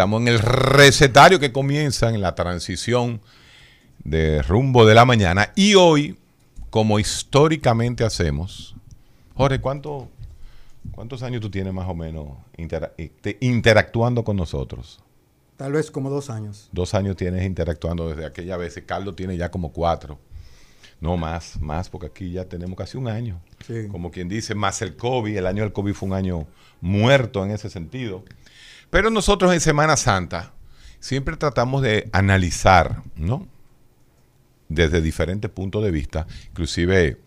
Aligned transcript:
Estamos 0.00 0.22
en 0.22 0.28
el 0.28 0.38
recetario 0.38 1.38
que 1.38 1.52
comienza 1.52 2.08
en 2.08 2.22
la 2.22 2.34
transición 2.34 3.20
de 4.02 4.40
rumbo 4.40 4.86
de 4.86 4.94
la 4.94 5.04
mañana 5.04 5.52
y 5.54 5.74
hoy, 5.74 6.16
como 6.70 6.98
históricamente 6.98 8.02
hacemos, 8.02 8.74
Jorge, 9.34 9.60
¿cuánto, 9.60 10.08
¿cuántos 10.92 11.22
años 11.22 11.42
tú 11.42 11.50
tienes 11.50 11.74
más 11.74 11.86
o 11.86 11.94
menos 11.94 12.28
intera- 12.56 12.92
te- 13.20 13.36
interactuando 13.42 14.24
con 14.24 14.38
nosotros? 14.38 15.00
Tal 15.58 15.72
vez 15.72 15.90
como 15.90 16.08
dos 16.08 16.30
años. 16.30 16.70
Dos 16.72 16.94
años 16.94 17.14
tienes 17.16 17.44
interactuando 17.44 18.08
desde 18.08 18.24
aquella 18.24 18.56
vez. 18.56 18.82
Carlos 18.86 19.14
tiene 19.16 19.36
ya 19.36 19.50
como 19.50 19.70
cuatro. 19.70 20.18
No 20.98 21.18
más, 21.18 21.60
más, 21.60 21.90
porque 21.90 22.06
aquí 22.06 22.32
ya 22.32 22.46
tenemos 22.46 22.74
casi 22.78 22.96
un 22.96 23.06
año. 23.06 23.38
Sí. 23.66 23.86
Como 23.90 24.10
quien 24.10 24.30
dice, 24.30 24.54
más 24.54 24.80
el 24.80 24.96
COVID. 24.96 25.36
El 25.36 25.46
año 25.46 25.62
del 25.62 25.74
COVID 25.74 25.92
fue 25.92 26.08
un 26.08 26.14
año 26.14 26.46
muerto 26.80 27.44
en 27.44 27.50
ese 27.50 27.68
sentido. 27.68 28.24
Pero 28.90 29.10
nosotros 29.10 29.52
en 29.52 29.60
Semana 29.60 29.96
Santa 29.96 30.52
siempre 30.98 31.36
tratamos 31.36 31.82
de 31.82 32.08
analizar, 32.12 33.02
¿no? 33.16 33.48
Desde 34.68 35.00
diferentes 35.00 35.50
puntos 35.50 35.82
de 35.82 35.90
vista. 35.90 36.26
Inclusive 36.48 37.20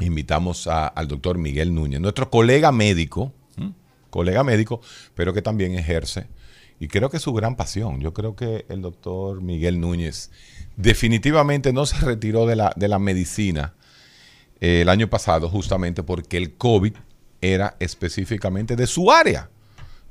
invitamos 0.00 0.66
al 0.66 1.08
doctor 1.08 1.38
Miguel 1.38 1.74
Núñez, 1.74 2.00
nuestro 2.00 2.30
colega 2.30 2.72
médico, 2.72 3.32
colega 4.10 4.44
médico, 4.44 4.80
pero 5.14 5.32
que 5.32 5.42
también 5.42 5.74
ejerce. 5.74 6.28
Y 6.80 6.88
creo 6.88 7.10
que 7.10 7.18
es 7.18 7.22
su 7.22 7.32
gran 7.32 7.56
pasión. 7.56 8.00
Yo 8.00 8.12
creo 8.12 8.36
que 8.36 8.66
el 8.68 8.82
doctor 8.82 9.40
Miguel 9.40 9.80
Núñez 9.80 10.30
definitivamente 10.76 11.72
no 11.72 11.86
se 11.86 11.98
retiró 11.98 12.46
de 12.46 12.56
la, 12.56 12.72
de 12.76 12.88
la 12.88 12.98
medicina 12.98 13.74
eh, 14.60 14.82
el 14.82 14.88
año 14.88 15.08
pasado 15.08 15.48
justamente 15.48 16.02
porque 16.02 16.36
el 16.36 16.54
COVID 16.54 16.94
era 17.40 17.76
específicamente 17.78 18.76
de 18.76 18.86
su 18.86 19.10
área. 19.10 19.50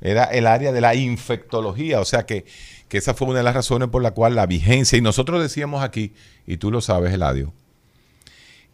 Era 0.04 0.24
el 0.24 0.46
área 0.46 0.70
de 0.70 0.80
la 0.80 0.94
infectología. 0.94 2.00
O 2.00 2.04
sea 2.04 2.26
que, 2.26 2.44
que 2.88 2.98
esa 2.98 3.14
fue 3.14 3.26
una 3.26 3.38
de 3.38 3.44
las 3.44 3.54
razones 3.54 3.88
por 3.88 4.02
la 4.02 4.12
cual 4.12 4.36
la 4.36 4.46
vigencia, 4.46 4.96
y 4.96 5.00
nosotros 5.00 5.42
decíamos 5.42 5.82
aquí, 5.82 6.12
y 6.46 6.58
tú 6.58 6.70
lo 6.70 6.80
sabes, 6.80 7.12
Eladio, 7.12 7.52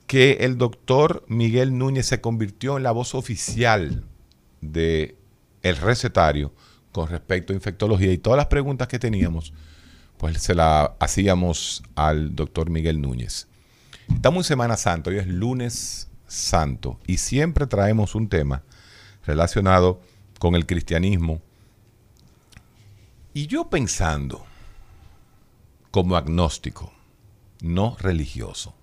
que 0.06 0.38
el 0.40 0.58
doctor 0.58 1.24
Miguel 1.28 1.78
Núñez 1.78 2.06
se 2.06 2.20
convirtió 2.20 2.76
en 2.76 2.82
la 2.82 2.90
voz 2.90 3.14
oficial 3.14 4.04
de 4.60 5.16
el 5.62 5.76
recetario 5.76 6.52
con 6.90 7.08
respecto 7.08 7.52
a 7.52 7.56
infectología 7.56 8.12
y 8.12 8.18
todas 8.18 8.36
las 8.36 8.46
preguntas 8.46 8.88
que 8.88 8.98
teníamos, 8.98 9.52
pues 10.16 10.42
se 10.42 10.56
las 10.56 10.90
hacíamos 10.98 11.84
al 11.94 12.34
doctor 12.34 12.70
Miguel 12.70 13.00
Núñez. 13.00 13.46
Estamos 14.12 14.46
en 14.46 14.48
Semana 14.48 14.76
Santa, 14.76 15.10
hoy 15.10 15.18
es 15.18 15.28
lunes 15.28 16.08
santo 16.26 16.98
y 17.06 17.18
siempre 17.18 17.66
traemos 17.66 18.16
un 18.16 18.28
tema 18.28 18.64
relacionado 19.24 20.00
con 20.40 20.54
el 20.54 20.66
cristianismo. 20.66 21.42
Y 23.34 23.46
yo 23.46 23.68
pensando 23.68 24.44
como 25.90 26.16
agnóstico, 26.16 26.92
no 27.60 27.94
religioso, 28.00 28.74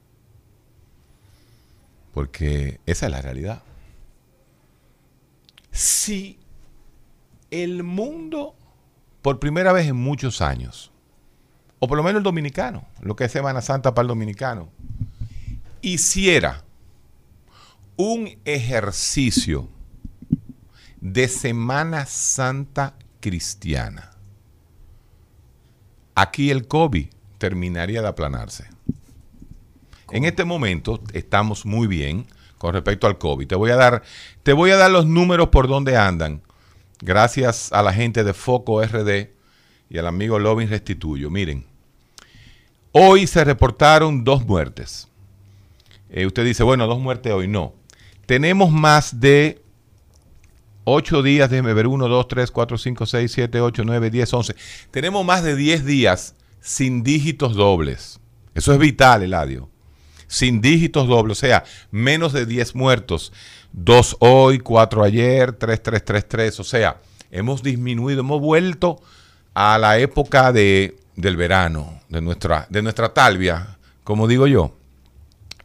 porque 2.13 2.79
esa 2.85 3.07
es 3.07 3.12
la 3.12 3.22
realidad. 3.23 3.63
Si 5.72 6.38
el 7.50 7.81
mundo, 7.81 8.56
por 9.24 9.39
primera 9.39 9.74
vez 9.74 9.88
en 9.88 9.95
muchos 9.95 10.41
años, 10.41 10.91
o 11.79 11.88
por 11.88 11.97
lo 11.97 12.03
menos 12.03 12.19
el 12.19 12.24
dominicano, 12.24 12.85
lo 13.01 13.16
que 13.16 13.25
es 13.25 13.31
Semana 13.31 13.62
Santa 13.62 13.95
para 13.95 14.03
el 14.03 14.09
dominicano, 14.09 14.69
hiciera 15.81 16.63
un 17.95 18.38
ejercicio 18.45 19.69
de 21.13 21.29
Semana 21.29 22.06
Santa 22.06 22.95
cristiana, 23.22 24.12
aquí 26.16 26.51
el 26.51 26.68
COVID 26.68 27.07
terminaría 27.38 28.01
de 28.01 28.07
aplanarse. 28.07 28.68
En 30.12 30.25
este 30.25 30.44
momento 30.44 31.01
estamos 31.13 31.66
muy 31.66 31.88
bien 31.88 32.25
con 32.57 32.73
respecto 32.73 33.07
al 33.07 33.18
COVID. 33.18 33.47
Te 33.47 33.56
voy 33.56 33.72
a 33.72 33.78
dar, 33.78 34.03
te 34.44 34.51
voy 34.51 34.72
a 34.72 34.78
dar 34.78 34.91
los 34.91 35.06
números 35.06 35.47
por 35.50 35.68
donde 35.68 35.95
andan. 35.95 36.41
Gracias 37.00 37.72
a 37.72 37.84
la 37.84 37.94
gente 37.94 38.24
de 38.24 38.34
Foco 38.34 38.84
RD 38.84 39.29
y 39.89 39.97
al 39.97 40.07
amigo 40.07 40.39
Lovin 40.39 40.69
Restituyo. 40.69 41.29
Miren, 41.29 41.66
hoy 42.91 43.28
se 43.28 43.44
reportaron 43.45 44.24
dos 44.25 44.45
muertes. 44.45 45.07
Eh, 46.09 46.25
usted 46.25 46.44
dice, 46.44 46.63
bueno, 46.63 46.85
dos 46.88 47.00
muertes 47.00 47.31
hoy. 47.31 47.47
No. 47.47 47.74
Tenemos 48.25 48.72
más 48.72 49.22
de 49.22 49.62
ocho 50.89 51.21
días, 51.21 51.49
déjeme 51.49 51.73
ver, 51.73 51.87
uno, 51.87 52.07
dos, 52.07 52.29
tres, 52.29 52.49
cuatro, 52.49 52.77
cinco, 52.77 53.05
seis, 53.05 53.33
siete, 53.33 53.59
ocho, 53.59 53.83
nueve, 53.83 54.09
diez, 54.09 54.33
once. 54.33 54.55
Tenemos 54.89 55.25
más 55.25 55.43
de 55.43 55.55
diez 55.55 55.85
días 55.85 56.33
sin 56.61 57.03
dígitos 57.03 57.55
dobles. 57.55 58.21
Eso 58.55 58.71
es 58.73 58.79
vital, 58.79 59.21
Eladio. 59.21 59.69
Sin 60.27 60.61
dígitos 60.61 61.07
dobles, 61.07 61.37
o 61.37 61.39
sea, 61.39 61.63
menos 61.91 62.33
de 62.33 62.45
10 62.45 62.75
muertos. 62.75 63.31
Dos 63.71 64.17
hoy, 64.19 64.59
cuatro 64.59 65.03
ayer, 65.03 65.53
tres, 65.53 65.83
tres, 65.83 66.03
tres, 66.03 66.27
tres. 66.27 66.59
O 66.59 66.63
sea, 66.63 66.97
hemos 67.31 67.63
disminuido, 67.63 68.21
hemos 68.21 68.41
vuelto 68.41 69.01
a 69.53 69.77
la 69.77 69.99
época 69.99 70.51
de, 70.51 70.97
del 71.15 71.37
verano, 71.37 72.01
de 72.09 72.21
nuestra, 72.21 72.65
de 72.69 72.81
nuestra 72.81 73.13
talvia, 73.13 73.77
como 74.03 74.27
digo 74.27 74.47
yo. 74.47 74.73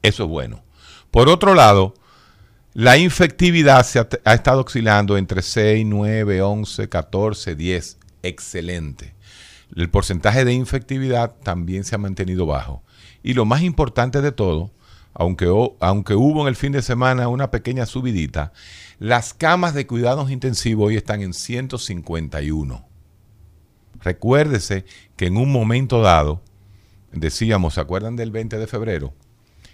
Eso 0.03 0.25
es 0.25 0.29
bueno. 0.29 0.63
Por 1.11 1.29
otro 1.29 1.55
lado, 1.55 1.95
la 2.75 2.97
infectividad 2.97 3.85
se 3.85 3.99
ha, 3.99 4.35
estado 4.35 4.63
oscilando 4.63 5.19
entre 5.19 5.43
6, 5.43 5.85
9, 5.87 6.41
11, 6.41 6.89
14, 6.89 7.55
10. 7.55 7.99
Excelente. 8.23 9.15
El 9.77 9.91
porcentaje 9.91 10.45
de 10.45 10.55
infectividad 10.55 11.35
también 11.43 11.85
se 11.85 11.95
ha 11.95 11.99
mantenido 11.99 12.47
bajo. 12.47 12.83
Y 13.23 13.35
lo 13.35 13.45
más 13.45 13.63
importante 13.63 14.23
de 14.23 14.33
todo, 14.33 14.71
aunque, 15.13 15.47
aunque 15.81 16.15
hubo 16.15 16.43
en 16.43 16.49
el 16.49 16.57
fin 16.57 16.73
de 16.73 16.81
semana 16.81 17.29
una 17.29 17.51
pequeña 17.51 17.85
subidita, 17.85 18.53
las 18.99 19.35
camas 19.35 19.75
de 19.75 19.87
cuidados 19.87 20.31
intensivos 20.31 20.89
hoy 20.89 20.97
están 20.97 21.21
en 21.21 21.35
151. 21.35 22.87
Recuérdese 24.01 24.85
que 25.17 25.27
en 25.27 25.37
un 25.37 25.53
momento 25.53 26.01
dado, 26.01 26.43
decíamos, 27.13 27.75
¿se 27.75 27.81
acuerdan 27.81 28.17
del 28.17 28.31
20 28.31 28.57
de 28.59 28.67
febrero? 28.67 29.13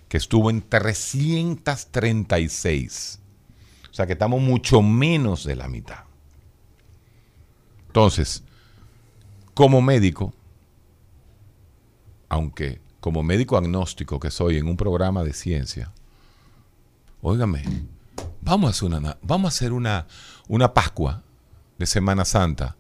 Que 0.09 0.17
estuvo 0.17 0.51
en 0.51 0.63
336. 0.63 3.21
O 3.91 3.95
sea 3.95 4.07
que 4.07 4.15
estamos 4.15 4.41
mucho 4.41 4.81
menos 4.83 5.45
de 5.45 5.55
la 5.57 5.69
mitad. 5.69 6.05
Entonces, 7.89 8.43
como 9.55 9.83
médico, 9.83 10.33
aunque 12.29 12.81
como 13.01 13.23
médico 13.23 13.57
agnóstico 13.57 14.21
que 14.21 14.31
soy 14.31 14.59
en 14.59 14.69
un 14.69 14.77
programa 14.77 15.25
de 15.25 15.33
ciencia, 15.33 15.93
óigame, 17.23 17.65
vamos 18.41 18.69
a 18.69 18.71
hacer 19.49 19.73
una, 19.73 20.07
una 20.49 20.75
Pascua 20.75 21.23
de 21.79 21.87
Semana 21.87 22.25
Santa 22.25 22.77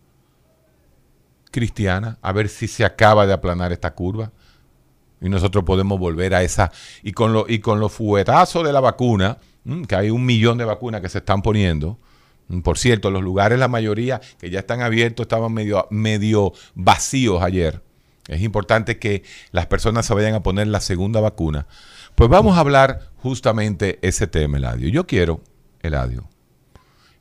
cristiana, 1.50 2.19
a 2.20 2.32
ver 2.32 2.48
si 2.48 2.69
se 2.69 2.84
acaba 2.84 3.26
de 3.26 3.32
aplanar 3.32 3.72
esta 3.72 3.94
curva. 3.94 4.32
Y 5.20 5.29
nosotros 5.29 5.65
podemos 5.65 5.99
volver 5.99 6.35
a 6.35 6.43
esa. 6.43 6.70
Y 7.03 7.12
con, 7.12 7.32
lo, 7.32 7.47
y 7.49 7.59
con 7.59 7.81
los 7.81 7.93
fuetazos 7.93 8.65
de 8.65 8.73
la 8.73 8.81
vacuna, 8.81 9.38
que 9.87 9.97
hay 9.97 10.11
un 10.11 10.25
millón 10.25 10.59
de 10.59 10.65
vacunas 10.65 11.00
que 11.00 11.09
se 11.09 11.19
están 11.19 11.43
poniendo. 11.43 11.99
Por 12.62 12.79
cierto, 12.79 13.11
los 13.11 13.23
lugares, 13.23 13.59
la 13.59 13.69
mayoría 13.69 14.20
que 14.38 14.49
ya 14.49 14.61
están 14.61 14.81
abiertos, 14.81 15.25
estaban 15.25 15.53
medio, 15.53 15.87
medio 15.91 16.53
vacíos 16.75 17.43
ayer. 17.43 17.82
Es 18.26 18.43
importante 18.43 18.99
que 18.99 19.23
las 19.53 19.67
personas 19.67 20.06
se 20.06 20.15
vayan 20.15 20.35
a 20.35 20.43
poner 20.43 20.67
la 20.69 20.81
segunda 20.81 21.20
vacuna. 21.20 21.67
Pues 22.15 22.31
vamos 22.31 22.56
a 22.56 22.61
hablar 22.61 23.11
justamente 23.17 23.99
ese 24.03 24.26
tema, 24.26 24.59
Eladio. 24.59 24.88
Yo 24.88 25.06
quiero, 25.06 25.41
Eladio, 25.81 26.29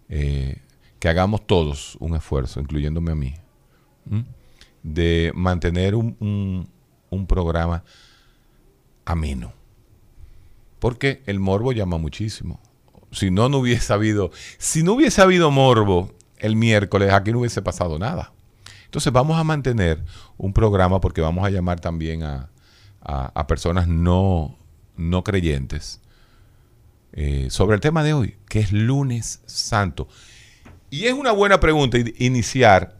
eh, 0.09 0.61
que 0.99 1.09
hagamos 1.09 1.45
todos 1.45 1.97
un 1.99 2.15
esfuerzo, 2.15 2.59
incluyéndome 2.59 3.11
a 3.11 3.15
mí, 3.15 3.33
de 4.83 5.31
mantener 5.35 5.95
un 5.95 6.69
programa 7.27 7.83
ameno. 9.05 9.53
Porque 10.79 11.23
el 11.25 11.39
morbo 11.39 11.71
llama 11.71 11.97
muchísimo. 11.97 12.59
Si 13.11 13.31
no, 13.31 13.49
no 13.49 13.59
hubiese 13.59 13.91
habido, 13.93 14.31
si 14.57 14.83
no 14.83 14.93
hubiese 14.93 15.21
habido 15.21 15.49
morbo 15.49 16.11
el 16.37 16.55
miércoles, 16.55 17.11
aquí 17.13 17.31
no 17.31 17.39
hubiese 17.39 17.61
pasado 17.61 17.97
nada. 17.97 18.33
Entonces 18.85 19.11
vamos 19.11 19.37
a 19.37 19.43
mantener 19.43 20.03
un 20.37 20.53
programa 20.53 21.01
porque 21.01 21.21
vamos 21.21 21.45
a 21.45 21.49
llamar 21.49 21.79
también 21.79 22.23
a, 22.23 22.49
personas 23.47 23.87
no, 23.87 24.57
no 24.97 25.23
creyentes 25.23 26.01
eh, 27.13 27.47
sobre 27.49 27.75
el 27.75 27.81
tema 27.81 28.03
de 28.03 28.13
hoy, 28.13 28.35
que 28.49 28.59
es 28.59 28.71
lunes 28.73 29.41
santo. 29.45 30.07
Y 30.89 31.05
es 31.05 31.13
una 31.13 31.31
buena 31.31 31.59
pregunta 31.59 31.97
iniciar. 32.17 32.97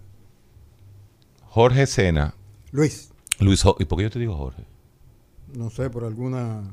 Jorge 1.45 1.85
Sena. 1.87 2.35
Luis. 2.71 3.11
Luis, 3.39 3.63
¿y 3.79 3.85
por 3.85 3.97
qué 3.97 4.03
yo 4.03 4.09
te 4.09 4.19
digo 4.19 4.35
Jorge? 4.35 4.63
No 5.53 5.69
sé, 5.69 5.89
por 5.89 6.03
alguna 6.03 6.63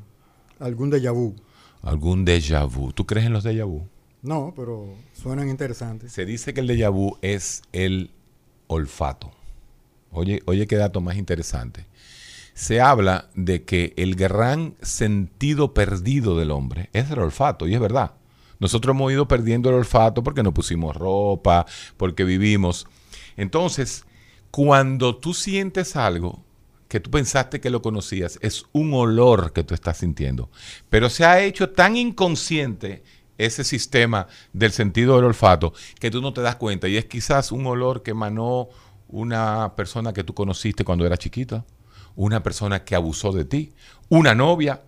algún 0.58 0.90
déjà 0.90 1.12
vu. 1.12 1.34
Algún 1.82 2.24
déjà 2.24 2.66
vu. 2.66 2.92
¿Tú 2.92 3.06
crees 3.06 3.26
en 3.26 3.32
los 3.32 3.44
déjà 3.44 3.66
vu? 3.66 3.86
No, 4.22 4.54
pero 4.56 4.94
suenan 5.12 5.50
interesantes. 5.50 6.12
Se 6.12 6.24
dice 6.24 6.54
que 6.54 6.60
el 6.60 6.68
déjà 6.68 6.90
vu 6.90 7.18
es 7.20 7.62
el 7.72 8.10
olfato. 8.66 9.30
Oye, 10.10 10.42
oye 10.46 10.66
qué 10.66 10.76
dato 10.76 11.00
más 11.00 11.16
interesante. 11.16 11.86
Se 12.54 12.80
habla 12.80 13.28
de 13.34 13.64
que 13.64 13.92
el 13.96 14.14
gran 14.14 14.76
sentido 14.80 15.74
perdido 15.74 16.38
del 16.38 16.52
hombre 16.52 16.88
es 16.92 17.10
el 17.10 17.18
olfato, 17.18 17.66
y 17.66 17.74
es 17.74 17.80
verdad. 17.80 18.12
Nosotros 18.60 18.94
hemos 18.94 19.12
ido 19.12 19.28
perdiendo 19.28 19.68
el 19.68 19.74
olfato 19.74 20.22
porque 20.22 20.42
no 20.42 20.54
pusimos 20.54 20.96
ropa, 20.96 21.66
porque 21.96 22.24
vivimos. 22.24 22.86
Entonces, 23.36 24.04
cuando 24.52 25.16
tú 25.16 25.34
sientes 25.34 25.96
algo, 25.96 26.44
que 26.88 27.00
tú 27.00 27.10
pensaste 27.10 27.60
que 27.60 27.70
lo 27.70 27.82
conocías, 27.82 28.38
es 28.42 28.64
un 28.72 28.92
olor 28.94 29.52
que 29.52 29.64
tú 29.64 29.74
estás 29.74 29.98
sintiendo. 29.98 30.50
Pero 30.90 31.10
se 31.10 31.24
ha 31.24 31.42
hecho 31.42 31.70
tan 31.70 31.96
inconsciente 31.96 33.02
ese 33.38 33.64
sistema 33.64 34.28
del 34.52 34.72
sentido 34.72 35.16
del 35.16 35.24
olfato 35.24 35.72
que 35.98 36.10
tú 36.10 36.20
no 36.20 36.32
te 36.32 36.40
das 36.40 36.56
cuenta. 36.56 36.88
Y 36.88 36.96
es 36.96 37.06
quizás 37.06 37.52
un 37.52 37.66
olor 37.66 38.02
que 38.02 38.12
emanó 38.12 38.68
una 39.08 39.74
persona 39.76 40.12
que 40.12 40.24
tú 40.24 40.34
conociste 40.34 40.84
cuando 40.84 41.06
era 41.06 41.16
chiquita, 41.16 41.64
una 42.16 42.42
persona 42.42 42.84
que 42.84 42.94
abusó 42.94 43.32
de 43.32 43.44
ti, 43.44 43.72
una 44.08 44.34
novia. 44.34 44.82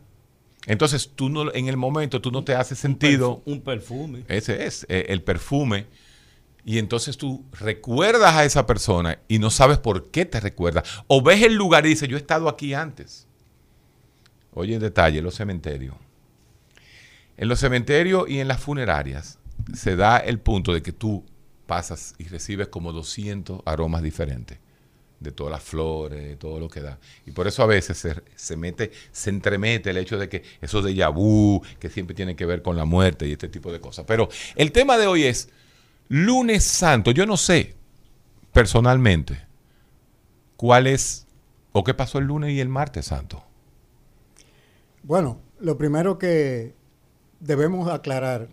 Entonces 0.66 1.12
tú 1.14 1.28
no, 1.28 1.52
en 1.54 1.68
el 1.68 1.76
momento 1.76 2.20
tú 2.20 2.30
no 2.30 2.44
te 2.44 2.54
haces 2.54 2.78
sentido. 2.78 3.42
Un, 3.44 3.60
perfume. 3.60 4.24
Ese 4.28 4.66
es, 4.66 4.86
eh, 4.88 5.06
el 5.08 5.22
perfume 5.22 5.86
y 6.68 6.80
entonces 6.80 7.16
tú 7.16 7.44
recuerdas 7.52 8.34
a 8.34 8.44
esa 8.44 8.66
persona 8.66 9.20
y 9.28 9.38
no 9.38 9.50
sabes 9.50 9.78
por 9.78 10.10
qué 10.10 10.24
te 10.24 10.40
recuerda. 10.40 10.82
O 11.06 11.22
ves 11.22 11.44
el 11.44 11.54
lugar 11.54 11.86
y 11.86 11.90
dices, 11.90 12.08
yo 12.08 12.16
he 12.16 12.20
estado 12.20 12.48
aquí 12.48 12.74
antes. 12.74 13.28
Oye, 14.52 14.74
en 14.74 14.80
detalle, 14.80 15.22
los 15.22 15.36
cementerios. 15.36 15.94
En 17.36 17.48
los 17.48 17.60
cementerios 17.60 18.28
y 18.28 18.40
en 18.40 18.48
las 18.48 18.60
funerarias 18.60 19.38
se 19.74 19.94
da 19.94 20.18
el 20.18 20.40
punto 20.40 20.74
de 20.74 20.82
que 20.82 20.90
tú 20.90 21.24
pasas 21.66 22.16
y 22.18 22.24
recibes 22.24 22.66
como 22.66 22.92
200 22.92 23.60
aromas 23.64 24.02
diferentes 24.02 24.58
de 25.20 25.30
todas 25.30 25.52
las 25.52 25.62
flores, 25.62 26.20
de 26.20 26.34
todo 26.34 26.58
lo 26.58 26.68
que 26.68 26.80
da. 26.80 26.98
Y 27.26 27.30
por 27.30 27.46
eso 27.46 27.62
a 27.62 27.66
veces 27.66 27.96
se, 27.96 28.16
se 28.34 28.56
mete, 28.56 28.90
se 29.12 29.30
entremete 29.30 29.90
el 29.90 29.98
hecho 29.98 30.18
de 30.18 30.28
que 30.28 30.42
eso 30.60 30.82
de 30.82 30.94
yabú, 30.94 31.62
que 31.78 31.90
siempre 31.90 32.16
tiene 32.16 32.34
que 32.34 32.44
ver 32.44 32.60
con 32.62 32.76
la 32.76 32.84
muerte 32.84 33.28
y 33.28 33.32
este 33.32 33.48
tipo 33.48 33.70
de 33.70 33.80
cosas. 33.80 34.04
Pero 34.04 34.28
el 34.56 34.72
tema 34.72 34.98
de 34.98 35.06
hoy 35.06 35.22
es 35.22 35.48
Lunes 36.08 36.64
Santo, 36.64 37.10
yo 37.10 37.26
no 37.26 37.36
sé 37.36 37.74
personalmente 38.52 39.40
cuál 40.56 40.86
es 40.86 41.26
o 41.72 41.84
qué 41.84 41.94
pasó 41.94 42.18
el 42.18 42.26
lunes 42.26 42.52
y 42.52 42.60
el 42.60 42.68
martes 42.68 43.06
santo. 43.06 43.42
Bueno, 45.02 45.40
lo 45.60 45.76
primero 45.76 46.18
que 46.18 46.74
debemos 47.40 47.90
aclarar 47.90 48.48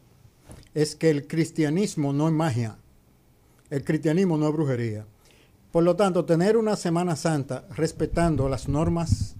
es 0.73 0.95
que 0.95 1.09
el 1.09 1.27
cristianismo 1.27 2.11
no 2.11 2.27
es 2.27 2.33
magia, 2.33 2.77
el 3.69 3.83
cristianismo 3.83 4.37
no 4.37 4.47
es 4.47 4.53
brujería. 4.53 5.05
Por 5.71 5.83
lo 5.83 5.95
tanto, 5.95 6.25
tener 6.25 6.57
una 6.57 6.75
Semana 6.75 7.15
Santa 7.15 7.65
respetando 7.75 8.49
las 8.49 8.67
normas 8.67 9.35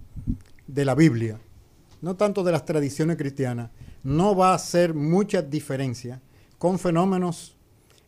de 0.68 0.86
la 0.86 0.96
Biblia, 0.96 1.40
no 2.02 2.16
tanto 2.16 2.44
de 2.44 2.52
las 2.52 2.66
tradiciones 2.66 3.18
cristianas, 3.18 3.70
no 4.04 4.36
va 4.36 4.52
a 4.52 4.56
hacer 4.56 4.94
mucha 4.94 5.42
diferencia 5.42 6.22
con 6.58 6.80
fenómenos 6.80 7.56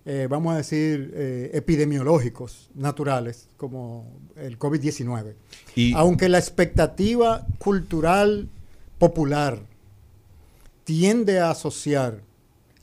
eh, 0.06 0.28
vamos 0.30 0.54
a 0.54 0.58
decir, 0.58 1.12
eh, 1.16 1.50
epidemiológicos 1.54 2.70
naturales, 2.76 3.48
como 3.58 4.06
el 4.36 4.60
COVID-19. 4.60 5.34
Aunque 5.96 6.30
la 6.30 6.38
expectativa 6.38 7.46
cultural 7.58 8.48
popular 9.00 9.60
tiende 10.84 11.40
a 11.40 11.50
asociar 11.50 12.22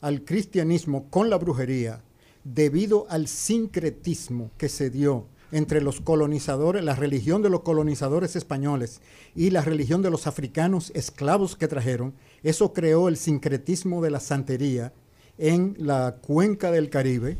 al 0.01 0.25
cristianismo 0.25 1.05
con 1.09 1.29
la 1.29 1.37
brujería 1.37 2.01
debido 2.43 3.07
al 3.09 3.27
sincretismo 3.27 4.51
que 4.57 4.67
se 4.67 4.89
dio 4.89 5.25
entre 5.53 5.81
los 5.81 6.01
colonizadores, 6.01 6.83
la 6.83 6.95
religión 6.95 7.41
de 7.41 7.49
los 7.49 7.61
colonizadores 7.61 8.35
españoles 8.35 8.99
y 9.33 9.51
la 9.51 9.61
religión 9.61 10.01
de 10.01 10.09
los 10.09 10.27
africanos 10.27 10.91
esclavos 10.93 11.55
que 11.55 11.69
trajeron, 11.69 12.13
eso 12.41 12.73
creó 12.73 13.07
el 13.07 13.15
sincretismo 13.15 14.01
de 14.01 14.11
la 14.11 14.19
santería 14.19 14.91
en 15.37 15.75
la 15.79 16.17
cuenca 16.21 16.71
del 16.71 16.89
Caribe. 16.89 17.37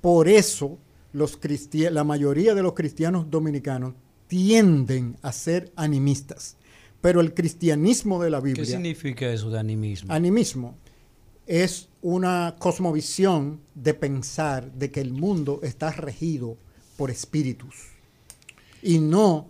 Por 0.00 0.28
eso 0.28 0.78
los 1.12 1.38
la 1.70 2.04
mayoría 2.04 2.54
de 2.54 2.62
los 2.62 2.74
cristianos 2.74 3.30
dominicanos 3.30 3.94
tienden 4.26 5.16
a 5.22 5.32
ser 5.32 5.72
animistas. 5.76 6.56
Pero 7.00 7.20
el 7.20 7.34
cristianismo 7.34 8.22
de 8.22 8.30
la 8.30 8.40
Biblia... 8.40 8.64
¿Qué 8.64 8.70
significa 8.70 9.30
eso 9.30 9.50
de 9.50 9.58
animismo? 9.58 10.12
Animismo 10.12 10.74
es 11.46 11.88
una 12.02 12.56
cosmovisión 12.58 13.60
de 13.74 13.94
pensar 13.94 14.72
de 14.72 14.90
que 14.90 15.00
el 15.00 15.12
mundo 15.12 15.60
está 15.62 15.92
regido 15.92 16.56
por 16.96 17.10
espíritus 17.10 17.74
y 18.82 18.98
no 18.98 19.48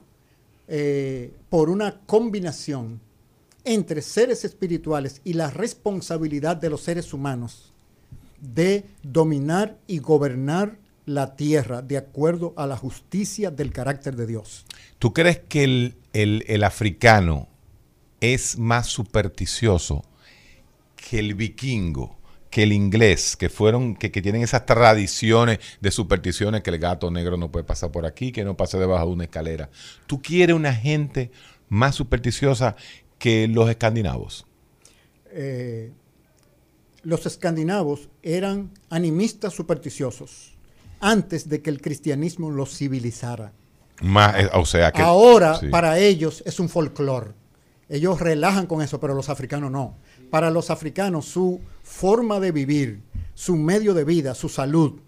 eh, 0.69 1.33
por 1.49 1.71
una 1.71 2.01
combinación 2.07 3.01
entre 3.65 4.03
seres 4.03 4.45
espirituales 4.45 5.21
y 5.25 5.35
la 5.35 5.51
responsabilidad 5.51 6.57
de 6.57 6.71
los 6.71 6.83
seres 6.83 7.13
humanos 7.13 7.73
de 8.41 8.85
dominar 9.03 9.79
y 9.87 9.99
gobernar 9.99 10.77
la 11.07 11.37
tierra 11.37 11.83
de 11.83 11.97
acuerdo 11.97 12.55
a 12.57 12.67
la 12.67 12.77
justicia 12.77 13.51
del 13.51 13.73
carácter 13.73 14.17
de 14.17 14.27
Dios. 14.27 14.65
¿Tú 14.99 15.13
crees 15.13 15.41
que 15.49 15.93
el, 16.13 16.65
africano 16.65 17.49
es 18.21 18.59
más 18.59 18.87
supersticioso 18.87 20.05
que 20.97 21.19
el 21.19 21.35
vikingo? 21.35 22.19
que 22.51 22.63
el 22.63 22.73
inglés, 22.73 23.37
que 23.37 23.49
fueron, 23.49 23.97
que, 23.97 24.13
que, 24.13 24.23
tienen 24.23 24.43
esas 24.43 24.65
tradiciones 24.65 25.59
de 25.81 25.91
supersticiones 25.91 26.63
que 26.63 26.71
el 26.71 26.79
gato 26.79 27.11
negro 27.11 27.37
no 27.37 27.51
puede 27.51 27.65
pasar 27.65 27.91
por 27.91 28.07
aquí, 28.07 28.31
que 28.31 28.45
no 28.45 28.57
pase 28.57 28.79
debajo 28.79 29.07
de 29.07 29.13
una 29.13 29.25
escalera. 29.25 29.71
¿Tú 30.07 30.23
quieres 30.23 30.55
una 30.55 30.73
gente 30.73 31.33
más 31.69 31.97
supersticiosa 31.97 32.77
que 33.25 33.49
los 33.49 33.71
escandinavos? 33.71 34.45
Eh, 35.31 35.95
los 37.05 37.25
escandinavos 37.25 38.11
eran 38.23 38.71
animistas 38.91 39.55
supersticiosos 39.55 40.59
antes 41.01 41.49
de 41.49 41.63
que 41.63 41.71
el 41.71 41.81
cristianismo 41.81 42.51
los 42.51 42.77
civilizara. 42.77 43.55
Más, 44.03 44.39
eh, 44.39 44.51
o 44.53 44.67
sea 44.67 44.93
que, 44.93 45.01
Ahora, 45.01 45.59
para 45.71 45.99
ellos 45.99 46.43
es 46.45 46.61
un 46.61 46.69
folclore. 46.69 47.31
Ellos 47.89 48.21
relajan 48.21 48.67
con 48.67 48.83
eso, 48.83 49.01
pero 49.01 49.15
los 49.15 49.31
africanos 49.31 49.71
no. 49.71 49.97
Para 50.29 50.51
los 50.51 50.69
africanos, 50.69 51.25
su 51.25 51.63
forma 51.83 52.41
de 52.41 52.53
vivir, 52.53 53.05
su 53.33 53.57
medio 53.57 53.95
de 53.95 54.05
vida, 54.05 54.35
su 54.35 54.51
salud 54.51 55.01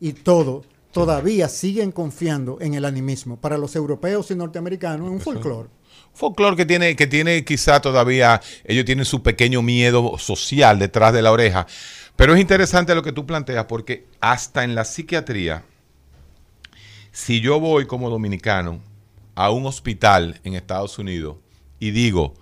y 0.00 0.12
todo, 0.12 0.64
todavía 0.90 1.48
siguen 1.48 1.92
confiando 1.92 2.58
en 2.60 2.74
el 2.74 2.84
animismo. 2.84 3.36
Para 3.36 3.58
los 3.58 3.76
europeos 3.76 4.32
y 4.32 4.34
norteamericanos 4.34 5.06
es 5.06 5.12
un 5.12 5.20
folclore 5.20 5.68
folclore 6.14 6.56
que 6.56 6.64
tiene, 6.64 6.96
que 6.96 7.06
tiene 7.06 7.44
quizá 7.44 7.80
todavía, 7.80 8.40
ellos 8.64 8.84
tienen 8.84 9.04
su 9.04 9.22
pequeño 9.22 9.60
miedo 9.62 10.16
social 10.18 10.78
detrás 10.78 11.12
de 11.12 11.22
la 11.22 11.32
oreja. 11.32 11.66
Pero 12.16 12.34
es 12.34 12.40
interesante 12.40 12.94
lo 12.94 13.02
que 13.02 13.12
tú 13.12 13.26
planteas 13.26 13.66
porque 13.66 14.06
hasta 14.20 14.64
en 14.64 14.74
la 14.74 14.84
psiquiatría, 14.84 15.64
si 17.10 17.40
yo 17.40 17.60
voy 17.60 17.86
como 17.86 18.08
dominicano 18.08 18.80
a 19.34 19.50
un 19.50 19.66
hospital 19.66 20.40
en 20.44 20.54
Estados 20.54 20.98
Unidos 20.98 21.36
y 21.80 21.90
digo, 21.90 22.34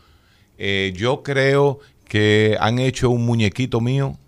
eh, 0.59 0.93
yo 0.95 1.23
creo 1.23 1.81
que 2.07 2.57
han 2.61 2.79
hecho 2.79 3.09
un 3.09 3.25
muñequito 3.25 3.81
mío 3.81 4.19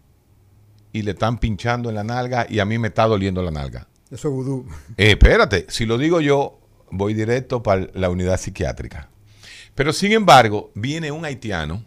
y 0.92 1.02
le 1.02 1.10
están 1.10 1.38
pinchando 1.38 1.90
en 1.90 1.96
la 1.96 2.04
nalga 2.04 2.46
y 2.48 2.60
a 2.60 2.64
mí 2.64 2.78
me 2.78 2.88
está 2.88 3.06
doliendo 3.06 3.42
la 3.42 3.50
nalga. 3.50 3.86
Eso 4.10 4.28
es 4.28 4.34
vudú. 4.34 4.66
Eh, 4.96 5.10
espérate, 5.10 5.66
si 5.68 5.84
lo 5.84 5.98
digo 5.98 6.20
yo, 6.20 6.58
voy 6.90 7.12
directo 7.12 7.62
para 7.62 7.88
la 7.94 8.08
unidad 8.08 8.38
psiquiátrica. 8.38 9.10
Pero 9.74 9.92
sin 9.92 10.12
embargo, 10.12 10.70
viene 10.74 11.10
un 11.10 11.24
haitiano 11.24 11.84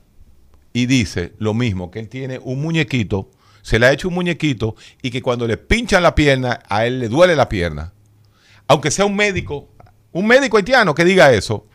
y 0.74 0.86
dice 0.86 1.34
lo 1.40 1.54
mismo, 1.54 1.90
que 1.90 2.00
él 2.00 2.10
tiene 2.10 2.40
un 2.40 2.62
muñequito, 2.62 3.32
se 3.62 3.80
le 3.80 3.86
ha 3.86 3.92
hecho 3.92 4.10
un 4.10 4.14
muñequito 4.14 4.76
y 5.02 5.10
que 5.10 5.22
cuando 5.22 5.48
le 5.48 5.58
pinchan 5.58 6.04
la 6.04 6.16
pierna, 6.16 6.60
a 6.68 6.86
él 6.86 7.00
le 7.00 7.10
duele 7.10 7.36
la 7.36 7.50
pierna. 7.50 7.94
Aunque 8.68 8.92
sea 8.92 9.06
un 9.06 9.16
médico, 9.16 9.70
un 10.12 10.28
médico 10.28 10.58
haitiano 10.58 10.94
que 10.94 11.06
diga 11.06 11.32
eso, 11.32 11.68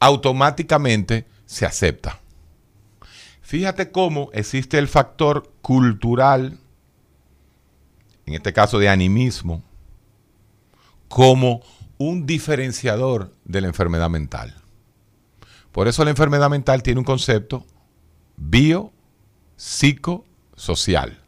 automáticamente 0.00 1.26
se 1.46 1.66
acepta. 1.66 2.20
Fíjate 3.42 3.90
cómo 3.90 4.30
existe 4.32 4.78
el 4.78 4.88
factor 4.88 5.52
cultural, 5.62 6.58
en 8.26 8.34
este 8.34 8.52
caso 8.52 8.78
de 8.78 8.88
animismo, 8.88 9.62
como 11.08 11.62
un 11.96 12.26
diferenciador 12.26 13.34
de 13.44 13.62
la 13.62 13.68
enfermedad 13.68 14.10
mental. 14.10 14.54
Por 15.78 15.86
eso 15.86 16.02
la 16.02 16.10
enfermedad 16.10 16.50
mental 16.50 16.82
tiene 16.82 16.98
un 16.98 17.04
concepto 17.04 17.64
bio, 18.36 18.90
psico, 19.54 20.24
social. 20.56 21.20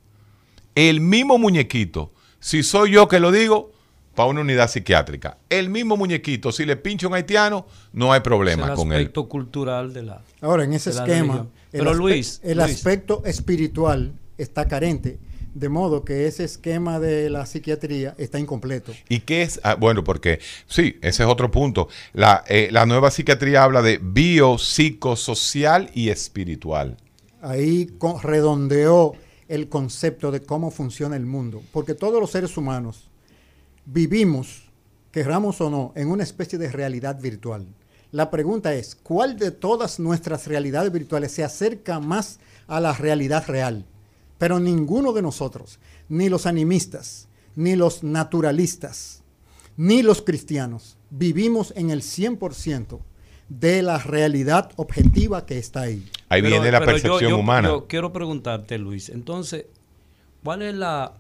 El 0.75 1.01
mismo 1.01 1.39
muñequito, 1.39 2.11
si 2.41 2.65
soy 2.65 2.91
yo 2.91 3.07
que 3.07 3.21
lo 3.21 3.31
digo, 3.31 3.71
para 4.17 4.29
una 4.29 4.41
unidad 4.41 4.69
psiquiátrica. 4.69 5.39
El 5.51 5.69
mismo 5.71 5.97
muñequito, 5.97 6.51
si 6.51 6.67
le 6.67 6.75
pincho 6.75 7.07
un 7.07 7.15
haitiano, 7.15 7.65
no 7.93 8.13
hay 8.13 8.23
problema 8.23 8.65
Es 8.65 8.71
el 8.71 8.75
con 8.75 8.89
él. 8.89 8.95
aspecto 8.99 9.29
cultural 9.29 9.93
de 9.93 10.03
la. 10.03 10.21
Ahora, 10.41 10.65
en 10.65 10.73
ese 10.73 10.91
esquema, 10.91 11.47
el, 11.71 11.79
Pero 11.79 11.93
aspe- 11.93 11.97
Luis, 11.97 12.41
el 12.43 12.59
Luis, 12.59 12.75
aspecto 12.75 13.23
espiritual 13.27 14.15
está 14.37 14.67
carente, 14.67 15.21
de 15.55 15.69
modo 15.69 16.05
que 16.05 16.27
ese 16.27 16.45
esquema 16.45 17.01
de 17.01 17.31
la 17.31 17.47
psiquiatría 17.47 18.15
está 18.19 18.39
incompleto. 18.39 18.93
¿Y 19.09 19.21
qué 19.21 19.43
es? 19.43 19.61
Ah, 19.63 19.75
bueno, 19.75 20.05
porque 20.05 20.41
sí, 20.67 20.99
ese 21.03 21.23
es 21.23 21.29
otro 21.29 21.51
punto. 21.51 21.89
La, 22.13 22.45
eh, 22.49 22.69
la 22.71 22.87
nueva 22.87 23.11
psiquiatría 23.11 23.65
habla 23.65 23.83
de 23.83 23.99
bio, 24.03 24.59
psicosocial 24.59 25.91
y 25.95 26.11
espiritual. 26.11 26.97
Ahí 27.43 27.91
redondeó 28.23 29.15
el 29.49 29.69
concepto 29.69 30.31
de 30.31 30.41
cómo 30.41 30.71
funciona 30.71 31.17
el 31.17 31.27
mundo, 31.27 31.63
porque 31.73 31.95
todos 31.95 32.21
los 32.21 32.31
seres 32.31 32.57
humanos 32.57 33.11
vivimos, 33.85 34.71
querramos 35.11 35.61
o 35.61 35.71
no, 35.71 35.93
en 35.97 36.09
una 36.09 36.23
especie 36.23 36.59
de 36.59 36.71
realidad 36.71 37.21
virtual. 37.21 37.67
La 38.13 38.31
pregunta 38.31 38.75
es, 38.75 38.95
¿cuál 38.95 39.39
de 39.39 39.51
todas 39.51 39.99
nuestras 39.99 40.47
realidades 40.47 40.93
virtuales 40.93 41.33
se 41.33 41.45
acerca 41.45 41.99
más 42.01 42.41
a 42.67 42.81
la 42.81 42.93
realidad 42.93 43.45
real? 43.47 43.87
Pero 44.41 44.59
ninguno 44.59 45.13
de 45.13 45.23
nosotros, 45.23 45.79
ni 46.09 46.29
los 46.29 46.47
animistas, 46.47 47.29
ni 47.55 47.77
los 47.77 48.03
naturalistas, 48.03 49.23
ni 49.77 50.03
los 50.03 50.23
cristianos, 50.23 50.97
vivimos 51.11 51.73
en 51.77 51.91
el 51.91 52.01
100% 52.03 52.99
de 53.51 53.83
la 53.83 53.99
realidad 53.99 54.71
objetiva 54.77 55.45
que 55.45 55.59
está 55.59 55.83
ahí. 55.83 56.05
Ahí 56.31 56.41
Pero- 56.41 56.55
viene 56.57 56.73
la 56.73 56.79
pero 56.81 56.93
yo- 56.97 57.03
percepción 57.03 57.31
yo- 57.33 57.39
humana. 57.39 57.69
Yo 57.69 57.87
quiero 57.87 58.13
preguntarte, 58.13 58.79
Luis, 58.79 59.11
entonces, 59.11 59.67
¿cuál 60.43 60.63
es 60.63 60.75
la, 60.75 61.15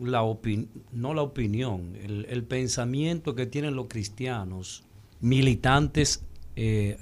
la 0.00 0.22
opinión, 0.22 0.68
no 0.92 1.12
la 1.12 1.22
opinión, 1.22 1.94
el, 2.02 2.24
el 2.30 2.42
pensamiento 2.44 3.34
que 3.34 3.44
tienen 3.46 3.74
los 3.76 3.86
cristianos, 3.88 4.82
militantes 5.20 6.22
eh, 6.56 6.96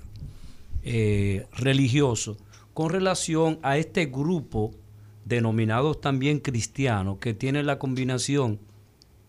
eh, 0.82 1.46
religiosos, 1.52 2.38
con 2.74 2.90
relación 2.90 3.58
a 3.62 3.76
este 3.78 4.06
grupo 4.06 4.72
denominados 5.24 6.00
también 6.00 6.40
cristianos, 6.40 7.18
que 7.18 7.34
tiene 7.34 7.62
la 7.62 7.78
combinación 7.78 8.58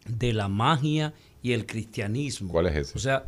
de 0.07 0.33
la 0.33 0.47
magia 0.47 1.13
y 1.41 1.53
el 1.53 1.65
cristianismo? 1.65 2.51
¿Cuál 2.51 2.67
es 2.67 2.75
ese? 2.75 2.97
O 2.97 3.01
sea, 3.01 3.25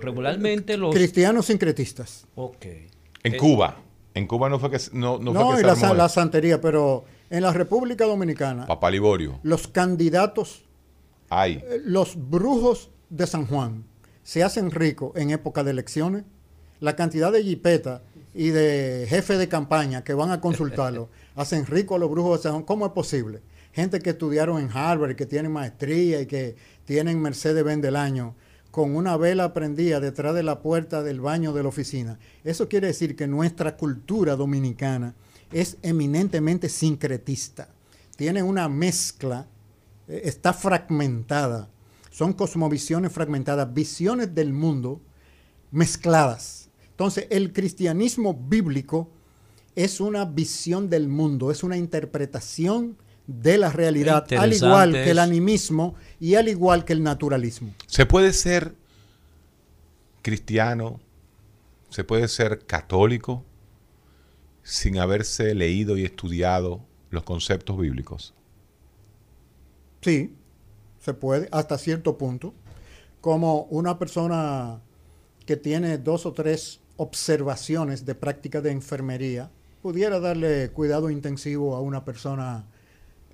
regularmente 0.00 0.76
los... 0.76 0.94
Cristianos 0.94 1.46
sincretistas. 1.46 2.26
Ok. 2.34 2.64
En 3.22 3.34
Eh, 3.34 3.36
Cuba. 3.36 3.76
En 4.14 4.26
Cuba 4.26 4.48
no 4.48 4.58
fue 4.58 4.70
que, 4.70 4.78
no, 4.92 5.18
no 5.18 5.32
No, 5.32 5.40
fue 5.46 5.54
que 5.56 5.60
y 5.68 5.74
se 5.76 5.94
la, 5.94 6.08
santería, 6.08 6.60
pero 6.60 7.04
en 7.30 7.42
la 7.42 7.52
República 7.52 8.04
Dominicana, 8.04 8.66
Papá 8.66 8.90
Liborio. 8.90 9.40
los 9.42 9.66
candidatos, 9.66 10.62
Ay. 11.30 11.54
eh, 11.64 11.80
los 11.84 12.14
brujos 12.30 12.90
de 13.10 13.26
San 13.26 13.46
Juan, 13.46 13.84
se 14.22 14.42
hacen 14.44 14.70
ricos 14.70 15.12
en 15.16 15.30
época 15.30 15.64
de 15.64 15.72
elecciones. 15.72 16.24
La 16.80 16.96
cantidad 16.96 17.32
de 17.32 17.42
jipeta 17.42 18.02
y 18.34 18.48
de 18.48 19.06
jefes 19.08 19.38
de 19.38 19.48
campaña 19.48 20.02
que 20.02 20.12
van 20.12 20.32
a 20.32 20.40
consultarlo 20.40 21.08
hacen 21.36 21.66
ricos 21.66 21.96
a 21.96 22.00
los 22.00 22.10
brujos 22.10 22.42
de 22.42 22.50
San. 22.50 22.62
¿Cómo 22.64 22.86
es 22.86 22.92
posible? 22.92 23.42
Gente 23.72 24.00
que 24.00 24.10
estudiaron 24.10 24.60
en 24.60 24.70
Harvard 24.70 25.12
y 25.12 25.14
que 25.14 25.26
tienen 25.26 25.52
maestría 25.52 26.20
y 26.20 26.26
que 26.26 26.56
tienen 26.84 27.22
Mercedes 27.22 27.64
Benz 27.64 27.82
del 27.82 27.96
año 27.96 28.34
con 28.70 28.96
una 28.96 29.16
vela 29.16 29.52
prendida 29.52 30.00
detrás 30.00 30.34
de 30.34 30.42
la 30.42 30.60
puerta 30.60 31.04
del 31.04 31.20
baño 31.20 31.52
de 31.52 31.62
la 31.62 31.68
oficina. 31.68 32.18
Eso 32.42 32.68
quiere 32.68 32.88
decir 32.88 33.14
que 33.14 33.28
nuestra 33.28 33.76
cultura 33.76 34.34
dominicana 34.34 35.14
es 35.52 35.76
eminentemente 35.82 36.68
sincretista. 36.68 37.68
Tiene 38.16 38.42
una 38.42 38.68
mezcla, 38.68 39.46
eh, 40.08 40.22
está 40.24 40.52
fragmentada. 40.52 41.68
Son 42.10 42.32
cosmovisiones 42.32 43.12
fragmentadas, 43.12 43.72
visiones 43.72 44.34
del 44.34 44.52
mundo 44.52 45.00
mezcladas. 45.70 46.63
Entonces, 46.94 47.26
el 47.30 47.52
cristianismo 47.52 48.34
bíblico 48.34 49.10
es 49.74 50.00
una 50.00 50.24
visión 50.24 50.88
del 50.88 51.08
mundo, 51.08 51.50
es 51.50 51.64
una 51.64 51.76
interpretación 51.76 52.96
de 53.26 53.58
la 53.58 53.72
realidad, 53.72 54.32
al 54.34 54.52
igual 54.52 54.92
que 54.92 55.10
el 55.10 55.18
animismo 55.18 55.96
y 56.20 56.36
al 56.36 56.48
igual 56.48 56.84
que 56.84 56.92
el 56.92 57.02
naturalismo. 57.02 57.74
Se 57.88 58.06
puede 58.06 58.32
ser 58.32 58.76
cristiano, 60.22 61.00
se 61.90 62.04
puede 62.04 62.28
ser 62.28 62.64
católico 62.64 63.42
sin 64.62 64.98
haberse 64.98 65.52
leído 65.54 65.96
y 65.96 66.04
estudiado 66.04 66.80
los 67.10 67.24
conceptos 67.24 67.76
bíblicos. 67.76 68.34
Sí, 70.00 70.32
se 71.00 71.12
puede, 71.12 71.48
hasta 71.50 71.76
cierto 71.76 72.16
punto. 72.16 72.54
Como 73.20 73.62
una 73.64 73.98
persona 73.98 74.80
que 75.44 75.56
tiene 75.56 75.98
dos 75.98 76.24
o 76.24 76.32
tres 76.32 76.80
observaciones 76.96 78.04
de 78.04 78.14
práctica 78.14 78.60
de 78.60 78.70
enfermería, 78.70 79.50
pudiera 79.82 80.20
darle 80.20 80.70
cuidado 80.70 81.10
intensivo 81.10 81.74
a 81.76 81.80
una 81.80 82.04
persona 82.04 82.64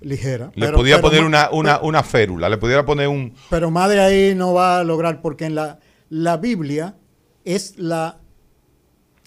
ligera. 0.01 0.51
Le 0.55 0.65
Pero- 0.67 0.77
podía 0.77 0.95
pero 0.97 1.09
poner 1.09 1.23
una, 1.23 1.49
una, 1.51 1.79
una 1.81 2.03
férula, 2.03 2.49
le 2.49 2.57
pudiera 2.57 2.85
poner 2.85 3.07
un... 3.07 3.33
Pero 3.49 3.69
más 3.71 3.89
de 3.89 3.99
ahí 3.99 4.35
no 4.35 4.53
va 4.53 4.79
a 4.79 4.83
lograr, 4.83 5.21
porque 5.21 5.45
en 5.45 5.55
la, 5.55 5.79
la 6.09 6.37
Biblia 6.37 6.95
es 7.45 7.77
la... 7.77 8.17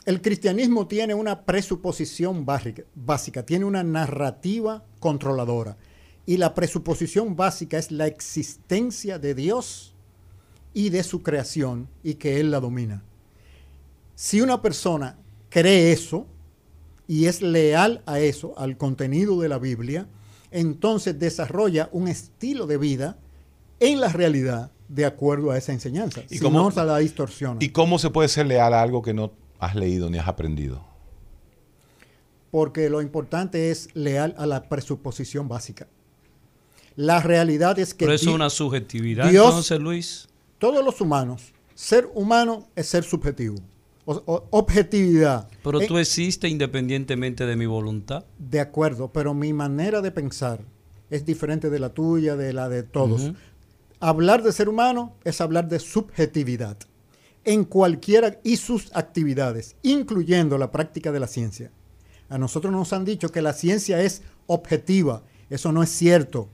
El 0.05 0.21
cristianismo 0.21 0.87
tiene 0.87 1.15
una 1.15 1.43
presuposición 1.45 2.45
básica, 2.45 2.83
básica, 2.95 3.47
tiene 3.47 3.65
una 3.65 3.83
narrativa 3.83 4.85
controladora. 5.01 5.79
Y 6.27 6.37
la 6.37 6.55
presuposición 6.55 7.37
básica 7.37 7.79
es 7.79 7.91
la 7.91 8.07
existencia 8.07 9.19
de 9.19 9.35
Dios 9.35 9.95
y 10.75 10.91
de 10.91 11.05
su 11.05 11.23
creación 11.23 11.89
y 12.03 12.15
que 12.15 12.41
Él 12.41 12.51
la 12.51 12.61
domina. 12.61 13.03
Si 14.15 14.41
una 14.41 14.63
persona 14.63 15.19
cree 15.49 15.93
eso 15.93 16.27
y 17.07 17.27
es 17.27 17.43
leal 17.43 18.03
a 18.07 18.21
eso, 18.21 18.55
al 18.59 18.77
contenido 18.77 19.41
de 19.41 19.49
la 19.49 19.59
Biblia, 19.59 20.07
entonces 20.51 21.19
desarrolla 21.19 21.89
un 21.93 22.09
estilo 22.09 22.67
de 22.67 22.79
vida 22.79 23.19
en 23.81 24.01
la 24.01 24.09
realidad 24.09 24.71
de 24.89 25.05
acuerdo 25.05 25.51
a 25.51 25.59
esa 25.59 25.73
enseñanza. 25.73 26.23
¿Y 26.31 26.37
si 26.37 26.41
cómo- 26.41 26.59
no 26.63 26.71
se 26.71 26.85
la 26.85 26.99
distorsiona. 26.99 27.59
¿Y 27.63 27.71
cómo 27.71 27.99
se 27.99 28.11
puede 28.11 28.29
ser 28.29 28.47
leal 28.47 28.73
a 28.73 28.83
algo 28.83 29.03
que 29.03 29.13
no 29.15 29.33
has 29.59 29.75
leído 29.75 30.11
ni 30.11 30.19
has 30.19 30.29
aprendido? 30.29 30.85
porque 32.51 32.89
lo 32.89 33.03
importante 33.03 33.73
es 33.73 33.89
leal 33.97 34.33
a 34.39 34.47
la 34.47 34.69
presuposición 34.69 35.49
básica. 35.49 35.89
La 36.95 37.21
realidad 37.21 37.77
es 37.81 37.95
que 37.95 38.05
Pero 38.05 38.15
eso 38.15 38.31
es 38.31 38.35
una 38.37 38.49
subjetividad, 38.49 39.29
Dios- 39.29 39.47
entonces, 39.49 39.81
Luis. 39.81 40.29
todos 40.59 40.85
los 40.85 41.01
humanos, 41.01 41.53
ser 41.75 42.09
humano 42.15 42.69
es 42.77 42.87
ser 42.87 43.03
subjetivo. 43.03 43.57
O- 44.07 44.23
o- 44.27 44.47
objetividad. 44.51 45.49
Pero 45.63 45.81
Eh, 45.81 45.87
tú 45.87 45.97
existes 45.99 46.51
independientemente 46.51 47.47
de 47.47 47.57
mi 47.57 47.67
voluntad. 47.67 48.25
De 48.39 48.61
acuerdo, 48.61 49.11
pero 49.13 49.33
mi 49.33 49.53
manera 49.53 50.03
de 50.03 50.11
pensar 50.11 50.61
es 51.11 51.25
diferente 51.25 51.71
de 51.71 51.79
la 51.79 51.89
tuya, 51.89 52.37
de 52.37 52.53
la 52.53 52.69
de 52.69 52.83
todos. 52.83 53.33
Hablar 54.01 54.43
de 54.43 54.53
ser 54.53 54.69
humano 54.69 55.15
es 55.25 55.41
hablar 55.41 55.69
de 55.69 55.79
subjetividad 55.79 56.77
en 57.45 57.65
cualquiera 57.65 58.39
y 58.43 58.57
sus 58.57 58.91
actividades, 58.95 59.77
incluyendo 59.83 60.59
la 60.59 60.71
práctica 60.71 61.11
de 61.13 61.21
la 61.21 61.27
ciencia. 61.27 61.71
A 62.29 62.37
nosotros 62.39 62.73
nos 62.73 62.93
han 62.93 63.05
dicho 63.05 63.31
que 63.31 63.43
la 63.43 63.53
ciencia 63.53 64.03
es 64.03 64.23
objetiva. 64.47 65.23
Eso 65.51 65.73
no 65.73 65.83
es 65.83 65.91
cierto, 65.91 66.49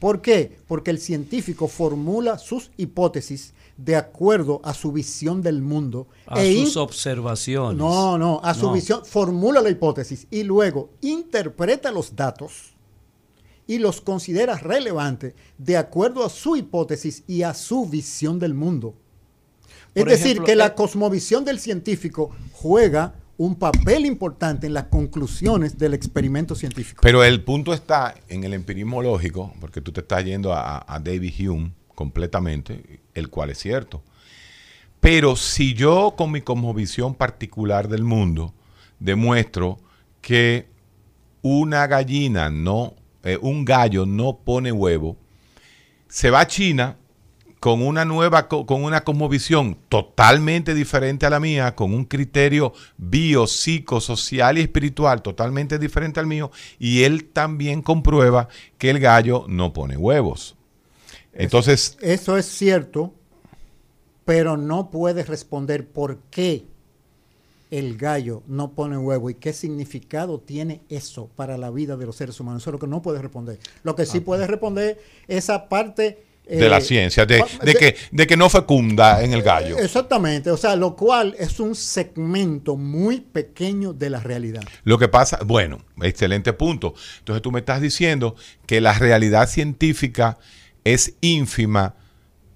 ¿Por 0.00 0.20
qué? 0.20 0.58
Porque 0.66 0.90
el 0.90 0.98
científico 0.98 1.66
formula 1.66 2.36
sus 2.36 2.70
hipótesis 2.76 3.54
de 3.76 3.96
acuerdo 3.96 4.60
a 4.64 4.72
su 4.74 4.92
visión 4.92 5.42
del 5.42 5.60
mundo. 5.62 6.06
A 6.26 6.42
e 6.42 6.64
sus 6.64 6.76
observaciones. 6.76 7.76
no, 7.76 8.16
no, 8.18 8.40
a 8.42 8.54
su 8.54 8.66
No. 8.66 8.72
visión, 8.72 9.04
formula 9.04 9.60
la 9.60 9.70
hipótesis 9.70 10.26
y 10.30 10.44
luego 10.44 10.90
interpreta 11.00 11.90
los 11.90 12.14
datos 12.14 12.74
y 13.66 13.78
los 13.78 14.00
considera 14.00 14.56
relevantes 14.56 15.34
de 15.58 15.76
acuerdo 15.76 16.24
a 16.24 16.28
su 16.30 16.56
hipótesis 16.56 17.24
y 17.26 17.42
a 17.42 17.54
su 17.54 17.86
visión 17.86 18.38
del 18.38 18.54
mundo. 18.54 18.94
Es 19.94 20.04
decir, 20.04 20.26
ejemplo, 20.26 20.44
que 20.46 20.56
la 20.56 20.66
eh, 20.66 20.74
cosmovisión 20.74 21.44
del 21.44 21.58
científico 21.60 22.30
juega 22.52 23.14
un 23.36 23.56
papel 23.56 24.06
importante 24.06 24.66
en 24.66 24.74
las 24.74 24.84
conclusiones 24.84 25.78
del 25.78 25.94
experimento 25.94 26.54
científico. 26.54 27.00
Pero 27.02 27.24
el 27.24 27.42
punto 27.42 27.72
está 27.72 28.14
en 28.28 28.44
el 28.44 28.54
empirismo 28.54 29.02
lógico, 29.02 29.52
porque 29.60 29.80
tú 29.80 29.90
te 29.92 30.00
estás 30.00 30.24
yendo 30.24 30.52
a, 30.52 30.84
a 30.86 31.00
David 31.00 31.48
Hume 31.48 31.72
completamente, 31.94 33.00
el 33.14 33.28
cual 33.28 33.50
es 33.50 33.58
cierto. 33.58 34.02
Pero 35.00 35.36
si 35.36 35.74
yo 35.74 36.14
con 36.16 36.32
mi 36.32 36.40
cosmovisión 36.40 37.14
particular 37.14 37.88
del 37.88 38.04
mundo 38.04 38.54
demuestro 38.98 39.78
que 40.22 40.66
una 41.42 41.86
gallina 41.86 42.48
no, 42.48 42.94
eh, 43.22 43.38
un 43.40 43.64
gallo 43.64 44.06
no 44.06 44.38
pone 44.44 44.72
huevo, 44.72 45.16
se 46.08 46.30
va 46.30 46.40
a 46.40 46.46
China 46.46 46.96
con 47.60 47.80
una 47.80 48.04
nueva, 48.04 48.46
co- 48.48 48.66
con 48.66 48.84
una 48.84 49.04
cosmovisión 49.04 49.76
totalmente 49.88 50.74
diferente 50.74 51.24
a 51.26 51.30
la 51.30 51.40
mía, 51.40 51.74
con 51.74 51.94
un 51.94 52.04
criterio 52.04 52.72
bio, 52.98 53.46
psico, 53.46 54.00
social 54.00 54.58
y 54.58 54.62
espiritual 54.62 55.22
totalmente 55.22 55.78
diferente 55.78 56.20
al 56.20 56.26
mío, 56.26 56.50
y 56.78 57.04
él 57.04 57.24
también 57.24 57.80
comprueba 57.82 58.48
que 58.78 58.90
el 58.90 59.00
gallo 59.00 59.46
no 59.48 59.72
pone 59.72 59.96
huevos. 59.96 60.56
Entonces, 61.34 61.96
Eso 62.00 62.36
es 62.36 62.46
cierto, 62.46 63.12
pero 64.24 64.56
no 64.56 64.90
puedes 64.90 65.28
responder 65.28 65.86
por 65.86 66.18
qué 66.30 66.64
el 67.70 67.96
gallo 67.96 68.42
no 68.46 68.72
pone 68.72 68.96
huevo 68.96 69.30
y 69.30 69.34
qué 69.34 69.52
significado 69.52 70.38
tiene 70.38 70.82
eso 70.88 71.28
para 71.34 71.58
la 71.58 71.70
vida 71.70 71.96
de 71.96 72.06
los 72.06 72.14
seres 72.14 72.38
humanos. 72.38 72.62
Eso 72.62 72.70
es 72.70 72.72
lo 72.74 72.78
que 72.78 72.86
no 72.86 73.02
puedes 73.02 73.20
responder. 73.20 73.58
Lo 73.82 73.96
que 73.96 74.06
sí 74.06 74.20
puedes 74.20 74.48
responder 74.48 75.00
es 75.26 75.38
esa 75.38 75.68
parte... 75.68 76.24
de 76.46 76.66
eh, 76.66 76.68
la 76.68 76.80
ciencia, 76.80 77.26
de, 77.26 77.42
de 77.64 77.74
que, 77.74 77.96
de 78.12 78.26
que 78.28 78.36
no 78.36 78.48
fecunda 78.48 79.24
en 79.24 79.32
el 79.32 79.42
gallo. 79.42 79.76
Exactamente, 79.78 80.52
o 80.52 80.56
sea, 80.56 80.76
lo 80.76 80.94
cual 80.94 81.34
es 81.36 81.58
un 81.58 81.74
segmento 81.74 82.76
muy 82.76 83.20
pequeño 83.20 83.92
de 83.92 84.10
la 84.10 84.20
realidad. 84.20 84.62
Lo 84.84 84.96
que 84.96 85.08
pasa, 85.08 85.40
bueno, 85.44 85.78
excelente 86.00 86.52
punto. 86.52 86.94
Entonces 87.18 87.42
tú 87.42 87.50
me 87.50 87.58
estás 87.58 87.80
diciendo 87.80 88.36
que 88.66 88.80
la 88.80 88.92
realidad 88.92 89.48
científica 89.48 90.38
es 90.84 91.14
ínfima 91.20 91.94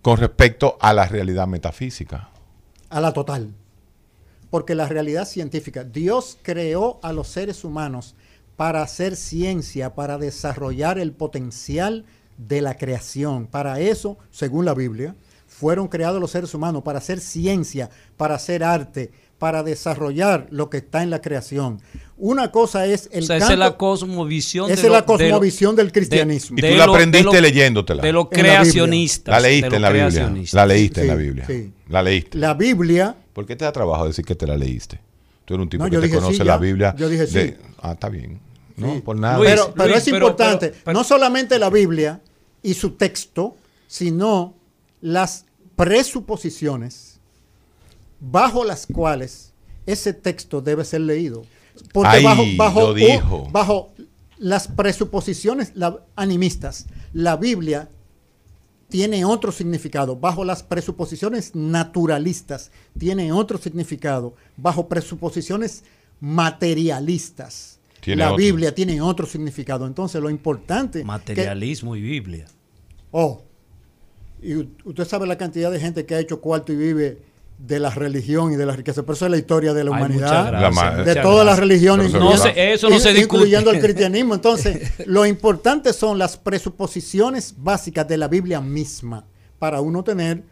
con 0.02 0.18
respecto 0.18 0.76
a 0.80 0.92
la 0.92 1.06
realidad 1.06 1.46
metafísica. 1.46 2.28
A 2.90 3.00
la 3.00 3.12
total. 3.12 3.52
Porque 4.50 4.74
la 4.74 4.86
realidad 4.86 5.26
científica, 5.26 5.84
Dios 5.84 6.38
creó 6.42 7.00
a 7.02 7.12
los 7.12 7.28
seres 7.28 7.64
humanos 7.64 8.14
para 8.56 8.82
hacer 8.82 9.16
ciencia, 9.16 9.94
para 9.94 10.18
desarrollar 10.18 10.98
el 10.98 11.12
potencial 11.12 12.04
de 12.38 12.62
la 12.62 12.76
creación. 12.76 13.46
Para 13.46 13.80
eso, 13.80 14.18
según 14.30 14.64
la 14.64 14.74
Biblia, 14.74 15.14
fueron 15.46 15.88
creados 15.88 16.20
los 16.20 16.30
seres 16.30 16.54
humanos 16.54 16.82
para 16.82 16.98
hacer 16.98 17.20
ciencia, 17.20 17.90
para 18.16 18.36
hacer 18.36 18.64
arte, 18.64 19.10
para 19.38 19.62
desarrollar 19.62 20.46
lo 20.50 20.68
que 20.70 20.78
está 20.78 21.02
en 21.02 21.10
la 21.10 21.20
creación. 21.20 21.80
Una 22.16 22.50
cosa 22.50 22.86
es 22.86 23.08
el 23.12 23.22
o 23.22 23.26
sea, 23.26 23.36
esa 23.36 23.52
es 23.52 23.58
la 23.58 23.76
cosmovisión. 23.76 24.70
esa 24.70 24.82
de 24.82 24.86
es 24.88 24.92
la 24.92 25.00
lo- 25.06 25.16
de 25.16 25.24
lo- 25.28 25.30
cosmovisión 25.34 25.76
del 25.76 25.92
cristianismo. 25.92 26.58
Y 26.58 26.62
tú 26.62 26.74
la 26.76 26.84
aprendiste 26.84 27.32
lo- 27.32 27.40
leyéndotela. 27.40 28.02
De 28.02 28.12
los 28.12 28.28
creacionistas. 28.28 29.32
La 29.32 29.40
leíste 29.40 29.76
en 29.76 29.82
la 29.82 29.90
Biblia. 29.90 30.32
La 30.52 30.66
leíste 30.66 31.00
en 31.02 31.06
la 31.06 31.14
Biblia. 31.14 31.44
sí. 31.46 31.72
La 31.88 32.02
leíste. 32.02 32.36
La 32.38 32.54
Biblia 32.54 33.14
¿Por 33.32 33.46
qué 33.46 33.54
te 33.54 33.64
da 33.64 33.70
trabajo 33.70 34.06
decir 34.08 34.24
que 34.24 34.34
te 34.34 34.46
la 34.48 34.56
leíste? 34.56 35.00
Tú 35.44 35.54
eres 35.54 35.62
un 35.62 35.70
tipo 35.70 35.84
No, 35.84 35.90
que 35.90 35.98
te 35.98 36.12
conoce 36.12 36.32
sí, 36.32 36.38
la 36.40 36.54
ya. 36.54 36.58
Biblia. 36.58 36.94
Yo 36.98 37.08
dije 37.08 37.26
de- 37.26 37.46
sí. 37.50 37.54
Ah, 37.80 37.92
está 37.92 38.08
bien. 38.08 38.40
No, 38.76 38.94
Sí. 38.96 39.00
por 39.00 39.16
nada. 39.16 39.38
Luis, 39.38 39.50
pero, 39.50 39.72
pero 39.74 39.86
Luis, 39.88 39.98
es 39.98 40.04
pero- 40.04 40.16
importante, 40.16 40.68
pero- 40.70 40.80
pero- 40.86 40.98
no 40.98 41.04
solamente 41.04 41.56
la 41.60 41.70
Biblia 41.70 42.20
y 42.64 42.74
su 42.74 42.90
texto, 42.90 43.56
sino 43.86 44.54
las 45.00 45.44
presuposiciones 45.76 47.17
bajo 48.20 48.64
las 48.64 48.86
cuales 48.86 49.52
ese 49.86 50.12
texto 50.12 50.60
debe 50.60 50.84
ser 50.84 51.02
leído. 51.02 51.44
Porque 51.92 52.08
Ahí 52.16 52.24
bajo, 52.24 52.42
bajo, 52.56 52.94
dijo. 52.94 53.48
bajo 53.50 53.92
las 54.38 54.68
presuposiciones 54.68 55.72
la- 55.74 56.04
animistas, 56.16 56.86
la 57.12 57.36
Biblia 57.36 57.88
tiene 58.88 59.24
otro 59.24 59.52
significado. 59.52 60.16
Bajo 60.16 60.44
las 60.44 60.62
presuposiciones 60.62 61.54
naturalistas, 61.54 62.70
tiene 62.98 63.32
otro 63.32 63.58
significado. 63.58 64.34
Bajo 64.56 64.88
presuposiciones 64.88 65.84
materialistas, 66.20 67.78
Tiene 68.00 68.20
la 68.22 68.28
otro. 68.32 68.38
Biblia 68.38 68.74
tiene 68.74 69.00
otro 69.00 69.26
significado. 69.26 69.86
Entonces, 69.86 70.20
lo 70.20 70.30
importante. 70.30 71.00
que- 71.00 71.04
Materialismo 71.04 71.96
y 71.96 72.02
Biblia. 72.02 72.46
oh, 73.10 73.42
y 74.42 74.54
usted 74.84 75.04
sabe 75.04 75.26
la 75.26 75.36
cantidad 75.36 75.70
de 75.70 75.80
gente 75.80 76.06
que 76.06 76.14
ha 76.14 76.20
hecho 76.20 76.40
cuarto 76.40 76.72
y 76.72 76.76
vive 76.76 77.18
de 77.58 77.80
la 77.80 77.90
religión 77.90 78.52
y 78.52 78.56
de 78.56 78.64
la 78.64 78.74
riqueza. 78.76 79.02
Pero 79.02 79.14
eso 79.14 79.24
es 79.26 79.30
la 79.32 79.36
historia 79.36 79.74
de 79.74 79.82
la 79.84 79.90
Ay, 79.96 80.02
humanidad. 80.02 80.48
gracias, 80.52 80.96
de 80.96 81.02
muchas 81.04 81.22
todas 81.22 81.44
las 81.46 81.58
religiones, 81.58 82.12
No 82.12 82.36
se- 82.36 82.72
eso 82.72 82.88
no 82.88 82.98
se 83.00 83.12
discute. 83.12 83.36
incluyendo 83.42 83.70
el 83.72 83.80
cristianismo. 83.80 84.34
Entonces, 84.34 84.92
lo 85.06 85.26
importante 85.26 85.92
son 85.92 86.18
las 86.18 86.36
presuposiciones 86.36 87.54
básicas 87.58 88.06
de 88.06 88.16
la 88.16 88.28
Biblia 88.28 88.60
misma 88.60 89.24
para 89.58 89.80
uno 89.80 90.04
tener 90.04 90.42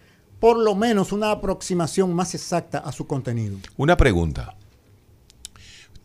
por 0.40 0.58
lo 0.58 0.74
menos 0.74 1.12
una 1.12 1.30
aproximación 1.30 2.12
más 2.12 2.34
exacta 2.34 2.78
a 2.78 2.92
su 2.92 3.06
contenido. 3.06 3.56
Una 3.76 3.96
pregunta. 3.96 4.54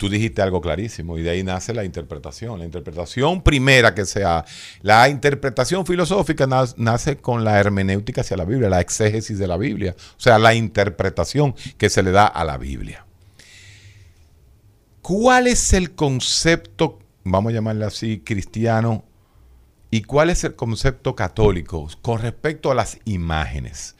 Tú 0.01 0.09
dijiste 0.09 0.41
algo 0.41 0.61
clarísimo 0.61 1.19
y 1.19 1.21
de 1.21 1.29
ahí 1.29 1.43
nace 1.43 1.75
la 1.75 1.83
interpretación. 1.83 2.57
La 2.57 2.65
interpretación 2.65 3.43
primera 3.43 3.93
que 3.93 4.05
sea, 4.05 4.43
la 4.81 5.07
interpretación 5.07 5.85
filosófica 5.85 6.47
nace 6.75 7.17
con 7.17 7.43
la 7.43 7.59
hermenéutica 7.59 8.21
hacia 8.21 8.35
la 8.35 8.43
Biblia, 8.43 8.67
la 8.67 8.81
exégesis 8.81 9.37
de 9.37 9.45
la 9.45 9.57
Biblia, 9.57 9.95
o 10.17 10.19
sea, 10.19 10.39
la 10.39 10.55
interpretación 10.55 11.53
que 11.77 11.91
se 11.91 12.01
le 12.01 12.09
da 12.09 12.25
a 12.25 12.43
la 12.43 12.57
Biblia. 12.57 13.05
¿Cuál 15.03 15.45
es 15.45 15.71
el 15.71 15.91
concepto, 15.91 16.97
vamos 17.23 17.51
a 17.51 17.53
llamarle 17.53 17.85
así, 17.85 18.23
cristiano, 18.25 19.05
y 19.91 20.01
cuál 20.01 20.31
es 20.31 20.43
el 20.43 20.55
concepto 20.55 21.15
católico 21.15 21.87
con 22.01 22.19
respecto 22.19 22.71
a 22.71 22.73
las 22.73 22.97
imágenes? 23.05 23.95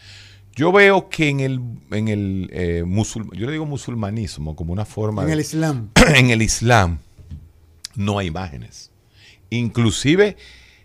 Yo 0.61 0.71
veo 0.71 1.09
que 1.09 1.27
en 1.29 1.39
el, 1.39 1.59
en 1.89 2.07
el 2.07 2.49
eh, 2.53 2.83
musul- 2.85 3.35
yo 3.35 3.47
le 3.47 3.51
digo 3.53 3.65
musulmanismo 3.65 4.55
como 4.55 4.71
una 4.73 4.85
forma 4.85 5.23
En 5.23 5.27
de- 5.29 5.33
el 5.33 5.39
Islam. 5.39 5.89
en 6.15 6.29
el 6.29 6.41
Islam 6.43 6.99
no 7.95 8.19
hay 8.19 8.27
imágenes. 8.27 8.91
Inclusive 9.49 10.37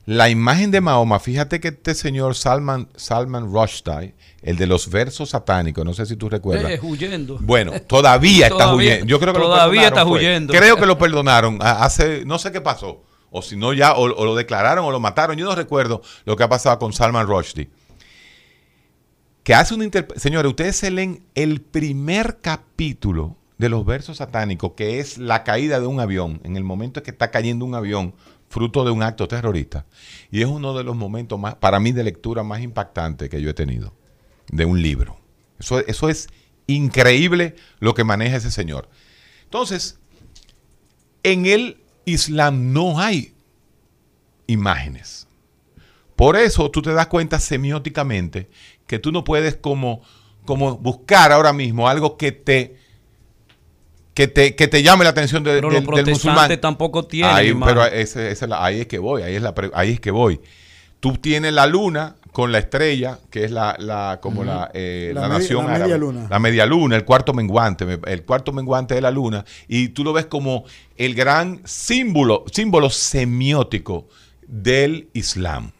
la 0.06 0.30
imagen 0.30 0.70
de 0.70 0.80
Mahoma, 0.80 1.20
fíjate 1.20 1.60
que 1.60 1.68
este 1.68 1.94
señor 1.94 2.36
Salman, 2.36 2.88
Salman 2.96 3.52
Rushdie, 3.52 4.14
el 4.40 4.56
de 4.56 4.66
los 4.66 4.88
versos 4.88 5.28
satánicos, 5.30 5.84
no 5.84 5.92
sé 5.92 6.06
si 6.06 6.16
tú 6.16 6.30
recuerdas. 6.30 6.70
Eh, 6.70 6.80
huyendo. 6.82 7.36
Bueno, 7.42 7.72
todavía 7.82 8.46
está 8.46 8.72
huyendo. 8.74 9.04
Yo 9.04 9.20
creo 9.20 9.34
que 9.34 9.40
lo 9.40 9.44
todavía 9.46 9.82
perdonaron, 9.90 9.98
está 9.98 10.08
fue. 10.08 10.18
huyendo. 10.20 10.52
Creo 10.54 10.76
que 10.76 10.86
lo 10.86 10.96
perdonaron. 10.96 11.58
Hace, 11.60 12.24
no 12.24 12.38
sé 12.38 12.50
qué 12.50 12.62
pasó. 12.62 13.02
O 13.30 13.42
si 13.42 13.56
no 13.56 13.74
ya, 13.74 13.92
o, 13.92 14.04
o 14.04 14.24
lo 14.24 14.34
declararon 14.36 14.86
o 14.86 14.90
lo 14.90 15.00
mataron. 15.00 15.36
Yo 15.36 15.44
no 15.44 15.54
recuerdo 15.54 16.00
lo 16.24 16.34
que 16.34 16.44
ha 16.44 16.48
pasado 16.48 16.78
con 16.78 16.94
Salman 16.94 17.26
Rushdie. 17.26 17.68
Que 19.46 19.54
hace 19.54 19.74
una 19.74 19.84
interpretación. 19.84 20.20
Señores, 20.20 20.50
ustedes 20.50 20.74
se 20.74 20.90
leen 20.90 21.24
el 21.36 21.60
primer 21.60 22.38
capítulo 22.40 23.36
de 23.58 23.68
los 23.68 23.86
versos 23.86 24.16
satánicos, 24.16 24.72
que 24.72 24.98
es 24.98 25.18
la 25.18 25.44
caída 25.44 25.78
de 25.78 25.86
un 25.86 26.00
avión, 26.00 26.40
en 26.42 26.56
el 26.56 26.64
momento 26.64 26.98
en 26.98 27.04
que 27.04 27.12
está 27.12 27.30
cayendo 27.30 27.64
un 27.64 27.76
avión, 27.76 28.12
fruto 28.48 28.84
de 28.84 28.90
un 28.90 29.04
acto 29.04 29.28
terrorista. 29.28 29.86
Y 30.32 30.40
es 30.40 30.48
uno 30.48 30.76
de 30.76 30.82
los 30.82 30.96
momentos 30.96 31.38
más, 31.38 31.54
para 31.54 31.78
mí, 31.78 31.92
de 31.92 32.02
lectura 32.02 32.42
más 32.42 32.60
impactantes 32.60 33.30
que 33.30 33.40
yo 33.40 33.48
he 33.48 33.54
tenido 33.54 33.94
de 34.48 34.64
un 34.64 34.82
libro. 34.82 35.16
Eso, 35.60 35.78
eso 35.78 36.08
es 36.08 36.26
increíble 36.66 37.54
lo 37.78 37.94
que 37.94 38.02
maneja 38.02 38.38
ese 38.38 38.50
señor. 38.50 38.88
Entonces, 39.44 40.00
en 41.22 41.46
el 41.46 41.84
Islam 42.04 42.72
no 42.72 42.98
hay 42.98 43.36
imágenes. 44.48 45.28
Por 46.16 46.34
eso 46.34 46.68
tú 46.70 46.82
te 46.82 46.94
das 46.94 47.06
cuenta 47.06 47.38
semióticamente 47.38 48.48
que 48.86 48.98
tú 48.98 49.12
no 49.12 49.24
puedes 49.24 49.56
como, 49.56 50.02
como 50.44 50.76
buscar 50.78 51.32
ahora 51.32 51.52
mismo 51.52 51.88
algo 51.88 52.16
que 52.16 52.32
te, 52.32 52.76
que 54.14 54.28
te, 54.28 54.54
que 54.56 54.68
te 54.68 54.82
llame 54.82 55.04
la 55.04 55.10
atención 55.10 55.44
de- 55.44 55.52
Pero 55.54 55.70
del, 55.70 55.84
los 55.84 55.96
del 55.96 56.06
musulmán. 56.06 56.34
protestantes 56.36 56.60
tampoco 56.60 57.04
tienen 57.04 57.34
Ahí, 57.34 57.54
pero 57.64 57.84
ese- 57.84 58.30
ese 58.30 58.46
ahí 58.52 58.80
es 58.80 58.86
que 58.86 58.98
voy, 58.98 59.22
ahí 59.22 59.34
es, 59.34 59.42
la, 59.42 59.54
ahí 59.74 59.92
es 59.92 60.00
que 60.00 60.10
voy. 60.10 60.40
Tú 61.00 61.12
tienes 61.18 61.52
la 61.52 61.66
luna 61.66 62.16
con 62.32 62.52
la 62.52 62.58
estrella, 62.58 63.18
que 63.30 63.44
es 63.44 63.50
la, 63.50 63.76
la 63.78 64.18
como 64.22 64.44
la, 64.44 64.70
eh, 64.72 65.10
La 65.14 65.22
la 65.22 65.28
nación 65.28 65.64
la 65.66 65.72
media 65.72 65.84
árabe. 65.84 65.98
luna. 65.98 66.26
La 66.30 66.38
media 66.38 66.66
luna, 66.66 66.96
el 66.96 67.04
cuarto 67.04 67.34
menguante, 67.34 67.84
me- 67.84 67.98
el 68.06 68.24
cuarto 68.24 68.52
menguante 68.52 68.94
de 68.94 69.00
la 69.02 69.10
luna, 69.10 69.44
y 69.68 69.88
tú 69.88 70.02
lo 70.04 70.12
ves 70.14 70.26
como 70.26 70.64
el 70.96 71.14
gran 71.14 71.60
símbolo, 71.66 72.44
símbolo 72.50 72.88
semiótico 72.88 74.08
del 74.46 75.08
Islam. 75.12 75.72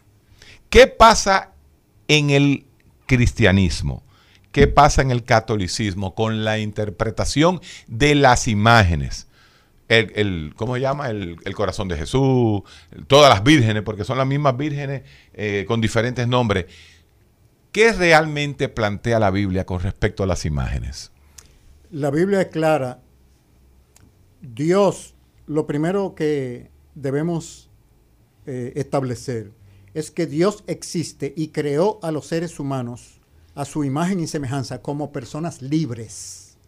¿Qué 0.69 0.87
pasa 0.87 1.53
en 2.09 2.31
el 2.31 2.66
cristianismo? 3.07 4.03
¿Qué 4.53 4.67
pasa 4.67 5.03
en 5.03 5.11
el 5.11 5.25
catolicismo 5.25 6.15
con 6.15 6.45
la 6.45 6.59
interpretación 6.59 7.61
de 7.87 8.15
las 8.15 8.49
imágenes? 8.49 9.27
El, 9.89 10.55
¿Cómo 10.57 10.75
se 10.75 10.81
llama? 10.81 11.11
El, 11.11 11.55
corazón 11.55 11.89
de 11.89 11.97
Jesús, 11.97 12.63
todas 13.07 13.33
las 13.33 13.45
vírgenes, 13.45 13.83
porque 13.83 14.05
son 14.05 14.19
las 14.19 14.27
mismas 14.27 14.57
vírgenes 14.57 15.03
eh, 15.35 15.65
con 15.69 15.81
diferentes 15.81 16.27
nombres. 16.27 16.67
¿Qué 17.71 17.93
realmente 17.93 18.69
plantea 18.69 19.19
la 19.19 19.31
Biblia 19.31 19.67
con 19.67 19.81
respecto 19.81 20.23
a 20.23 20.27
las 20.27 20.45
imágenes? 20.45 21.13
La 21.91 22.11
Biblia 22.11 22.41
es 22.41 22.49
clara. 22.49 23.01
Dios, 24.41 25.15
lo 25.47 25.67
primero 25.67 26.15
que 26.15 26.71
debemos 26.95 27.71
eh, 28.47 28.73
establecer 28.77 29.53
es 29.97 30.11
que 30.11 30.27
Dios 30.27 30.63
existe 30.67 31.33
y 31.39 31.49
creó 31.49 31.99
a 32.03 32.13
los 32.13 32.27
seres 32.27 32.61
humanos 32.61 33.19
a 33.55 33.65
su 33.65 33.83
imagen 33.83 34.21
y 34.21 34.27
semejanza 34.27 34.83
como 34.83 35.11
personas 35.11 35.63
libres. 35.63 36.59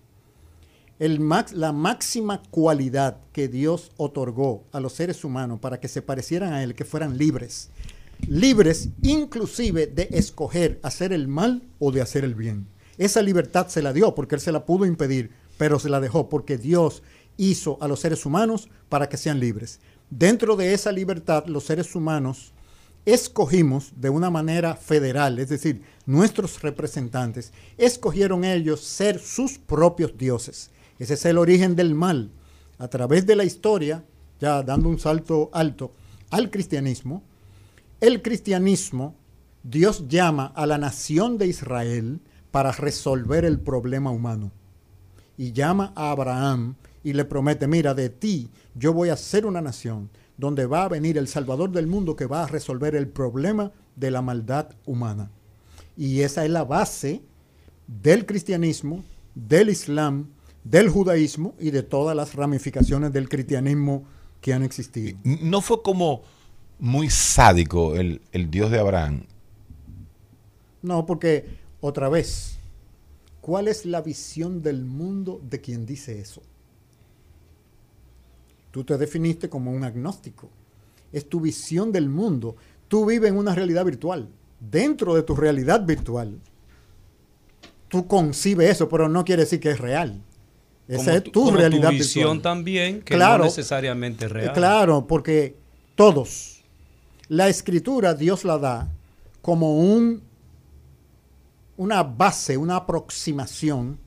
La 0.98 1.72
máxima 1.72 2.40
cualidad 2.50 3.18
que 3.34 3.48
Dios 3.48 3.92
otorgó 3.98 4.64
a 4.72 4.80
los 4.80 4.94
seres 4.94 5.24
humanos 5.24 5.60
para 5.60 5.78
que 5.78 5.88
se 5.88 6.00
parecieran 6.00 6.54
a 6.54 6.62
Él, 6.62 6.74
que 6.74 6.86
fueran 6.86 7.18
libres. 7.18 7.68
Libres 8.26 8.88
inclusive 9.02 9.86
de 9.88 10.08
escoger 10.10 10.80
hacer 10.82 11.12
el 11.12 11.28
mal 11.28 11.68
o 11.78 11.92
de 11.92 12.00
hacer 12.00 12.24
el 12.24 12.34
bien. 12.34 12.66
Esa 12.96 13.20
libertad 13.20 13.68
se 13.68 13.82
la 13.82 13.92
dio 13.92 14.14
porque 14.14 14.36
Él 14.36 14.40
se 14.40 14.52
la 14.52 14.64
pudo 14.64 14.86
impedir, 14.86 15.32
pero 15.58 15.78
se 15.78 15.90
la 15.90 16.00
dejó 16.00 16.30
porque 16.30 16.56
Dios 16.56 17.02
hizo 17.36 17.76
a 17.82 17.88
los 17.88 18.00
seres 18.00 18.24
humanos 18.24 18.70
para 18.88 19.10
que 19.10 19.18
sean 19.18 19.38
libres. 19.38 19.80
Dentro 20.08 20.56
de 20.56 20.72
esa 20.72 20.92
libertad, 20.92 21.44
los 21.44 21.64
seres 21.64 21.94
humanos 21.94 22.54
escogimos 23.04 23.92
de 23.96 24.10
una 24.10 24.30
manera 24.30 24.76
federal, 24.76 25.38
es 25.38 25.48
decir, 25.48 25.82
nuestros 26.06 26.62
representantes, 26.62 27.52
escogieron 27.76 28.44
ellos 28.44 28.80
ser 28.80 29.18
sus 29.18 29.58
propios 29.58 30.16
dioses. 30.16 30.70
Ese 30.98 31.14
es 31.14 31.24
el 31.24 31.38
origen 31.38 31.76
del 31.76 31.94
mal. 31.94 32.30
A 32.78 32.88
través 32.88 33.26
de 33.26 33.36
la 33.36 33.44
historia, 33.44 34.04
ya 34.40 34.62
dando 34.62 34.88
un 34.88 34.98
salto 34.98 35.50
alto 35.52 35.92
al 36.30 36.50
cristianismo, 36.50 37.22
el 38.00 38.22
cristianismo, 38.22 39.16
Dios 39.62 40.06
llama 40.08 40.52
a 40.54 40.66
la 40.66 40.78
nación 40.78 41.36
de 41.36 41.48
Israel 41.48 42.20
para 42.50 42.72
resolver 42.72 43.44
el 43.44 43.58
problema 43.58 44.10
humano. 44.10 44.52
Y 45.36 45.52
llama 45.52 45.92
a 45.94 46.10
Abraham 46.10 46.76
y 47.02 47.12
le 47.12 47.24
promete, 47.24 47.66
mira, 47.66 47.94
de 47.94 48.08
ti 48.08 48.50
yo 48.74 48.92
voy 48.92 49.08
a 49.08 49.16
ser 49.16 49.46
una 49.46 49.60
nación 49.60 50.10
donde 50.38 50.66
va 50.66 50.84
a 50.84 50.88
venir 50.88 51.18
el 51.18 51.28
Salvador 51.28 51.70
del 51.70 51.86
mundo 51.86 52.16
que 52.16 52.26
va 52.26 52.44
a 52.44 52.46
resolver 52.46 52.94
el 52.94 53.08
problema 53.08 53.72
de 53.96 54.10
la 54.10 54.22
maldad 54.22 54.70
humana. 54.86 55.30
Y 55.96 56.20
esa 56.20 56.44
es 56.44 56.50
la 56.50 56.64
base 56.64 57.20
del 57.88 58.24
cristianismo, 58.24 59.04
del 59.34 59.68
islam, 59.68 60.28
del 60.62 60.88
judaísmo 60.88 61.54
y 61.58 61.72
de 61.72 61.82
todas 61.82 62.16
las 62.16 62.34
ramificaciones 62.34 63.12
del 63.12 63.28
cristianismo 63.28 64.04
que 64.40 64.54
han 64.54 64.62
existido. 64.62 65.18
¿No 65.24 65.60
fue 65.60 65.82
como 65.82 66.22
muy 66.78 67.10
sádico 67.10 67.96
el, 67.96 68.22
el 68.30 68.50
Dios 68.50 68.70
de 68.70 68.78
Abraham? 68.78 69.24
No, 70.82 71.04
porque 71.04 71.46
otra 71.80 72.08
vez, 72.08 72.58
¿cuál 73.40 73.66
es 73.66 73.84
la 73.84 74.02
visión 74.02 74.62
del 74.62 74.84
mundo 74.84 75.40
de 75.42 75.60
quien 75.60 75.84
dice 75.84 76.20
eso? 76.20 76.42
Tú 78.78 78.84
te 78.84 78.96
definiste 78.96 79.48
como 79.48 79.72
un 79.72 79.82
agnóstico. 79.82 80.48
Es 81.10 81.28
tu 81.28 81.40
visión 81.40 81.90
del 81.90 82.08
mundo. 82.08 82.54
Tú 82.86 83.06
vives 83.06 83.28
en 83.28 83.36
una 83.36 83.52
realidad 83.52 83.84
virtual. 83.84 84.28
Dentro 84.60 85.16
de 85.16 85.24
tu 85.24 85.34
realidad 85.34 85.84
virtual, 85.84 86.38
tú 87.88 88.06
concibes 88.06 88.70
eso, 88.70 88.88
pero 88.88 89.08
no 89.08 89.24
quiere 89.24 89.42
decir 89.42 89.58
que 89.58 89.72
es 89.72 89.80
real. 89.80 90.22
Esa 90.86 91.16
es 91.16 91.24
tu 91.24 91.50
realidad 91.50 91.88
tu 91.88 91.96
visión 91.96 92.40
también, 92.40 93.02
que 93.02 93.16
no 93.16 93.38
necesariamente 93.38 94.26
es 94.26 94.30
real. 94.30 94.52
Claro, 94.52 95.08
porque 95.08 95.56
todos, 95.96 96.62
la 97.26 97.48
escritura 97.48 98.14
Dios 98.14 98.44
la 98.44 98.58
da 98.58 98.88
como 99.42 99.76
un, 99.76 100.22
una 101.76 102.04
base, 102.04 102.56
una 102.56 102.76
aproximación 102.76 103.98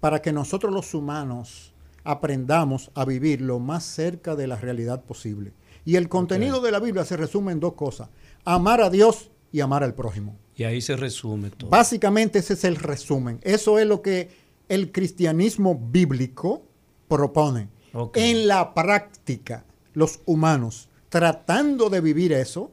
para 0.00 0.22
que 0.22 0.32
nosotros 0.32 0.72
los 0.72 0.94
humanos 0.94 1.73
aprendamos 2.04 2.90
a 2.94 3.04
vivir 3.04 3.40
lo 3.40 3.58
más 3.58 3.84
cerca 3.84 4.36
de 4.36 4.46
la 4.46 4.56
realidad 4.56 5.02
posible. 5.04 5.52
Y 5.84 5.96
el 5.96 6.08
contenido 6.08 6.60
de 6.60 6.70
la 6.70 6.80
Biblia 6.80 7.04
se 7.04 7.16
resume 7.16 7.52
en 7.52 7.60
dos 7.60 7.74
cosas, 7.74 8.08
amar 8.44 8.80
a 8.80 8.90
Dios 8.90 9.30
y 9.52 9.60
amar 9.60 9.82
al 9.82 9.94
prójimo. 9.94 10.36
Y 10.56 10.64
ahí 10.64 10.80
se 10.80 10.96
resume 10.96 11.50
todo. 11.50 11.70
Básicamente 11.70 12.38
ese 12.38 12.54
es 12.54 12.64
el 12.64 12.76
resumen. 12.76 13.40
Eso 13.42 13.78
es 13.78 13.86
lo 13.86 14.00
que 14.00 14.30
el 14.68 14.92
cristianismo 14.92 15.78
bíblico 15.90 16.62
propone. 17.08 17.68
En 18.14 18.48
la 18.48 18.74
práctica, 18.74 19.64
los 19.92 20.20
humanos, 20.26 20.88
tratando 21.08 21.90
de 21.90 22.00
vivir 22.00 22.32
eso, 22.32 22.72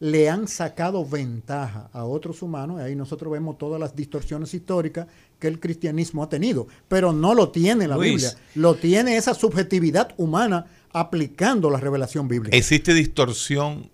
le 0.00 0.30
han 0.30 0.46
sacado 0.46 1.04
ventaja 1.04 1.90
a 1.92 2.04
otros 2.04 2.42
humanos, 2.42 2.80
y 2.80 2.84
ahí 2.84 2.94
nosotros 2.94 3.32
vemos 3.32 3.58
todas 3.58 3.80
las 3.80 3.96
distorsiones 3.96 4.54
históricas 4.54 5.08
que 5.38 5.48
el 5.48 5.58
cristianismo 5.58 6.22
ha 6.22 6.28
tenido, 6.28 6.68
pero 6.88 7.12
no 7.12 7.34
lo 7.34 7.50
tiene 7.50 7.88
la 7.88 7.96
Biblia, 7.96 8.32
lo 8.54 8.76
tiene 8.76 9.16
esa 9.16 9.34
subjetividad 9.34 10.14
humana 10.16 10.66
aplicando 10.92 11.70
la 11.70 11.78
revelación 11.78 12.28
bíblica. 12.28 12.56
¿Existe 12.56 12.94
distorsión 12.94 13.90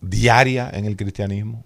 diaria 0.00 0.70
en 0.72 0.86
el 0.86 0.96
cristianismo? 0.96 1.64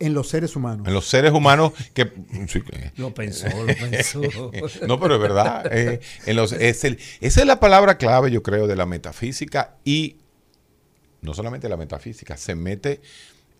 En 0.00 0.14
los 0.14 0.28
seres 0.28 0.54
humanos. 0.54 0.86
En 0.86 0.94
los 0.94 1.06
seres 1.06 1.32
humanos 1.32 1.72
que... 1.92 2.12
lo 2.96 3.12
pensó, 3.14 3.48
lo 3.48 3.66
pensó. 3.66 4.20
no, 4.86 5.00
pero 5.00 5.16
es 5.16 5.20
verdad. 5.20 5.68
Eh, 5.72 6.00
en 6.26 6.36
los, 6.36 6.52
es 6.52 6.84
el, 6.84 6.98
esa 7.20 7.40
es 7.40 7.46
la 7.46 7.58
palabra 7.58 7.98
clave, 7.98 8.30
yo 8.30 8.44
creo, 8.44 8.68
de 8.68 8.76
la 8.76 8.86
metafísica 8.86 9.76
y 9.84 10.18
no 11.22 11.34
solamente 11.34 11.68
la 11.68 11.76
metafísica, 11.76 12.36
se 12.36 12.54
mete 12.54 13.00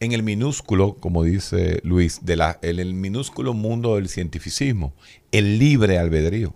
en 0.00 0.12
el 0.12 0.22
minúsculo, 0.22 0.94
como 0.94 1.24
dice 1.24 1.80
Luis, 1.82 2.24
de 2.24 2.36
la, 2.36 2.58
en 2.62 2.78
el 2.78 2.94
minúsculo 2.94 3.54
mundo 3.54 3.96
del 3.96 4.08
cientificismo, 4.08 4.92
el 5.32 5.58
libre 5.58 5.98
albedrío. 5.98 6.54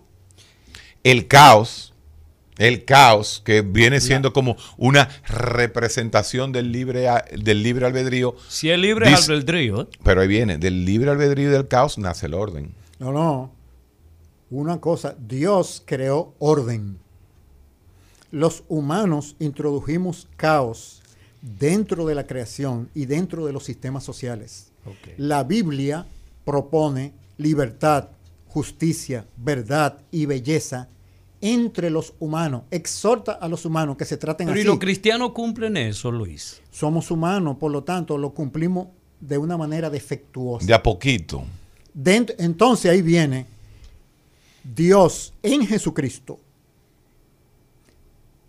El 1.03 1.27
caos, 1.27 1.93
el 2.57 2.85
caos 2.85 3.41
que 3.43 3.61
viene 3.61 3.99
siendo 3.99 4.31
como 4.31 4.55
una 4.77 5.09
representación 5.27 6.53
del 6.53 6.71
libre, 6.71 7.07
del 7.37 7.63
libre 7.63 7.85
albedrío. 7.85 8.35
Si 8.47 8.69
es 8.69 8.79
libre 8.79 9.13
albedrío. 9.13 9.81
¿eh? 9.81 9.87
Pero 10.03 10.21
ahí 10.21 10.27
viene, 10.27 10.57
del 10.57 10.85
libre 10.85 11.11
albedrío 11.11 11.49
y 11.49 11.51
del 11.51 11.67
caos 11.67 11.97
nace 11.97 12.27
el 12.27 12.33
orden. 12.33 12.73
No, 12.99 13.11
no. 13.11 13.51
Una 14.49 14.79
cosa, 14.79 15.15
Dios 15.19 15.83
creó 15.85 16.35
orden 16.39 16.99
los 18.33 18.63
humanos 18.67 19.35
introdujimos 19.37 20.27
caos 20.37 21.03
dentro 21.43 22.07
de 22.07 22.15
la 22.15 22.25
creación 22.25 22.89
y 22.95 23.05
dentro 23.05 23.45
de 23.45 23.53
los 23.53 23.63
sistemas 23.63 24.03
sociales. 24.03 24.71
La 25.17 25.43
Biblia 25.43 26.07
propone 26.43 27.13
libertad, 27.37 28.09
justicia, 28.47 29.27
verdad 29.37 29.99
y 30.09 30.25
belleza 30.25 30.89
entre 31.41 31.91
los 31.91 32.15
humanos. 32.19 32.63
Exhorta 32.71 33.33
a 33.33 33.47
los 33.47 33.65
humanos 33.65 33.97
que 33.97 34.05
se 34.05 34.17
traten 34.17 34.47
Pero 34.47 34.55
así. 34.55 34.61
¿y 34.61 34.67
los 34.67 34.79
cristianos 34.79 35.31
cumplen 35.31 35.77
eso, 35.77 36.11
Luis? 36.11 36.59
Somos 36.71 37.11
humanos, 37.11 37.57
por 37.59 37.71
lo 37.71 37.83
tanto, 37.83 38.17
lo 38.17 38.33
cumplimos 38.33 38.87
de 39.21 39.37
una 39.37 39.57
manera 39.57 39.91
defectuosa. 39.91 40.65
De 40.65 40.73
a 40.73 40.81
poquito. 40.81 41.43
entonces 42.39 42.89
ahí 42.89 43.03
viene 43.03 43.45
Dios 44.63 45.33
en 45.43 45.67
Jesucristo 45.67 46.39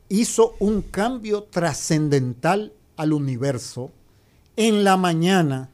hizo 0.09 0.57
un 0.59 0.83
cambio 0.83 1.45
trascendental 1.45 2.73
al 2.97 3.13
universo 3.13 3.91
en 4.57 4.85
la 4.85 4.97
mañana 4.97 5.71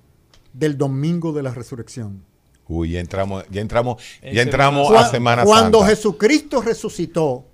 del 0.53 0.79
domingo 0.79 1.33
de 1.33 1.43
la 1.43 1.53
resurrección. 1.53 2.25
Uy, 2.69 2.93
ya 2.93 3.01
entramos, 3.01 3.45
ya 3.51 3.61
entramos, 3.61 4.03
ya 4.23 4.43
entramos 4.43 4.93
a 4.93 5.11
Semana 5.11 5.45
Cuando 5.45 5.83
Jesucristo 5.85 6.63
resucitó, 6.63 7.45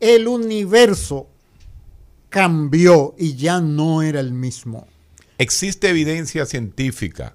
el 0.00 0.26
universo 0.26 1.26
cambió 2.28 3.14
y 3.18 3.36
ya 3.36 3.60
no 3.60 4.02
era 4.02 4.20
el 4.20 4.32
mismo. 4.32 4.86
¿Existe 5.38 5.90
evidencia 5.90 6.46
científica 6.46 7.34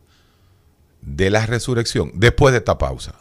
de 1.01 1.29
la 1.29 1.45
resurrección 1.45 2.11
después 2.15 2.53
de 2.53 2.59
esta 2.59 2.77
pausa? 2.77 3.15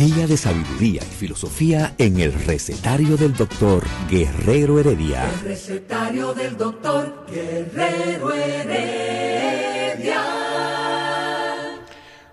Día 0.00 0.26
de 0.26 0.38
sabiduría 0.38 1.02
y 1.02 1.14
filosofía 1.14 1.94
en 1.98 2.20
el 2.20 2.32
recetario 2.32 3.18
del 3.18 3.34
doctor 3.34 3.86
Guerrero 4.08 4.80
Heredia. 4.80 5.28
El 5.28 5.40
recetario 5.40 6.32
del 6.32 6.56
doctor 6.56 7.26
Guerrero 7.30 8.32
Heredia. 8.32 10.22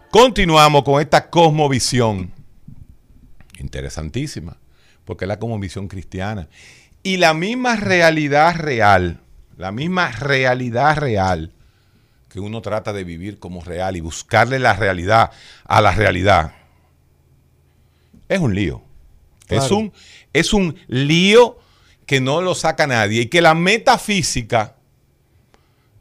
Continuamos 0.10 0.84
con 0.84 1.02
esta 1.02 1.30
cosmovisión 1.30 2.32
interesantísima, 3.60 4.56
porque 5.04 5.26
es 5.26 5.28
la 5.28 5.38
cosmovisión 5.38 5.90
cristiana. 5.90 6.48
Y 7.04 7.18
la 7.18 7.34
misma 7.34 7.76
realidad 7.76 8.56
real, 8.56 9.20
la 9.58 9.74
misma 9.74 10.10
realidad 10.12 10.96
real 10.96 11.52
que 12.30 12.40
uno 12.40 12.62
trata 12.62 12.94
de 12.94 13.04
vivir 13.04 13.40
como 13.40 13.62
real 13.62 13.98
y 13.98 14.00
buscarle 14.00 14.58
la 14.58 14.72
realidad 14.72 15.32
a 15.66 15.82
la 15.82 15.92
realidad, 15.92 16.54
es 18.30 18.40
un 18.40 18.56
lío. 18.56 18.82
Es, 19.50 19.72
un, 19.72 19.94
es 20.34 20.54
un 20.54 20.78
lío 20.88 21.58
que 22.06 22.20
no 22.20 22.42
lo 22.42 22.54
saca 22.54 22.86
nadie 22.86 23.22
y 23.22 23.26
que 23.28 23.42
la 23.42 23.54
metafísica 23.54 24.76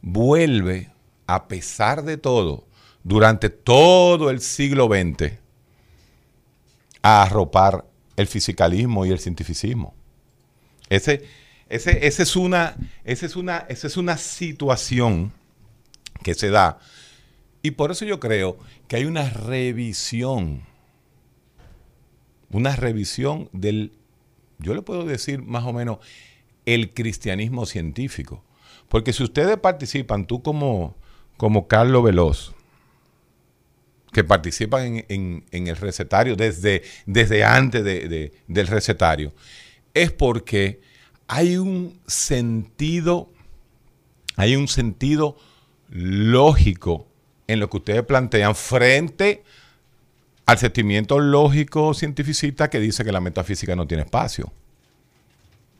vuelve, 0.01 0.91
a 1.27 1.47
pesar 1.47 2.03
de 2.03 2.17
todo, 2.17 2.65
durante 3.03 3.49
todo 3.49 4.29
el 4.29 4.41
siglo 4.41 4.87
XX, 4.87 5.33
a 7.01 7.23
arropar 7.23 7.85
el 8.17 8.27
fisicalismo 8.27 9.05
y 9.05 9.11
el 9.11 9.19
cientificismo. 9.19 9.93
Ese, 10.89 11.25
ese, 11.69 12.05
es 12.05 12.35
una, 12.35 12.75
es 13.03 13.35
una, 13.35 13.65
esa 13.69 13.87
es 13.87 13.97
una 13.97 14.17
situación 14.17 15.31
que 16.23 16.33
se 16.33 16.49
da. 16.49 16.79
Y 17.61 17.71
por 17.71 17.91
eso 17.91 18.05
yo 18.05 18.19
creo 18.19 18.57
que 18.87 18.97
hay 18.97 19.05
una 19.05 19.29
revisión, 19.29 20.63
una 22.51 22.75
revisión 22.75 23.49
del, 23.51 23.93
yo 24.59 24.73
le 24.73 24.81
puedo 24.81 25.05
decir 25.05 25.41
más 25.41 25.63
o 25.65 25.73
menos, 25.73 25.99
el 26.65 26.93
cristianismo 26.93 27.65
científico. 27.65 28.43
Porque 28.89 29.13
si 29.13 29.23
ustedes 29.23 29.57
participan, 29.57 30.25
tú 30.25 30.41
como, 30.41 30.95
como 31.37 31.67
Carlos 31.67 32.03
Veloz, 32.03 32.53
que 34.13 34.23
participan 34.23 35.05
en, 35.09 35.43
el 35.51 35.75
recetario 35.75 36.35
desde, 36.35 36.83
desde 37.05 37.43
antes 37.43 37.83
del 37.83 38.67
recetario, 38.67 39.33
es 39.93 40.11
porque 40.11 40.81
hay 41.27 41.57
un 41.57 41.99
sentido, 42.07 43.29
hay 44.35 44.55
un 44.55 44.67
sentido 44.67 45.37
lógico 45.89 47.07
en 47.47 47.59
lo 47.59 47.69
que 47.69 47.77
ustedes 47.77 48.03
plantean 48.03 48.55
frente 48.55 49.43
al 50.47 50.57
sentimiento 50.57 51.19
lógico 51.19 51.93
cientificista 51.93 52.67
que 52.69 52.79
dice 52.79 53.03
que 53.03 53.11
la 53.11 53.21
metafísica 53.21 53.75
no 53.75 53.85
tiene 53.85 54.01
espacio. 54.03 54.51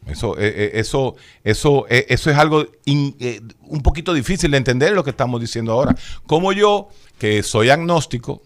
Eso, 0.05 0.37
eh, 0.37 0.53
eh, 0.55 0.71
eso, 0.75 1.15
eso, 1.43 1.87
eh, 1.89 2.05
eso 2.09 2.29
es 2.29 2.37
algo 2.37 2.67
un 2.85 3.81
poquito 3.81 4.13
difícil 4.13 4.51
de 4.51 4.57
entender 4.57 4.93
lo 4.93 5.03
que 5.03 5.09
estamos 5.09 5.41
diciendo 5.41 5.71
ahora. 5.71 5.95
Como 6.25 6.53
yo, 6.53 6.89
que 7.17 7.41
soy 7.43 7.69
agnóstico, 7.69 8.43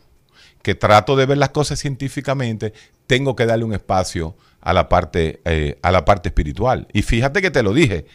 que 0.61 0.75
trato 0.75 1.15
de 1.15 1.25
ver 1.25 1.39
las 1.39 1.49
cosas 1.49 1.79
científicamente, 1.79 2.71
tengo 3.07 3.35
que 3.35 3.47
darle 3.47 3.65
un 3.65 3.73
espacio 3.73 4.35
a 4.61 4.73
la 4.73 4.87
parte, 4.89 5.41
a 5.81 5.91
la 5.91 6.05
parte 6.05 6.29
espiritual. 6.29 6.87
Y 6.93 7.01
fíjate 7.01 7.41
que 7.41 7.49
te 7.49 7.63
lo 7.63 7.73
dije, 7.73 8.05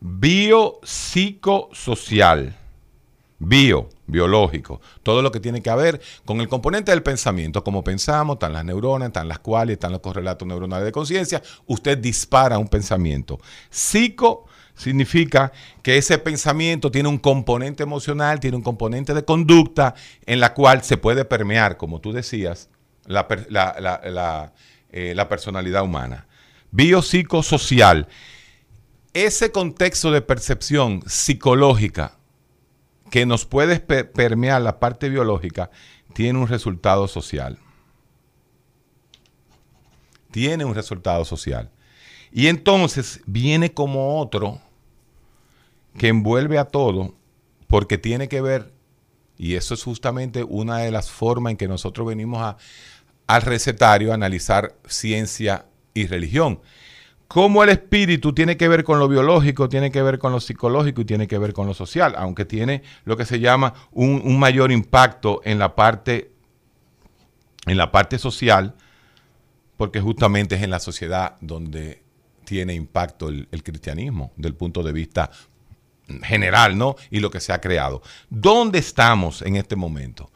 biopsicosocial 0.00 2.56
bio, 3.44 3.88
biológico, 4.06 4.80
todo 5.02 5.22
lo 5.22 5.30
que 5.30 5.40
tiene 5.40 5.62
que 5.62 5.74
ver 5.74 6.00
con 6.24 6.40
el 6.40 6.48
componente 6.48 6.90
del 6.90 7.02
pensamiento, 7.02 7.62
como 7.64 7.84
pensamos, 7.84 8.34
están 8.34 8.52
las 8.52 8.64
neuronas, 8.64 9.08
están 9.08 9.28
las 9.28 9.38
cuales, 9.38 9.74
están 9.74 9.92
los 9.92 10.00
correlatos 10.00 10.46
neuronales 10.46 10.84
de 10.84 10.92
conciencia, 10.92 11.42
usted 11.66 11.98
dispara 11.98 12.58
un 12.58 12.68
pensamiento. 12.68 13.40
Psico 13.70 14.46
significa 14.74 15.52
que 15.82 15.96
ese 15.96 16.18
pensamiento 16.18 16.90
tiene 16.90 17.08
un 17.08 17.18
componente 17.18 17.82
emocional, 17.82 18.40
tiene 18.40 18.56
un 18.56 18.62
componente 18.62 19.14
de 19.14 19.24
conducta 19.24 19.94
en 20.26 20.40
la 20.40 20.54
cual 20.54 20.82
se 20.82 20.96
puede 20.96 21.24
permear, 21.24 21.76
como 21.76 22.00
tú 22.00 22.12
decías, 22.12 22.68
la, 23.06 23.26
eh, 24.90 25.12
la 25.14 25.28
personalidad 25.28 25.82
humana. 25.82 26.26
Biopsicosocial. 26.70 28.08
Ese 29.12 29.52
contexto 29.52 30.10
de 30.10 30.22
percepción 30.22 31.02
psicológica 31.06 32.18
que 33.14 33.26
nos 33.26 33.46
puede 33.46 33.78
permear 33.78 34.60
la 34.60 34.80
parte 34.80 35.08
biológica, 35.08 35.70
tiene 36.14 36.36
un 36.36 36.48
resultado 36.48 37.06
social. 37.06 37.60
Tiene 40.32 40.64
un 40.64 40.74
resultado 40.74 41.24
social. 41.24 41.70
Y 42.32 42.48
entonces 42.48 43.20
viene 43.24 43.72
como 43.72 44.20
otro 44.20 44.60
que 45.96 46.08
envuelve 46.08 46.58
a 46.58 46.64
todo 46.64 47.14
porque 47.68 47.98
tiene 47.98 48.26
que 48.26 48.40
ver, 48.40 48.74
y 49.38 49.54
eso 49.54 49.74
es 49.74 49.84
justamente 49.84 50.42
una 50.42 50.78
de 50.78 50.90
las 50.90 51.08
formas 51.08 51.52
en 51.52 51.56
que 51.56 51.68
nosotros 51.68 52.08
venimos 52.08 52.42
a, 52.42 52.56
al 53.28 53.42
recetario 53.42 54.10
a 54.10 54.16
analizar 54.16 54.74
ciencia 54.88 55.66
y 55.94 56.08
religión 56.08 56.62
cómo 57.28 57.62
el 57.62 57.70
espíritu 57.70 58.32
tiene 58.32 58.56
que 58.56 58.68
ver 58.68 58.84
con 58.84 58.98
lo 58.98 59.08
biológico, 59.08 59.68
tiene 59.68 59.90
que 59.90 60.02
ver 60.02 60.18
con 60.18 60.32
lo 60.32 60.40
psicológico 60.40 61.00
y 61.00 61.04
tiene 61.04 61.26
que 61.26 61.38
ver 61.38 61.52
con 61.52 61.66
lo 61.66 61.74
social, 61.74 62.14
aunque 62.16 62.44
tiene 62.44 62.82
lo 63.04 63.16
que 63.16 63.24
se 63.24 63.40
llama 63.40 63.74
un, 63.92 64.38
mayor 64.38 64.72
impacto 64.72 65.40
en 65.44 65.58
la 65.58 65.74
parte 65.74 66.32
en 67.66 67.78
la 67.78 67.90
parte 67.90 68.18
social, 68.18 68.74
porque 69.78 70.00
justamente 70.00 70.54
es 70.56 70.62
en 70.62 70.70
la 70.70 70.80
sociedad 70.80 71.36
donde 71.40 72.02
tiene 72.44 72.74
impacto 72.74 73.30
el, 73.30 73.48
el 73.52 73.62
cristianismo, 73.62 74.32
del 74.36 74.54
punto 74.54 74.82
de 74.82 74.92
vista 74.92 75.30
general, 76.22 76.76
¿no? 76.76 76.96
Y 77.10 77.20
lo 77.20 77.30
que 77.30 77.40
se 77.40 77.54
ha 77.54 77.60
creado. 77.62 78.02
¿Dónde 78.28 78.78
estamos 78.78 79.40
en 79.40 79.56
este 79.56 79.76
momento? 79.76 80.30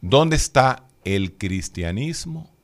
¿Dónde 0.00 0.36
está 0.36 0.84
el 1.04 1.36
cristianismo 1.36 2.55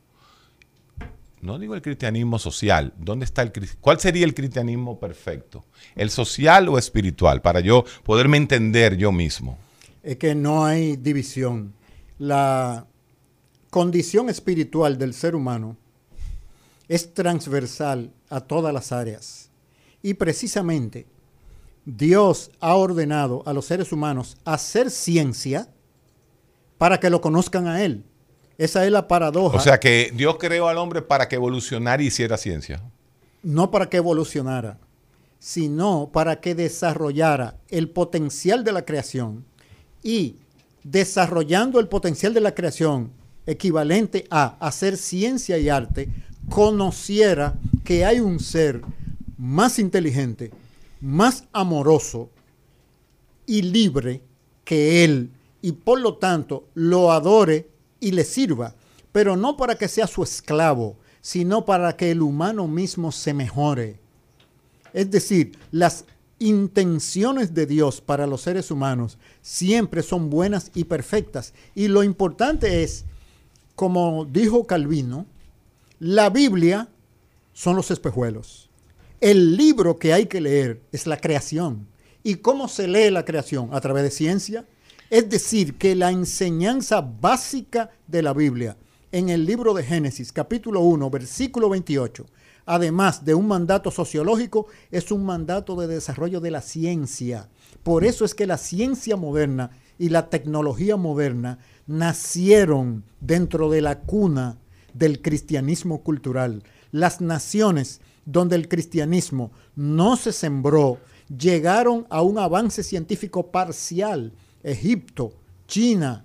no 1.43 1.59
digo 1.59 1.75
el 1.75 1.83
cristianismo 1.83 2.39
social, 2.39 2.95
¿dónde 2.97 3.25
está 3.25 3.43
el 3.43 3.53
¿Cuál 3.81 3.99
sería 3.99 4.25
el 4.25 4.33
cristianismo 4.33 5.01
perfecto? 5.01 5.65
¿El 5.97 6.09
social 6.09 6.69
o 6.69 6.79
espiritual? 6.79 7.43
Para 7.43 7.59
yo 7.59 7.85
poderme 8.05 8.37
entender 8.37 8.97
yo 8.97 9.11
mismo. 9.11 9.59
Es 10.05 10.17
que 10.17 10.37
no 10.37 10.65
hay 10.65 10.97
división. 10.97 11.75
La 12.19 12.87
condición 13.71 14.31
espiritual 14.31 14.99
del 14.99 15.15
ser 15.15 15.35
humano 15.35 15.77
es 16.87 17.13
transversal 17.13 18.13
a 18.31 18.41
todas 18.41 18.73
las 18.73 18.93
áreas. 18.93 19.51
Y 20.01 20.15
precisamente 20.15 21.07
Dios 21.85 22.53
ha 22.61 22.77
ordenado 22.77 23.43
a 23.47 23.53
los 23.53 23.67
seres 23.67 23.91
humanos 23.91 24.37
hacer 24.45 24.93
ciencia 24.93 25.69
para 26.79 27.01
que 27.01 27.11
lo 27.11 27.21
conozcan 27.21 27.67
a 27.67 27.83
Él. 27.83 28.05
Esa 28.59 28.85
es 28.85 28.93
la 28.93 29.09
paradoja. 29.09 29.57
O 29.57 29.61
sea 29.61 29.81
que 29.81 30.13
Dios 30.15 30.37
creó 30.39 30.69
al 30.69 30.79
hombre 30.79 31.03
para 31.03 31.29
que 31.29 31.37
evolucionara 31.37 32.03
y 32.03 32.07
hiciera 32.07 32.37
ciencia. 32.37 32.83
No 33.43 33.71
para 33.71 33.89
que 33.89 33.97
evolucionara, 33.97 34.79
sino 35.39 36.11
para 36.13 36.41
que 36.41 36.55
desarrollara 36.55 37.57
el 37.69 37.91
potencial 37.91 38.63
de 38.63 38.73
la 38.73 38.85
creación 38.85 39.45
y 40.03 40.37
desarrollando 40.85 41.81
el 41.81 41.89
potencial 41.89 42.35
de 42.35 42.41
la 42.41 42.55
creación 42.55 43.11
equivalente 43.47 44.25
a 44.31 44.57
hacer 44.61 44.97
ciencia 44.97 45.59
y 45.59 45.69
arte, 45.69 46.09
conociera 46.49 47.55
que 47.85 48.05
hay 48.05 48.21
un 48.21 48.39
ser 48.39 48.83
más 49.37 49.79
inteligente, 49.79 50.53
más 51.01 51.45
amoroso 51.53 52.31
y 53.47 53.63
libre 53.63 54.23
que 54.65 55.05
él 55.05 55.31
y 55.61 55.73
por 55.73 56.01
lo 56.01 56.15
tanto 56.19 56.69
lo 56.75 57.13
adore 57.13 57.69
y 58.03 58.11
le 58.11 58.25
sirva, 58.25 58.75
pero 59.13 59.37
no 59.37 59.57
para 59.57 59.77
que 59.77 59.89
sea 59.89 60.07
su 60.07 60.23
esclavo, 60.23 60.97
sino 61.23 61.65
para 61.65 61.97
que 61.97 62.11
el 62.11 62.21
humano 62.21 62.67
mismo 62.67 63.13
se 63.13 63.33
mejore. 63.33 64.01
Es 64.93 65.11
decir, 65.11 65.57
las 65.71 66.05
intenciones 66.41 67.55
de 67.55 67.65
Dios 67.65 68.01
para 68.01 68.27
los 68.27 68.43
seres 68.43 68.73
humanos 68.73 69.19
siempre 69.41 70.03
son 70.03 70.29
buenas 70.29 70.73
y 70.75 70.85
perfectas. 70.85 71.55
Y 71.77 71.87
lo 71.87 72.03
importante 72.03 72.83
es, 72.83 73.05
como 73.77 74.25
dijo 74.25 74.67
Calvino, 74.67 75.27
la 76.01 76.29
Biblia 76.29 76.89
son 77.53 77.77
los 77.77 77.93
espejuelos. 77.93 78.69
El 79.21 79.57
libro 79.57 80.01
que 80.01 80.13
hay 80.13 80.27
que 80.27 80.41
leer 80.41 80.83
es 80.91 81.07
la 81.07 81.19
creación. 81.19 81.87
¿Y 82.25 82.37
cómo 82.37 82.67
se 82.67 82.89
lee 82.89 83.11
la 83.11 83.25
creación? 83.25 83.69
A 83.73 83.81
través 83.81 84.03
de 84.03 84.11
ciencia, 84.11 84.67
es 85.13 85.29
decir, 85.29 85.77
que 85.77 85.95
la 85.95 86.11
enseñanza 86.11 87.03
básica 87.03 87.91
de 88.07 88.23
la 88.23 88.33
Biblia 88.33 88.79
en 89.13 89.29
el 89.29 89.45
libro 89.45 89.75
de 89.75 89.83
Génesis, 89.83 90.33
capítulo 90.33 90.81
1, 90.81 91.11
versículo 91.11 91.69
28, 91.69 92.25
además 92.65 93.23
de 93.23 93.35
un 93.35 93.47
mandato 93.47 93.91
sociológico, 93.91 94.69
es 94.91 95.13
un 95.13 95.27
mandato 95.27 95.77
de 95.77 95.87
desarrollo 95.87 96.41
de 96.41 96.51
la 96.51 96.63
ciencia. 96.63 97.51
Por 97.83 98.07
eso 98.07 98.25
es 98.25 98.35
que 98.35 98.47
la 98.47 98.57
ciencia 98.57 99.17
moderna 99.17 99.73
y 99.99 100.09
la 100.09 100.31
tecnología 100.31 100.97
moderna 100.97 101.59
nacieron 101.87 103.05
dentro 103.21 103.69
de 103.69 103.83
la 103.83 104.01
cuna 104.01 104.57
del 104.95 105.21
cristianismo 105.21 106.03
cultural. 106.03 106.63
Las 106.91 107.21
naciones 107.21 108.01
donde 108.25 108.57
el 108.57 108.67
cristianismo 108.67 109.53
no 109.77 110.17
se 110.17 110.33
sembró 110.33 111.01
llegaron 111.29 112.07
a 112.09 112.23
un 112.23 112.39
avance 112.39 112.83
científico 112.83 113.51
parcial 113.51 114.33
Egipto, 114.63 115.33
China, 115.67 116.25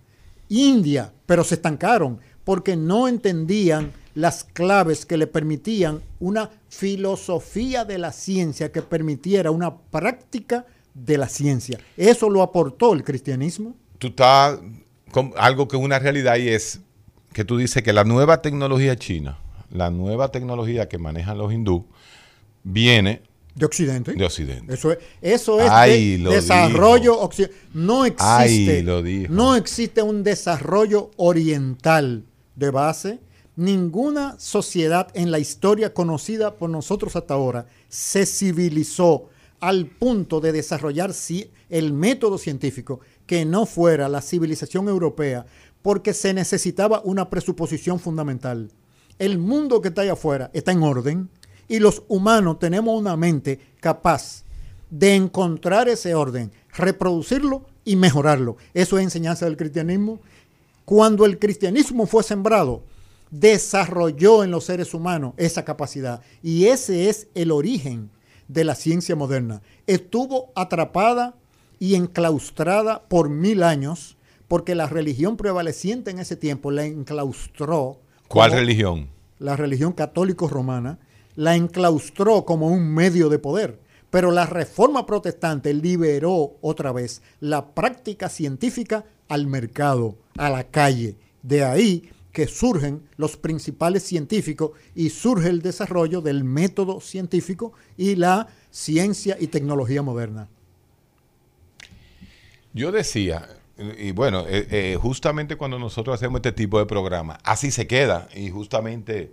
India, 0.50 1.14
pero 1.26 1.44
se 1.44 1.56
estancaron 1.56 2.20
porque 2.44 2.76
no 2.76 3.08
entendían 3.08 3.92
las 4.16 4.44
claves 4.44 5.06
que 5.06 5.18
le 5.18 5.28
permitían 5.28 6.02
una 6.20 6.50
filosofía 6.70 7.86
de 7.86 7.98
la 7.98 8.12
ciencia 8.12 8.72
que 8.72 8.82
permitiera 8.82 9.52
una 9.52 9.78
práctica 9.78 10.66
de 10.94 11.18
la 11.18 11.30
ciencia. 11.30 11.80
Eso 11.96 12.30
lo 12.30 12.42
aportó 12.42 12.94
el 12.94 13.04
cristianismo. 13.04 13.76
Tú 14.00 14.08
estás 14.08 14.60
con 15.12 15.34
algo 15.38 15.68
que 15.68 15.78
es 15.78 15.84
una 15.84 16.00
realidad 16.00 16.38
y 16.38 16.50
es 16.50 16.80
que 17.34 17.46
tú 17.46 17.58
dices 17.58 17.84
que 17.84 17.94
la 17.94 18.04
nueva 18.04 18.42
tecnología 18.42 18.96
china, 18.96 19.38
la 19.70 19.92
nueva 19.92 20.32
tecnología 20.32 20.90
que 20.90 20.98
manejan 20.98 21.38
los 21.38 21.54
hindú, 21.54 21.86
viene 22.64 23.22
de 23.58 23.66
Occidente. 23.66 24.14
De 24.14 24.24
Occidente. 24.24 24.74
Eso 24.74 24.92
es, 24.92 25.00
eso 25.22 25.60
es 25.60 26.24
desarrollo 26.24 27.20
occidental. 27.20 27.58
No 27.74 28.06
existe, 28.06 28.84
no 29.30 29.56
existe 29.56 30.02
un 30.04 30.24
desarrollo 30.24 31.10
oriental 31.18 32.24
de 32.56 32.70
base. 32.70 33.20
Ninguna 33.56 34.36
sociedad 34.38 35.08
en 35.16 35.32
la 35.32 35.40
historia 35.40 35.92
conocida 35.92 36.56
por 36.56 36.70
nosotros 36.70 37.16
hasta 37.16 37.34
ahora 37.34 37.66
se 37.90 38.28
civilizó 38.28 39.30
al 39.60 39.88
punto 39.88 40.40
de 40.40 40.52
desarrollar 40.52 41.12
el 41.70 41.94
método 41.94 42.38
científico 42.38 43.00
que 43.26 43.44
no 43.44 43.66
fuera 43.66 44.08
la 44.08 44.22
civilización 44.22 44.88
europea, 44.88 45.48
porque 45.82 46.14
se 46.14 46.36
necesitaba 46.36 47.02
una 47.04 47.32
presuposición 47.32 48.00
fundamental. 48.00 48.70
El 49.18 49.40
mundo 49.40 49.82
que 49.82 49.88
está 49.88 50.02
ahí 50.02 50.10
afuera 50.10 50.52
está 50.54 50.72
en 50.72 50.84
orden, 50.84 51.30
y 51.68 51.80
los 51.80 52.04
humanos 52.08 52.60
tenemos 52.60 52.98
una 52.98 53.18
mente 53.18 53.60
capaz 53.80 54.44
de 54.90 55.16
encontrar 55.16 55.90
ese 55.90 56.16
orden, 56.16 56.52
reproducirlo 56.74 57.66
y 57.84 57.96
mejorarlo. 57.96 58.58
Eso 58.74 58.98
es 58.98 59.04
enseñanza 59.04 59.46
del 59.46 59.58
cristianismo. 59.58 60.20
Cuando 60.86 61.26
el 61.26 61.40
cristianismo 61.40 62.06
fue 62.06 62.24
sembrado, 62.24 62.84
desarrolló 63.32 64.44
en 64.44 64.52
los 64.52 64.66
seres 64.66 64.94
humanos 64.94 65.34
esa 65.38 65.66
capacidad. 65.66 66.22
Y 66.42 66.66
ese 66.66 67.10
es 67.10 67.28
el 67.36 67.52
origen 67.52 68.10
de 68.48 68.64
la 68.64 68.76
ciencia 68.76 69.16
moderna. 69.16 69.62
Estuvo 69.86 70.52
atrapada 70.56 71.36
y 71.80 71.96
enclaustrada 71.96 73.04
por 73.08 73.30
mil 73.30 73.64
años 73.64 74.18
porque 74.48 74.76
la 74.76 74.88
religión 74.88 75.36
prevaleciente 75.36 76.12
en 76.12 76.20
ese 76.20 76.38
tiempo 76.38 76.72
la 76.72 76.86
enclaustró. 76.86 78.00
¿Cuál 78.30 78.54
religión? 78.54 79.10
La 79.40 79.58
religión 79.58 79.92
católico 79.92 80.48
romana 80.48 81.00
la 81.38 81.56
enclaustró 81.56 82.44
como 82.44 82.68
un 82.68 82.94
medio 82.94 83.30
de 83.30 83.40
poder. 83.40 83.80
Pero 84.10 84.32
la 84.32 84.46
reforma 84.46 85.06
protestante 85.06 85.74
liberó 85.74 86.58
otra 86.62 86.92
vez 86.92 87.22
la 87.40 87.74
práctica 87.74 88.28
científica 88.28 89.06
al 89.30 89.48
mercado, 89.48 90.18
a 90.38 90.50
la 90.50 90.66
calle. 90.66 91.16
De 91.44 91.64
ahí 91.64 92.10
que 92.34 92.48
surgen 92.48 93.02
los 93.18 93.38
principales 93.38 94.04
científicos 94.04 94.72
y 94.96 95.10
surge 95.10 95.50
el 95.50 95.62
desarrollo 95.62 96.22
del 96.22 96.44
método 96.44 97.00
científico 97.00 97.74
y 97.98 98.16
la 98.16 98.48
ciencia 98.72 99.38
y 99.40 99.48
tecnología 99.48 100.02
moderna. 100.02 100.48
Yo 102.74 102.92
decía, 102.92 103.48
y 103.98 104.12
bueno, 104.12 104.46
eh, 104.48 104.68
eh, 104.70 104.98
justamente 105.00 105.56
cuando 105.56 105.78
nosotros 105.80 106.16
hacemos 106.16 106.40
este 106.40 106.52
tipo 106.52 106.80
de 106.80 106.86
programa, 106.86 107.40
así 107.44 107.72
se 107.72 107.88
queda 107.88 108.28
y 108.36 108.50
justamente 108.50 109.32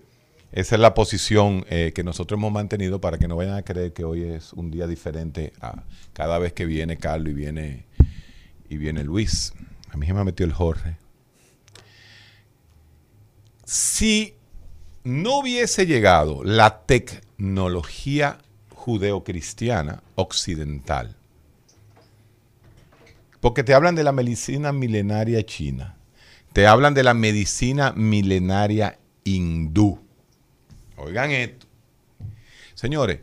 esa 0.54 0.76
es 0.76 0.80
la 0.80 0.94
posición 0.94 1.66
eh, 1.68 1.90
que 1.92 2.04
nosotros 2.04 2.38
hemos 2.38 2.52
mantenido 2.52 3.00
para 3.00 3.18
que 3.18 3.26
no 3.26 3.34
vayan 3.34 3.56
a 3.56 3.64
creer 3.64 3.92
que 3.92 4.04
hoy 4.04 4.22
es 4.22 4.52
un 4.52 4.70
día 4.70 4.86
diferente 4.86 5.52
a 5.60 5.82
cada 6.12 6.38
vez 6.38 6.52
que 6.52 6.64
viene 6.64 6.96
Carlos 6.96 7.32
y 7.32 7.34
viene, 7.34 7.86
y 8.68 8.76
viene 8.76 9.02
Luis. 9.02 9.52
A 9.90 9.96
mí 9.96 10.06
se 10.06 10.14
me 10.14 10.22
metió 10.22 10.46
el 10.46 10.52
Jorge. 10.52 10.96
Si 13.64 14.34
no 15.02 15.40
hubiese 15.40 15.86
llegado 15.86 16.44
la 16.44 16.84
tecnología 16.86 18.38
judeocristiana 18.72 20.04
occidental, 20.14 21.16
porque 23.40 23.64
te 23.64 23.74
hablan 23.74 23.96
de 23.96 24.04
la 24.04 24.12
medicina 24.12 24.70
milenaria 24.70 25.44
china, 25.44 25.96
te 26.52 26.68
hablan 26.68 26.94
de 26.94 27.02
la 27.02 27.12
medicina 27.12 27.92
milenaria 27.96 29.00
hindú, 29.24 30.03
Oigan 30.96 31.30
esto. 31.30 31.66
Señores, 32.74 33.20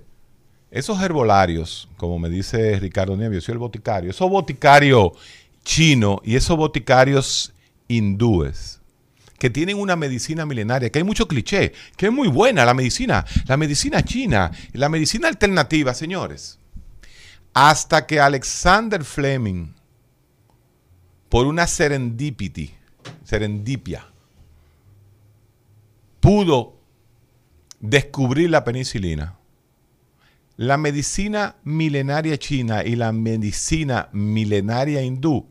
esos 0.72 1.02
herbolarios, 1.02 1.90
como 1.98 2.18
me 2.18 2.30
dice 2.30 2.80
Ricardo 2.80 3.16
Nieves, 3.18 3.36
yo 3.36 3.42
soy 3.42 3.54
el 3.54 3.60
boticario, 3.60 4.10
esos 4.10 4.30
boticarios 4.30 5.12
chinos 5.64 6.20
y 6.24 6.36
esos 6.36 6.58
boticarios 6.58 7.54
hindúes, 7.88 8.80
que 9.38 9.50
tienen 9.50 9.80
una 9.80 9.96
medicina 9.96 10.46
milenaria, 10.46 10.90
que 10.90 11.00
hay 11.00 11.04
mucho 11.04 11.28
cliché, 11.28 11.74
que 11.98 12.06
es 12.06 12.12
muy 12.12 12.28
buena 12.28 12.64
la 12.66 12.74
medicina, 12.74 13.26
la 13.48 13.58
medicina 13.58 14.04
china, 14.04 14.52
la 14.74 14.88
medicina 14.88 15.28
alternativa, 15.28 15.94
señores. 15.94 16.58
Hasta 17.54 18.08
que 18.08 18.20
Alexander 18.20 19.04
Fleming, 19.04 19.74
por 21.28 21.48
una 21.48 21.68
serendipity, 21.68 22.72
serendipia, 23.26 24.06
pudo 26.22 26.81
descubrir 27.82 28.50
la 28.50 28.63
penicilina, 28.63 29.36
la 30.56 30.78
medicina 30.78 31.56
milenaria 31.63 32.38
china 32.38 32.84
y 32.84 32.96
la 32.96 33.12
medicina 33.12 34.10
milenaria 34.12 35.02
hindú 35.02 35.48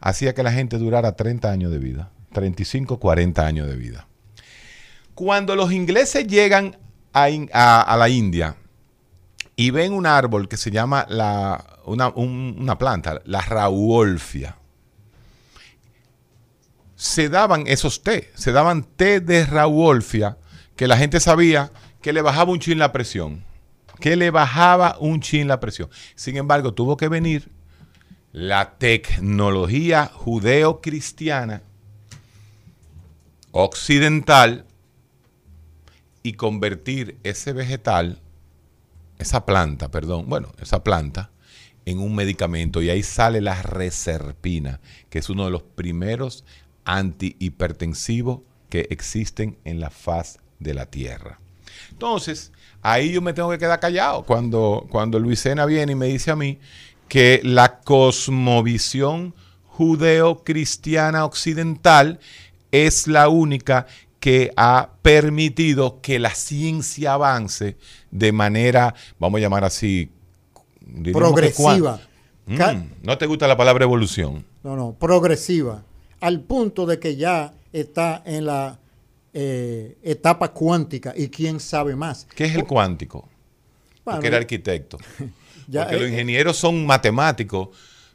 hacía 0.00 0.34
que 0.34 0.42
la 0.42 0.52
gente 0.52 0.78
durara 0.78 1.16
30 1.16 1.50
años 1.50 1.70
de 1.70 1.78
vida, 1.78 2.10
35, 2.32 2.98
40 2.98 3.46
años 3.46 3.68
de 3.68 3.76
vida. 3.76 4.08
Cuando 5.14 5.54
los 5.54 5.72
ingleses 5.72 6.26
llegan 6.26 6.78
a, 7.12 7.96
la 7.98 8.08
India 8.08 8.56
y 9.56 9.70
ven 9.70 9.92
un 9.92 10.06
árbol 10.06 10.48
que 10.48 10.56
se 10.56 10.70
llama 10.70 11.04
la, 11.08 11.64
una, 11.84 12.78
planta, 12.78 13.20
la 13.24 13.40
rauolfia, 13.40 14.56
se 16.94 17.28
daban 17.28 17.66
esos 17.66 18.02
té, 18.02 18.30
se 18.34 18.52
daban 18.52 18.84
té 18.84 19.20
de 19.20 19.44
rauolfia 19.44 20.38
que 20.78 20.86
la 20.86 20.96
gente 20.96 21.18
sabía 21.18 21.72
que 22.00 22.12
le 22.12 22.22
bajaba 22.22 22.52
un 22.52 22.60
chin 22.60 22.78
la 22.78 22.92
presión, 22.92 23.44
que 23.98 24.14
le 24.14 24.30
bajaba 24.30 24.96
un 25.00 25.20
chin 25.20 25.48
la 25.48 25.58
presión. 25.58 25.90
Sin 26.14 26.36
embargo, 26.36 26.72
tuvo 26.72 26.96
que 26.96 27.08
venir 27.08 27.50
la 28.30 28.78
tecnología 28.78 30.06
judeo-cristiana 30.06 31.62
occidental 33.50 34.66
y 36.22 36.34
convertir 36.34 37.18
ese 37.24 37.52
vegetal, 37.52 38.20
esa 39.18 39.44
planta, 39.44 39.90
perdón, 39.90 40.28
bueno, 40.28 40.52
esa 40.60 40.84
planta, 40.84 41.32
en 41.86 41.98
un 41.98 42.14
medicamento. 42.14 42.82
Y 42.82 42.90
ahí 42.90 43.02
sale 43.02 43.40
la 43.40 43.60
reserpina, 43.62 44.80
que 45.10 45.18
es 45.18 45.28
uno 45.28 45.44
de 45.44 45.50
los 45.50 45.64
primeros 45.64 46.44
antihipertensivos 46.84 48.42
que 48.70 48.86
existen 48.90 49.58
en 49.64 49.80
la 49.80 49.90
faz 49.90 50.38
de 50.58 50.74
la 50.74 50.86
tierra. 50.86 51.38
Entonces, 51.90 52.52
ahí 52.82 53.12
yo 53.12 53.22
me 53.22 53.32
tengo 53.32 53.50
que 53.50 53.58
quedar 53.58 53.80
callado 53.80 54.24
cuando, 54.24 54.86
cuando 54.90 55.18
Luisena 55.18 55.66
viene 55.66 55.92
y 55.92 55.96
me 55.96 56.06
dice 56.06 56.30
a 56.30 56.36
mí 56.36 56.58
que 57.08 57.40
la 57.42 57.80
cosmovisión 57.80 59.34
judeo-cristiana 59.66 61.24
occidental 61.24 62.20
es 62.70 63.06
la 63.06 63.28
única 63.28 63.86
que 64.20 64.50
ha 64.56 64.90
permitido 65.02 66.00
que 66.00 66.18
la 66.18 66.34
ciencia 66.34 67.14
avance 67.14 67.76
de 68.10 68.32
manera, 68.32 68.94
vamos 69.18 69.38
a 69.38 69.42
llamar 69.42 69.64
así, 69.64 70.10
progresiva. 71.12 72.00
Mm, 72.46 72.58
¿No 73.02 73.18
te 73.18 73.26
gusta 73.26 73.46
la 73.46 73.56
palabra 73.56 73.84
evolución? 73.84 74.44
No, 74.64 74.74
no, 74.74 74.96
progresiva. 74.98 75.82
Al 76.20 76.40
punto 76.40 76.86
de 76.86 76.98
que 76.98 77.16
ya 77.16 77.52
está 77.72 78.22
en 78.24 78.46
la 78.46 78.78
eh, 79.32 79.96
etapa 80.02 80.52
cuántica 80.52 81.12
y 81.16 81.28
quién 81.28 81.60
sabe 81.60 81.94
más. 81.96 82.26
¿Qué 82.34 82.44
es 82.44 82.54
el 82.54 82.64
cuántico? 82.64 83.28
Porque 84.04 84.26
era 84.26 84.38
arquitecto. 84.38 84.98
Porque 85.70 85.98
los 85.98 86.08
ingenieros 86.08 86.56
son 86.56 86.86
matemáticos, 86.86 87.68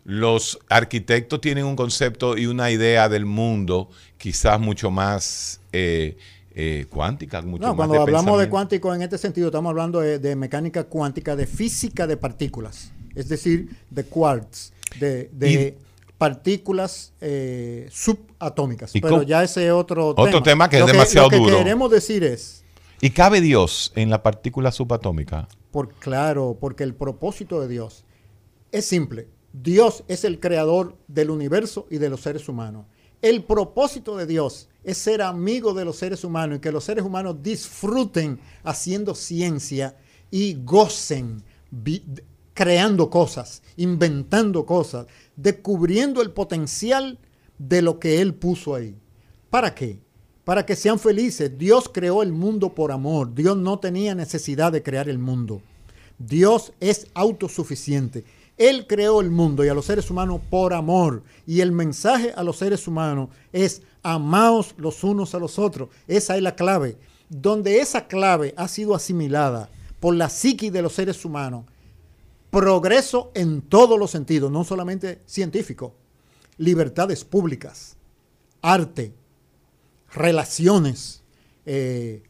los 0.05 0.59
arquitectos 0.69 1.39
tienen 1.39 1.65
un 1.65 1.75
concepto 1.75 2.35
y 2.35 2.47
una 2.47 2.71
idea 2.71 3.07
del 3.07 3.25
mundo 3.25 3.89
quizás 4.17 4.59
mucho 4.59 4.89
más 4.89 5.61
eh, 5.71 6.17
eh, 6.55 6.85
cuántica. 6.89 7.41
Mucho 7.41 7.67
no, 7.67 7.75
cuando 7.75 8.01
hablamos 8.01 8.39
de 8.39 8.49
cuántico 8.49 8.93
en 8.93 9.03
este 9.03 9.17
sentido, 9.17 9.47
estamos 9.47 9.69
hablando 9.69 9.99
de, 9.99 10.35
mecánica 10.35 10.83
cuántica, 10.85 11.35
de 11.35 11.45
física 11.45 12.07
de 12.07 12.17
partículas, 12.17 12.91
es 13.15 13.29
decir, 13.29 13.69
de 13.89 14.03
quarks, 14.03 14.73
de, 14.99 15.77
partículas 16.23 17.11
eh, 17.19 17.89
subatómicas. 17.91 18.93
Pero 18.93 19.23
ya 19.23 19.43
ese 19.43 19.73
otro, 19.73 20.13
otro 20.15 20.41
tema. 20.41 20.69
que 20.69 20.79
es 20.79 20.85
demasiado 20.85 21.27
duro. 21.27 21.43
Lo 21.43 21.57
que 21.57 21.63
queremos 21.63 21.91
decir 21.91 22.23
es... 22.23 22.63
¿Y 23.01 23.09
cabe 23.09 23.41
Dios 23.41 23.91
en 23.97 24.09
la 24.09 24.23
partícula 24.23 24.71
subatómica? 24.71 25.49
Por 25.69 25.89
claro, 25.95 26.57
porque 26.61 26.85
el 26.85 26.95
propósito 26.95 27.59
de 27.59 27.67
Dios 27.67 28.05
es 28.71 28.85
simple. 28.85 29.27
Dios 29.51 30.05
es 30.07 30.23
el 30.23 30.39
creador 30.39 30.95
del 31.09 31.29
universo 31.29 31.87
y 31.89 31.97
de 31.97 32.09
los 32.09 32.21
seres 32.21 32.47
humanos. 32.47 32.85
El 33.21 33.43
propósito 33.43 34.15
de 34.15 34.25
Dios 34.25 34.69
es 34.85 34.97
ser 34.97 35.23
amigo 35.23 35.73
de 35.73 35.83
los 35.83 35.97
seres 35.97 36.23
humanos 36.23 36.59
y 36.59 36.61
que 36.61 36.71
los 36.71 36.85
seres 36.85 37.03
humanos 37.03 37.35
disfruten 37.43 38.39
haciendo 38.63 39.13
ciencia 39.13 39.97
y 40.31 40.53
gocen 40.63 41.43
creando 42.53 43.09
cosas, 43.09 43.61
inventando 43.77 44.65
cosas, 44.65 45.07
descubriendo 45.35 46.21
el 46.21 46.31
potencial 46.31 47.19
de 47.57 47.81
lo 47.81 47.99
que 47.99 48.21
Él 48.21 48.33
puso 48.33 48.75
ahí. 48.75 48.95
¿Para 49.49 49.73
qué? 49.73 49.99
Para 50.43 50.65
que 50.65 50.75
sean 50.75 50.99
felices. 50.99 51.57
Dios 51.57 51.89
creó 51.91 52.21
el 52.21 52.31
mundo 52.31 52.73
por 52.73 52.91
amor. 52.91 53.33
Dios 53.33 53.57
no 53.57 53.79
tenía 53.79 54.15
necesidad 54.15 54.71
de 54.71 54.83
crear 54.83 55.09
el 55.09 55.19
mundo. 55.19 55.61
Dios 56.17 56.73
es 56.79 57.07
autosuficiente. 57.13 58.23
Él 58.57 58.85
creó 58.87 59.21
el 59.21 59.31
mundo 59.31 59.65
y 59.65 59.69
a 59.69 59.73
los 59.73 59.85
seres 59.85 60.09
humanos 60.11 60.41
por 60.49 60.73
amor. 60.73 61.23
Y 61.47 61.61
el 61.61 61.71
mensaje 61.71 62.33
a 62.35 62.43
los 62.43 62.57
seres 62.57 62.87
humanos 62.87 63.29
es 63.51 63.81
amaos 64.03 64.75
los 64.77 65.03
unos 65.03 65.33
a 65.33 65.39
los 65.39 65.57
otros. 65.57 65.89
Esa 66.07 66.35
es 66.35 66.41
la 66.43 66.55
clave. 66.55 66.97
Donde 67.29 67.79
esa 67.79 68.07
clave 68.07 68.53
ha 68.57 68.67
sido 68.67 68.93
asimilada 68.93 69.69
por 69.99 70.15
la 70.15 70.29
psiqui 70.29 70.69
de 70.69 70.81
los 70.81 70.93
seres 70.93 71.23
humanos, 71.23 71.65
progreso 72.53 73.31
en 73.33 73.63
todos 73.63 73.97
los 73.97 74.11
sentidos, 74.11 74.51
no 74.51 74.63
solamente 74.63 75.23
científico, 75.25 75.95
libertades 76.57 77.25
públicas, 77.25 77.97
arte, 78.61 79.11
relaciones, 80.13 81.23
eh, 81.65 82.21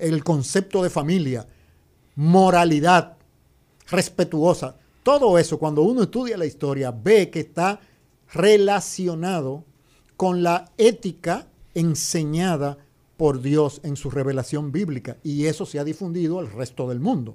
el 0.00 0.22
concepto 0.22 0.84
de 0.84 0.88
familia, 0.88 1.48
moralidad 2.14 3.16
respetuosa. 3.90 4.76
Todo 5.02 5.36
eso, 5.36 5.58
cuando 5.58 5.82
uno 5.82 6.04
estudia 6.04 6.36
la 6.36 6.46
historia, 6.46 6.92
ve 6.92 7.28
que 7.28 7.40
está 7.40 7.80
relacionado 8.32 9.64
con 10.16 10.44
la 10.44 10.70
ética 10.78 11.48
enseñada 11.74 12.78
por 13.16 13.42
Dios 13.42 13.80
en 13.82 13.96
su 13.96 14.10
revelación 14.10 14.70
bíblica. 14.70 15.16
Y 15.24 15.46
eso 15.46 15.66
se 15.66 15.80
ha 15.80 15.84
difundido 15.84 16.38
al 16.38 16.52
resto 16.52 16.88
del 16.88 17.00
mundo. 17.00 17.34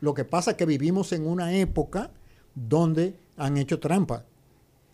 Lo 0.00 0.14
que 0.14 0.24
pasa 0.24 0.52
es 0.52 0.56
que 0.56 0.66
vivimos 0.66 1.12
en 1.12 1.26
una 1.26 1.54
época 1.54 2.10
donde 2.54 3.14
han 3.36 3.56
hecho 3.56 3.78
trampa. 3.78 4.24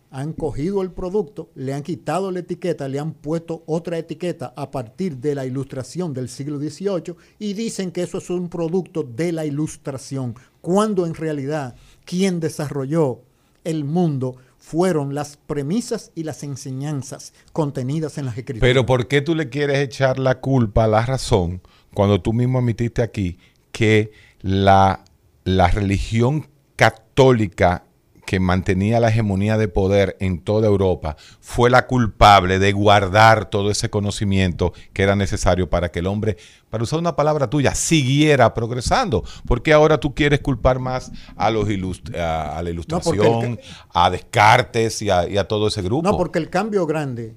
Han 0.09 0.31
cogido 0.31 0.81
el 0.81 0.91
producto, 0.91 1.49
le 1.55 1.73
han 1.73 1.83
quitado 1.83 2.31
la 2.31 2.39
etiqueta, 2.39 2.87
le 2.87 2.97
han 2.97 3.11
puesto 3.13 3.63
otra 3.65 3.97
etiqueta 3.97 4.53
a 4.55 4.71
partir 4.71 5.17
de 5.17 5.35
la 5.35 5.45
ilustración 5.45 6.13
del 6.13 6.29
siglo 6.29 6.59
XVIII 6.59 7.15
y 7.39 7.53
dicen 7.53 7.91
que 7.91 8.03
eso 8.03 8.19
es 8.19 8.29
un 8.29 8.47
producto 8.47 9.03
de 9.03 9.33
la 9.33 9.45
ilustración, 9.45 10.35
cuando 10.61 11.05
en 11.05 11.13
realidad 11.13 11.75
quien 12.05 12.39
desarrolló 12.39 13.19
el 13.65 13.83
mundo 13.83 14.37
fueron 14.57 15.13
las 15.13 15.35
premisas 15.35 16.11
y 16.15 16.23
las 16.23 16.41
enseñanzas 16.43 17.33
contenidas 17.51 18.17
en 18.17 18.25
las 18.25 18.37
escrituras. 18.37 18.67
Pero 18.67 18.85
¿por 18.85 19.07
qué 19.07 19.21
tú 19.21 19.35
le 19.35 19.49
quieres 19.49 19.79
echar 19.79 20.19
la 20.19 20.39
culpa 20.39 20.85
a 20.85 20.87
la 20.87 21.05
razón 21.05 21.61
cuando 21.93 22.21
tú 22.21 22.31
mismo 22.31 22.59
admitiste 22.59 23.01
aquí 23.01 23.37
que 23.73 24.11
la, 24.47 25.03
la 25.43 25.67
religión 25.67 26.47
católica 26.77 27.83
que 28.25 28.39
mantenía 28.39 28.99
la 28.99 29.09
hegemonía 29.09 29.57
de 29.57 29.69
poder 29.69 30.17
en 30.19 30.39
toda 30.39 30.67
Europa, 30.67 31.15
fue 31.39 31.69
la 31.69 31.87
culpable 31.87 32.59
de 32.59 32.73
guardar 32.73 33.49
todo 33.49 33.71
ese 33.71 33.89
conocimiento 33.89 34.73
que 34.91 35.03
era 35.03 35.15
necesario 35.15 35.69
para 35.69 35.91
que 35.91 35.99
el 35.99 36.07
hombre, 36.07 36.37
para 36.69 36.83
usar 36.83 36.99
una 36.99 37.15
palabra 37.15 37.49
tuya, 37.49 37.73
siguiera 37.73 38.53
progresando. 38.53 39.23
Porque 39.45 39.71
ahora 39.71 39.97
tú 39.97 40.13
quieres 40.13 40.41
culpar 40.41 40.79
más 40.79 41.11
a, 41.37 41.49
los 41.49 41.67
a, 42.15 42.61
la 42.61 42.69
ilustración, 42.69 43.59
a 43.93 44.09
Descartes 44.09 45.01
y 45.01 45.09
a, 45.09 45.27
y 45.27 45.37
a 45.37 45.45
todo 45.45 45.69
ese 45.69 45.81
grupo? 45.81 46.09
No, 46.09 46.17
porque 46.17 46.39
el 46.39 46.49
cambio 46.49 46.85
grande, 46.85 47.33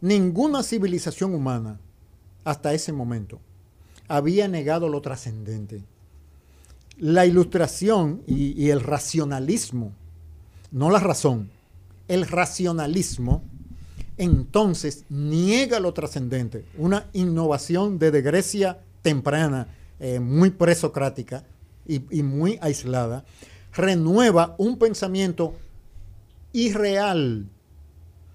ninguna 0.00 0.62
civilización 0.62 1.34
humana 1.34 1.78
hasta 2.44 2.72
ese 2.72 2.92
momento 2.92 3.40
había 4.08 4.48
negado 4.48 4.88
lo 4.88 5.02
trascendente 5.02 5.84
la 6.98 7.26
ilustración 7.26 8.22
y, 8.26 8.70
el 8.70 8.80
racionalismo, 8.80 9.92
no 10.70 10.90
la 10.90 11.00
razón, 11.00 11.50
el 12.08 12.26
racionalismo, 12.26 13.42
entonces 14.18 15.04
niega 15.08 15.80
lo 15.80 15.94
trascendente, 15.94 16.64
una 16.76 17.08
innovación 17.12 17.98
desde 17.98 18.22
Grecia 18.22 18.80
temprana, 19.02 19.68
eh, 19.98 20.20
muy 20.20 20.50
presocrática 20.50 21.44
y, 21.86 22.02
y, 22.10 22.22
muy 22.22 22.58
aislada, 22.60 23.24
renueva 23.72 24.54
un 24.58 24.78
pensamiento 24.78 25.54
irreal 26.52 27.46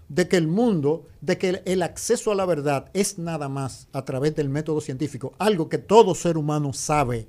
de 0.09 0.27
que 0.27 0.37
el 0.37 0.47
mundo, 0.47 1.05
de 1.21 1.37
que 1.37 1.61
el 1.65 1.83
acceso 1.83 2.31
a 2.31 2.35
la 2.35 2.45
verdad 2.45 2.89
es 2.93 3.19
nada 3.19 3.49
más 3.49 3.87
a 3.93 4.03
través 4.05 4.35
del 4.35 4.49
método 4.49 4.81
científico, 4.81 5.33
algo 5.37 5.69
que 5.69 5.77
todo 5.77 6.15
ser 6.15 6.37
humano 6.37 6.73
sabe 6.73 7.27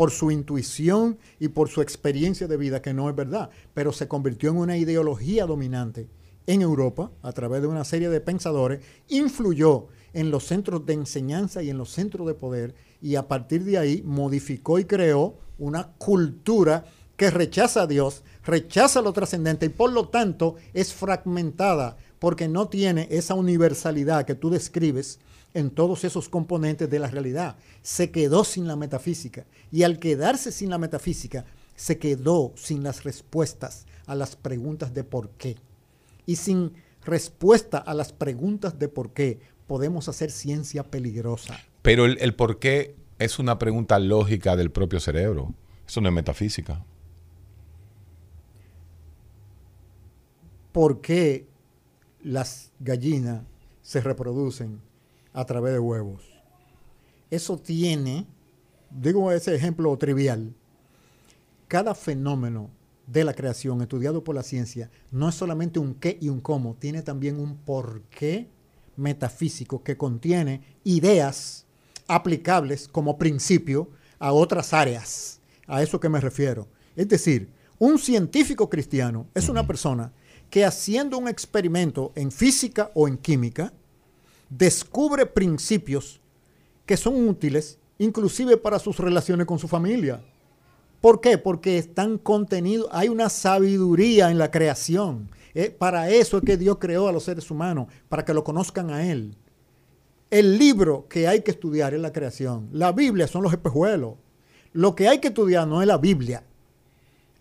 por 0.00 0.12
su 0.12 0.30
intuición 0.30 1.18
y 1.38 1.48
por 1.48 1.68
su 1.68 1.82
experiencia 1.82 2.48
de 2.48 2.56
vida, 2.56 2.80
que 2.80 2.94
no 2.94 3.10
es 3.10 3.14
verdad, 3.14 3.50
pero 3.74 3.92
se 3.92 4.08
convirtió 4.08 4.48
en 4.48 4.56
una 4.56 4.78
ideología 4.78 5.44
dominante 5.44 6.08
en 6.46 6.62
Europa 6.62 7.10
a 7.20 7.32
través 7.32 7.60
de 7.60 7.68
una 7.68 7.84
serie 7.84 8.08
de 8.08 8.22
pensadores, 8.22 8.80
influyó 9.08 9.88
en 10.14 10.30
los 10.30 10.44
centros 10.44 10.86
de 10.86 10.94
enseñanza 10.94 11.62
y 11.62 11.68
en 11.68 11.76
los 11.76 11.90
centros 11.90 12.26
de 12.26 12.32
poder 12.32 12.74
y 13.02 13.16
a 13.16 13.28
partir 13.28 13.62
de 13.62 13.76
ahí 13.76 14.02
modificó 14.02 14.78
y 14.78 14.86
creó 14.86 15.34
una 15.58 15.88
cultura 15.98 16.86
que 17.18 17.30
rechaza 17.30 17.82
a 17.82 17.86
Dios, 17.86 18.22
rechaza 18.42 19.02
lo 19.02 19.12
trascendente 19.12 19.66
y 19.66 19.68
por 19.68 19.92
lo 19.92 20.08
tanto 20.08 20.54
es 20.72 20.94
fragmentada 20.94 21.98
porque 22.18 22.48
no 22.48 22.68
tiene 22.68 23.06
esa 23.10 23.34
universalidad 23.34 24.24
que 24.24 24.34
tú 24.34 24.48
describes 24.48 25.20
en 25.54 25.70
todos 25.70 26.04
esos 26.04 26.28
componentes 26.28 26.88
de 26.88 26.98
la 26.98 27.08
realidad. 27.08 27.56
Se 27.82 28.10
quedó 28.10 28.44
sin 28.44 28.66
la 28.66 28.76
metafísica. 28.76 29.46
Y 29.70 29.82
al 29.82 29.98
quedarse 29.98 30.52
sin 30.52 30.70
la 30.70 30.78
metafísica, 30.78 31.44
se 31.74 31.98
quedó 31.98 32.52
sin 32.56 32.82
las 32.82 33.04
respuestas 33.04 33.86
a 34.06 34.14
las 34.14 34.36
preguntas 34.36 34.94
de 34.94 35.04
por 35.04 35.30
qué. 35.30 35.56
Y 36.26 36.36
sin 36.36 36.72
respuesta 37.04 37.78
a 37.78 37.94
las 37.94 38.12
preguntas 38.12 38.78
de 38.78 38.88
por 38.88 39.12
qué, 39.12 39.40
podemos 39.66 40.08
hacer 40.08 40.30
ciencia 40.30 40.84
peligrosa. 40.84 41.58
Pero 41.82 42.04
el, 42.04 42.18
el 42.20 42.34
por 42.34 42.58
qué 42.58 42.94
es 43.18 43.38
una 43.38 43.58
pregunta 43.58 43.98
lógica 43.98 44.56
del 44.56 44.70
propio 44.70 45.00
cerebro. 45.00 45.54
Eso 45.86 46.00
no 46.00 46.08
es 46.08 46.14
metafísica. 46.14 46.84
¿Por 50.72 51.00
qué 51.00 51.46
las 52.22 52.70
gallinas 52.78 53.42
se 53.82 54.00
reproducen 54.00 54.80
a 55.32 55.44
través 55.44 55.72
de 55.72 55.78
huevos. 55.78 56.22
Eso 57.30 57.58
tiene, 57.58 58.26
digo 58.90 59.30
ese 59.32 59.54
ejemplo 59.54 59.96
trivial, 59.96 60.54
cada 61.68 61.94
fenómeno 61.94 62.70
de 63.06 63.24
la 63.24 63.34
creación 63.34 63.80
estudiado 63.82 64.22
por 64.22 64.34
la 64.34 64.42
ciencia 64.42 64.90
no 65.10 65.28
es 65.28 65.34
solamente 65.34 65.78
un 65.78 65.94
qué 65.94 66.18
y 66.20 66.28
un 66.28 66.40
cómo, 66.40 66.76
tiene 66.78 67.02
también 67.02 67.40
un 67.40 67.56
por 67.56 68.02
qué 68.02 68.48
metafísico 68.96 69.82
que 69.82 69.96
contiene 69.96 70.62
ideas 70.84 71.66
aplicables 72.06 72.88
como 72.88 73.18
principio 73.18 73.88
a 74.18 74.32
otras 74.32 74.72
áreas. 74.72 75.40
A 75.66 75.82
eso 75.82 76.00
que 76.00 76.08
me 76.08 76.20
refiero. 76.20 76.68
Es 76.96 77.08
decir, 77.08 77.48
un 77.78 77.98
científico 77.98 78.68
cristiano 78.68 79.26
es 79.34 79.48
una 79.48 79.66
persona 79.66 80.12
que 80.50 80.64
haciendo 80.64 81.16
un 81.16 81.28
experimento 81.28 82.12
en 82.16 82.32
física 82.32 82.90
o 82.94 83.06
en 83.06 83.16
química, 83.16 83.72
descubre 84.50 85.24
principios 85.24 86.20
que 86.84 86.96
son 86.96 87.28
útiles 87.28 87.78
inclusive 87.98 88.56
para 88.56 88.78
sus 88.78 88.98
relaciones 88.98 89.46
con 89.46 89.58
su 89.58 89.68
familia. 89.68 90.22
¿Por 91.00 91.20
qué? 91.20 91.38
Porque 91.38 91.78
están 91.78 92.18
contenidos, 92.18 92.88
hay 92.92 93.08
una 93.08 93.28
sabiduría 93.28 94.30
en 94.30 94.38
la 94.38 94.50
creación. 94.50 95.30
Eh, 95.54 95.70
para 95.70 96.10
eso 96.10 96.38
es 96.38 96.44
que 96.44 96.56
Dios 96.56 96.78
creó 96.80 97.08
a 97.08 97.12
los 97.12 97.24
seres 97.24 97.50
humanos, 97.50 97.88
para 98.08 98.24
que 98.24 98.34
lo 98.34 98.42
conozcan 98.42 98.90
a 98.90 99.10
Él. 99.10 99.36
El 100.30 100.58
libro 100.58 101.06
que 101.08 101.28
hay 101.28 101.42
que 101.42 101.50
estudiar 101.50 101.92
es 101.92 102.00
la 102.00 102.12
creación. 102.12 102.68
La 102.72 102.92
Biblia 102.92 103.26
son 103.26 103.42
los 103.42 103.52
espejuelos. 103.52 104.14
Lo 104.72 104.94
que 104.94 105.08
hay 105.08 105.18
que 105.18 105.28
estudiar 105.28 105.66
no 105.66 105.82
es 105.82 105.88
la 105.88 105.98
Biblia. 105.98 106.44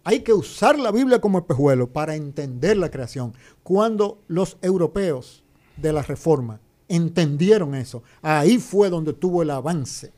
Hay 0.04 0.22
que 0.22 0.34
usar 0.34 0.78
la 0.78 0.92
Biblia 0.92 1.22
como 1.22 1.40
espejuelo 1.40 1.88
para 1.88 2.16
entender 2.16 2.78
la 2.78 2.90
creación. 2.90 3.34
Cuando 3.64 4.20
los 4.28 4.58
europeos 4.62 5.44
de 5.78 5.94
la 5.94 6.02
Reforma 6.02 6.60
entendieron 6.90 7.76
eso. 7.76 8.04
Ahí 8.22 8.58
fue 8.58 8.90
donde 8.90 9.14
tuvo 9.14 9.44
el 9.44 9.52
avance 9.52 10.12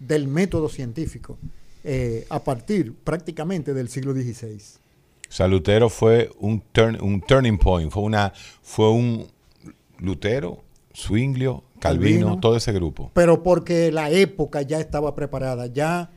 del 0.00 0.26
método 0.28 0.68
científico 0.68 1.36
eh, 1.84 2.26
a 2.30 2.42
partir 2.42 2.94
prácticamente 2.94 3.74
del 3.74 3.88
siglo 3.88 4.14
XVI. 4.14 4.56
O 5.28 5.34
sea, 5.34 5.48
Lutero 5.48 5.88
fue 5.88 6.30
un, 6.38 6.62
un 7.00 7.20
turning 7.22 7.58
point, 7.58 7.90
fue, 7.90 8.02
una, 8.02 8.32
fue 8.62 8.90
un 8.90 9.26
Lutero, 9.98 10.62
Zwinglio, 10.94 11.64
Calvino, 11.80 12.38
todo 12.38 12.56
ese 12.56 12.72
grupo. 12.72 13.10
Pero 13.14 13.42
porque 13.42 13.90
la 13.90 14.10
época 14.10 14.62
ya 14.62 14.78
estaba 14.78 15.14
preparada, 15.14 15.66
ya 15.66 16.10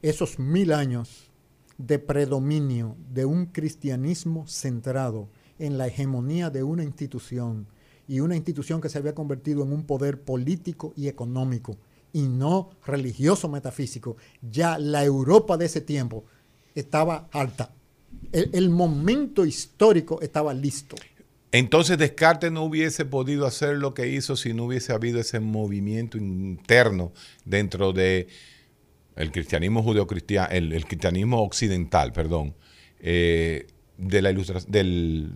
esos 0.00 0.38
mil 0.38 0.72
años 0.72 1.30
de 1.76 1.98
predominio 1.98 2.96
de 3.12 3.24
un 3.24 3.46
cristianismo 3.46 4.46
centrado 4.46 5.28
en 5.58 5.76
la 5.76 5.88
hegemonía 5.88 6.50
de 6.50 6.62
una 6.62 6.84
institución, 6.84 7.66
y 8.08 8.20
una 8.20 8.36
institución 8.36 8.80
que 8.80 8.88
se 8.88 8.98
había 8.98 9.14
convertido 9.14 9.62
en 9.62 9.72
un 9.72 9.84
poder 9.84 10.20
político 10.20 10.92
y 10.96 11.08
económico 11.08 11.76
y 12.12 12.22
no 12.22 12.70
religioso 12.86 13.48
metafísico. 13.48 14.16
Ya 14.42 14.78
la 14.78 15.04
Europa 15.04 15.56
de 15.56 15.66
ese 15.66 15.80
tiempo 15.80 16.24
estaba 16.74 17.28
alta. 17.32 17.70
El, 18.32 18.70
momento 18.70 19.44
histórico 19.44 20.20
estaba 20.20 20.54
listo. 20.54 20.96
Entonces 21.50 21.98
Descartes 21.98 22.50
no 22.50 22.64
hubiese 22.64 23.04
podido 23.04 23.46
hacer 23.46 23.76
lo 23.76 23.94
que 23.94 24.08
hizo 24.08 24.36
si 24.36 24.54
no 24.54 24.64
hubiese 24.64 24.92
habido 24.92 25.20
ese 25.20 25.40
movimiento 25.40 26.16
interno 26.16 27.12
dentro 27.44 27.92
de 27.92 28.28
el 29.16 29.30
cristianismo 29.30 29.82
judeocristiano, 29.82 30.48
el, 30.50 30.72
el 30.72 30.86
cristianismo 30.86 31.42
occidental, 31.42 32.12
perdón, 32.12 32.54
eh, 33.00 33.66
de 33.98 34.22
la 34.22 34.30
ilustración, 34.30 34.72
del, 34.72 35.32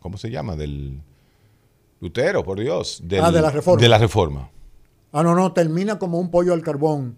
¿cómo 0.00 0.18
se 0.18 0.30
llama? 0.30 0.56
Del 0.56 1.00
Lutero, 2.02 2.42
por 2.42 2.58
Dios. 2.58 3.00
Del, 3.04 3.20
Ah, 3.24 3.30
de 3.30 3.40
la 3.40 3.50
Reforma. 3.50 3.80
De 3.80 3.88
la 3.88 3.96
reforma. 3.96 4.50
Ah, 5.12 5.22
no, 5.22 5.36
no, 5.36 5.52
termina 5.52 5.98
como 6.00 6.18
un 6.18 6.30
pollo 6.32 6.52
al 6.52 6.60
carbón 6.62 7.16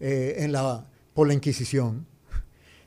eh, 0.00 0.34
en 0.38 0.52
la, 0.52 0.86
por 1.14 1.26
la 1.26 1.32
Inquisición. 1.34 2.06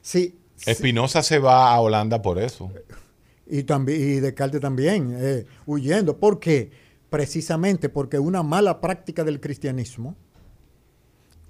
Sí. 0.04 0.38
sí, 0.56 0.70
Espinosa 0.70 1.24
se 1.24 1.40
va 1.40 1.74
a 1.74 1.82
Holanda 1.82 2.22
por 2.22 2.38
eso. 2.38 2.72
y, 3.48 3.64
también, 3.64 4.00
y 4.02 4.20
Descartes 4.20 4.62
también, 4.62 5.18
eh, 5.20 5.46
huyendo. 5.66 6.16
¿Por 6.18 6.40
qué? 6.40 6.70
Precisamente 7.10 7.90
porque 7.90 8.20
una 8.20 8.44
mala 8.44 8.80
práctica 8.80 9.24
del 9.24 9.40
cristianismo 9.40 10.16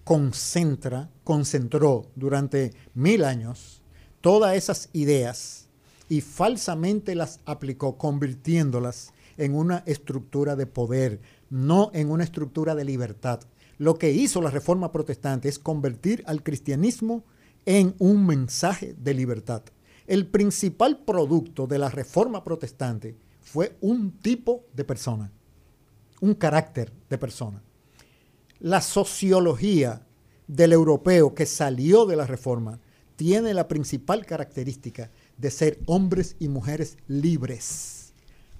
concentra, 0.05 1.09
concentró 1.25 2.05
durante 2.15 2.71
mil 2.93 3.25
años 3.25 3.81
todas 4.21 4.55
esas 4.55 4.89
ideas 4.93 5.67
y 6.07 6.21
falsamente 6.21 7.13
las 7.15 7.39
aplicó, 7.45 7.97
convirtiéndolas 7.97 9.11
en 9.37 9.55
una 9.55 9.83
estructura 9.85 10.55
de 10.55 10.65
poder, 10.65 11.21
no 11.49 11.91
en 11.93 12.11
una 12.11 12.23
estructura 12.23 12.75
de 12.75 12.85
libertad. 12.85 13.41
Lo 13.77 13.95
que 13.95 14.11
hizo 14.11 14.41
la 14.41 14.51
reforma 14.51 14.91
protestante 14.91 15.49
es 15.49 15.59
convertir 15.59 16.23
al 16.27 16.43
cristianismo 16.43 17.23
en 17.65 17.95
un 17.99 18.25
mensaje 18.25 18.95
de 18.97 19.13
libertad. 19.13 19.63
El 20.07 20.27
principal 20.27 20.99
producto 21.03 21.67
de 21.67 21.79
la 21.79 21.89
reforma 21.89 22.43
protestante 22.43 23.15
fue 23.41 23.75
un 23.81 24.11
tipo 24.19 24.65
de 24.73 24.83
persona, 24.83 25.31
un 26.21 26.33
carácter 26.35 26.91
de 27.09 27.17
persona. 27.17 27.61
La 28.59 28.81
sociología 28.81 30.05
del 30.47 30.73
europeo 30.73 31.33
que 31.33 31.45
salió 31.45 32.05
de 32.05 32.15
la 32.15 32.27
reforma 32.27 32.79
tiene 33.15 33.53
la 33.53 33.67
principal 33.67 34.25
característica 34.25 35.09
de 35.37 35.51
ser 35.51 35.79
hombres 35.85 36.35
y 36.39 36.47
mujeres 36.47 36.97
libres. 37.07 37.94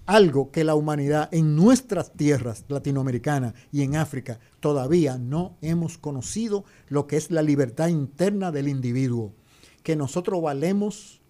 Algo 0.06 0.52
que 0.52 0.64
la 0.64 0.76
humanidad 0.76 1.30
en 1.32 1.56
nuestras 1.56 2.14
tierras 2.14 2.64
latinoamericanas 2.68 3.56
y 3.72 3.82
en 3.82 3.96
África 3.96 4.40
todavía 4.60 5.18
no 5.18 5.58
hemos 5.62 5.98
conocido 5.98 6.64
lo 6.90 7.08
que 7.08 7.18
es 7.18 7.32
la 7.32 7.42
libertad 7.42 7.88
interna 7.88 8.52
del 8.52 8.68
individuo. 8.68 9.34
Que 9.82 9.96
nosotros 9.96 10.44
valemos 10.44 11.22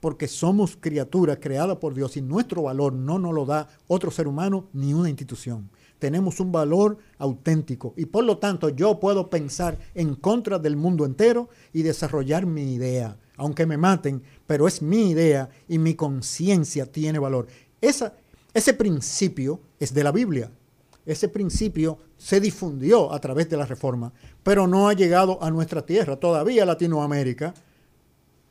porque 0.00 0.28
somos 0.28 0.76
criaturas 0.76 1.38
creadas 1.40 1.78
por 1.78 1.94
Dios 1.94 2.18
y 2.18 2.22
nuestro 2.22 2.62
valor 2.62 2.92
no 2.92 3.18
nos 3.18 3.32
lo 3.32 3.46
da 3.46 3.68
otro 3.86 4.10
ser 4.10 4.28
humano 4.28 4.68
ni 4.74 4.92
una 4.92 5.08
institución. 5.08 5.70
Tenemos 5.98 6.40
un 6.40 6.52
valor 6.52 6.98
auténtico 7.18 7.94
y 7.96 8.04
por 8.06 8.24
lo 8.24 8.36
tanto 8.36 8.68
yo 8.68 9.00
puedo 9.00 9.30
pensar 9.30 9.78
en 9.94 10.14
contra 10.14 10.58
del 10.58 10.76
mundo 10.76 11.06
entero 11.06 11.48
y 11.72 11.82
desarrollar 11.82 12.44
mi 12.44 12.74
idea, 12.74 13.18
aunque 13.36 13.64
me 13.64 13.78
maten, 13.78 14.22
pero 14.46 14.66
es 14.66 14.82
mi 14.82 15.10
idea 15.10 15.48
y 15.68 15.78
mi 15.78 15.94
conciencia 15.94 16.84
tiene 16.84 17.18
valor. 17.18 17.46
Esa, 17.80 18.14
ese 18.52 18.74
principio 18.74 19.60
es 19.78 19.94
de 19.94 20.04
la 20.04 20.12
Biblia. 20.12 20.50
Ese 21.06 21.28
principio 21.28 21.98
se 22.18 22.40
difundió 22.40 23.12
a 23.12 23.20
través 23.20 23.48
de 23.48 23.56
la 23.56 23.66
reforma, 23.66 24.12
pero 24.42 24.66
no 24.66 24.88
ha 24.88 24.92
llegado 24.92 25.42
a 25.42 25.50
nuestra 25.50 25.84
tierra. 25.84 26.16
Todavía 26.16 26.66
Latinoamérica, 26.66 27.54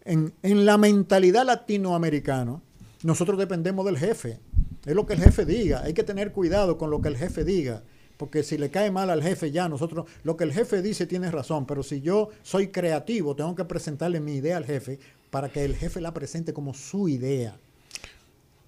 en, 0.03 0.33
en 0.41 0.65
la 0.65 0.77
mentalidad 0.77 1.45
latinoamericana, 1.45 2.59
nosotros 3.03 3.37
dependemos 3.37 3.85
del 3.85 3.97
jefe. 3.97 4.39
Es 4.85 4.95
lo 4.95 5.05
que 5.05 5.13
el 5.13 5.21
jefe 5.21 5.45
diga. 5.45 5.83
Hay 5.83 5.93
que 5.93 6.03
tener 6.03 6.31
cuidado 6.31 6.77
con 6.77 6.89
lo 6.89 7.01
que 7.01 7.09
el 7.09 7.17
jefe 7.17 7.43
diga. 7.43 7.83
Porque 8.17 8.43
si 8.43 8.57
le 8.57 8.69
cae 8.69 8.91
mal 8.91 9.09
al 9.09 9.23
jefe 9.23 9.51
ya, 9.51 9.69
nosotros, 9.69 10.05
lo 10.23 10.35
que 10.35 10.43
el 10.43 10.51
jefe 10.51 10.81
dice 10.81 11.05
tiene 11.05 11.31
razón, 11.31 11.65
pero 11.65 11.83
si 11.83 12.01
yo 12.01 12.29
soy 12.43 12.67
creativo, 12.67 13.33
tengo 13.33 13.55
que 13.55 13.63
presentarle 13.63 14.19
mi 14.19 14.33
idea 14.33 14.57
al 14.57 14.65
jefe 14.65 14.99
para 15.29 15.47
que 15.47 15.63
el 15.63 15.73
jefe 15.73 16.01
la 16.01 16.13
presente 16.13 16.51
como 16.51 16.73
su 16.73 17.07
idea. 17.07 17.57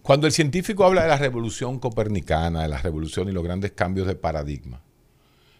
Cuando 0.01 0.25
el 0.25 0.33
científico 0.33 0.83
habla 0.83 1.03
de 1.03 1.09
la 1.09 1.17
revolución 1.17 1.79
copernicana, 1.79 2.63
de 2.63 2.67
la 2.67 2.79
revolución 2.79 3.29
y 3.29 3.31
los 3.31 3.43
grandes 3.43 3.71
cambios 3.71 4.07
de 4.07 4.15
paradigma, 4.15 4.81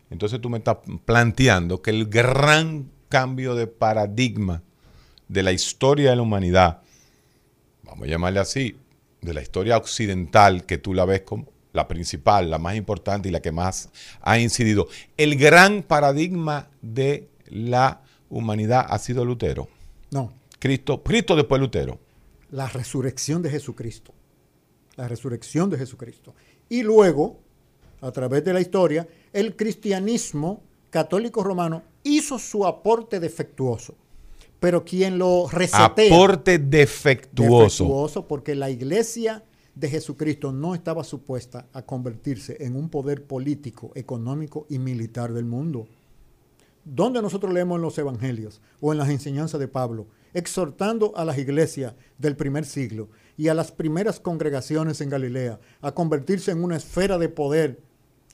entonces 0.09 0.41
tú 0.41 0.49
me 0.49 0.57
estás 0.57 0.77
planteando 1.05 1.81
que 1.81 1.91
el 1.91 2.07
gran 2.07 2.89
cambio 3.07 3.55
de 3.55 3.67
paradigma 3.67 4.63
de 5.27 5.43
la 5.43 5.51
historia 5.51 6.09
de 6.09 6.15
la 6.15 6.21
humanidad, 6.21 6.81
vamos 7.83 8.07
a 8.07 8.11
llamarle 8.11 8.39
así, 8.39 8.77
de 9.21 9.33
la 9.33 9.41
historia 9.41 9.77
occidental, 9.77 10.65
que 10.65 10.77
tú 10.77 10.93
la 10.93 11.05
ves 11.05 11.21
como 11.21 11.47
la 11.73 11.87
principal, 11.87 12.49
la 12.49 12.57
más 12.57 12.75
importante 12.75 13.29
y 13.29 13.31
la 13.31 13.41
que 13.41 13.51
más 13.51 13.89
ha 14.21 14.39
incidido, 14.39 14.87
el 15.17 15.37
gran 15.37 15.83
paradigma 15.83 16.67
de 16.81 17.29
la 17.47 18.01
humanidad 18.29 18.85
ha 18.89 18.97
sido 18.97 19.23
Lutero. 19.23 19.69
No, 20.09 20.33
Cristo, 20.59 21.03
Cristo 21.03 21.35
después 21.35 21.59
de 21.59 21.65
Lutero. 21.65 21.99
la 22.49 22.67
resurrección 22.67 23.41
de 23.41 23.49
Jesucristo. 23.49 24.13
La 25.01 25.07
resurrección 25.07 25.67
de 25.71 25.79
Jesucristo. 25.79 26.35
Y 26.69 26.83
luego, 26.83 27.39
a 28.01 28.11
través 28.11 28.45
de 28.45 28.53
la 28.53 28.61
historia, 28.61 29.07
el 29.33 29.55
cristianismo 29.55 30.61
católico 30.91 31.43
romano 31.43 31.81
hizo 32.03 32.37
su 32.37 32.67
aporte 32.67 33.19
defectuoso. 33.19 33.95
Pero 34.59 34.85
quien 34.85 35.17
lo 35.17 35.49
resetea... 35.49 35.87
Aporte 35.87 36.59
defectuoso. 36.59 37.83
defectuoso 37.83 38.27
porque 38.27 38.53
la 38.53 38.69
iglesia 38.69 39.43
de 39.73 39.89
Jesucristo 39.89 40.51
no 40.51 40.75
estaba 40.75 41.03
supuesta 41.03 41.65
a 41.73 41.81
convertirse 41.81 42.57
en 42.59 42.75
un 42.75 42.87
poder 42.87 43.23
político, 43.23 43.91
económico 43.95 44.67
y 44.69 44.77
militar 44.77 45.33
del 45.33 45.45
mundo. 45.45 45.87
¿Dónde 46.85 47.23
nosotros 47.23 47.51
leemos 47.51 47.77
en 47.77 47.81
los 47.81 47.97
evangelios 47.97 48.61
o 48.79 48.91
en 48.91 48.99
las 48.99 49.09
enseñanzas 49.09 49.59
de 49.59 49.67
Pablo, 49.67 50.05
exhortando 50.35 51.11
a 51.17 51.25
las 51.25 51.39
iglesias 51.39 51.95
del 52.19 52.35
primer 52.35 52.65
siglo 52.65 53.09
y 53.37 53.47
a 53.47 53.53
las 53.53 53.71
primeras 53.71 54.19
congregaciones 54.19 55.01
en 55.01 55.09
Galilea 55.09 55.59
a 55.81 55.91
convertirse 55.93 56.51
en 56.51 56.63
una 56.63 56.77
esfera 56.77 57.17
de 57.17 57.29
poder 57.29 57.79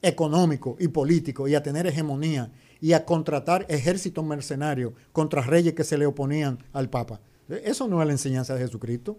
económico 0.02 0.76
y 0.80 0.88
político 0.90 1.48
y 1.48 1.56
a 1.56 1.64
tener 1.64 1.88
hegemonía 1.88 2.52
y 2.80 2.94
a 2.94 3.06
contratar 3.06 3.66
ejércitos 3.70 4.24
mercenarios 4.24 4.94
contra 5.12 5.42
reyes 5.42 5.74
que 5.74 5.84
se 5.84 5.98
le 5.98 6.06
oponían 6.06 6.60
al 6.74 6.90
Papa? 6.90 7.20
Eso 7.50 7.88
no 7.88 8.02
es 8.02 8.08
la 8.08 8.14
enseñanza 8.14 8.54
de 8.54 8.62
Jesucristo. 8.62 9.18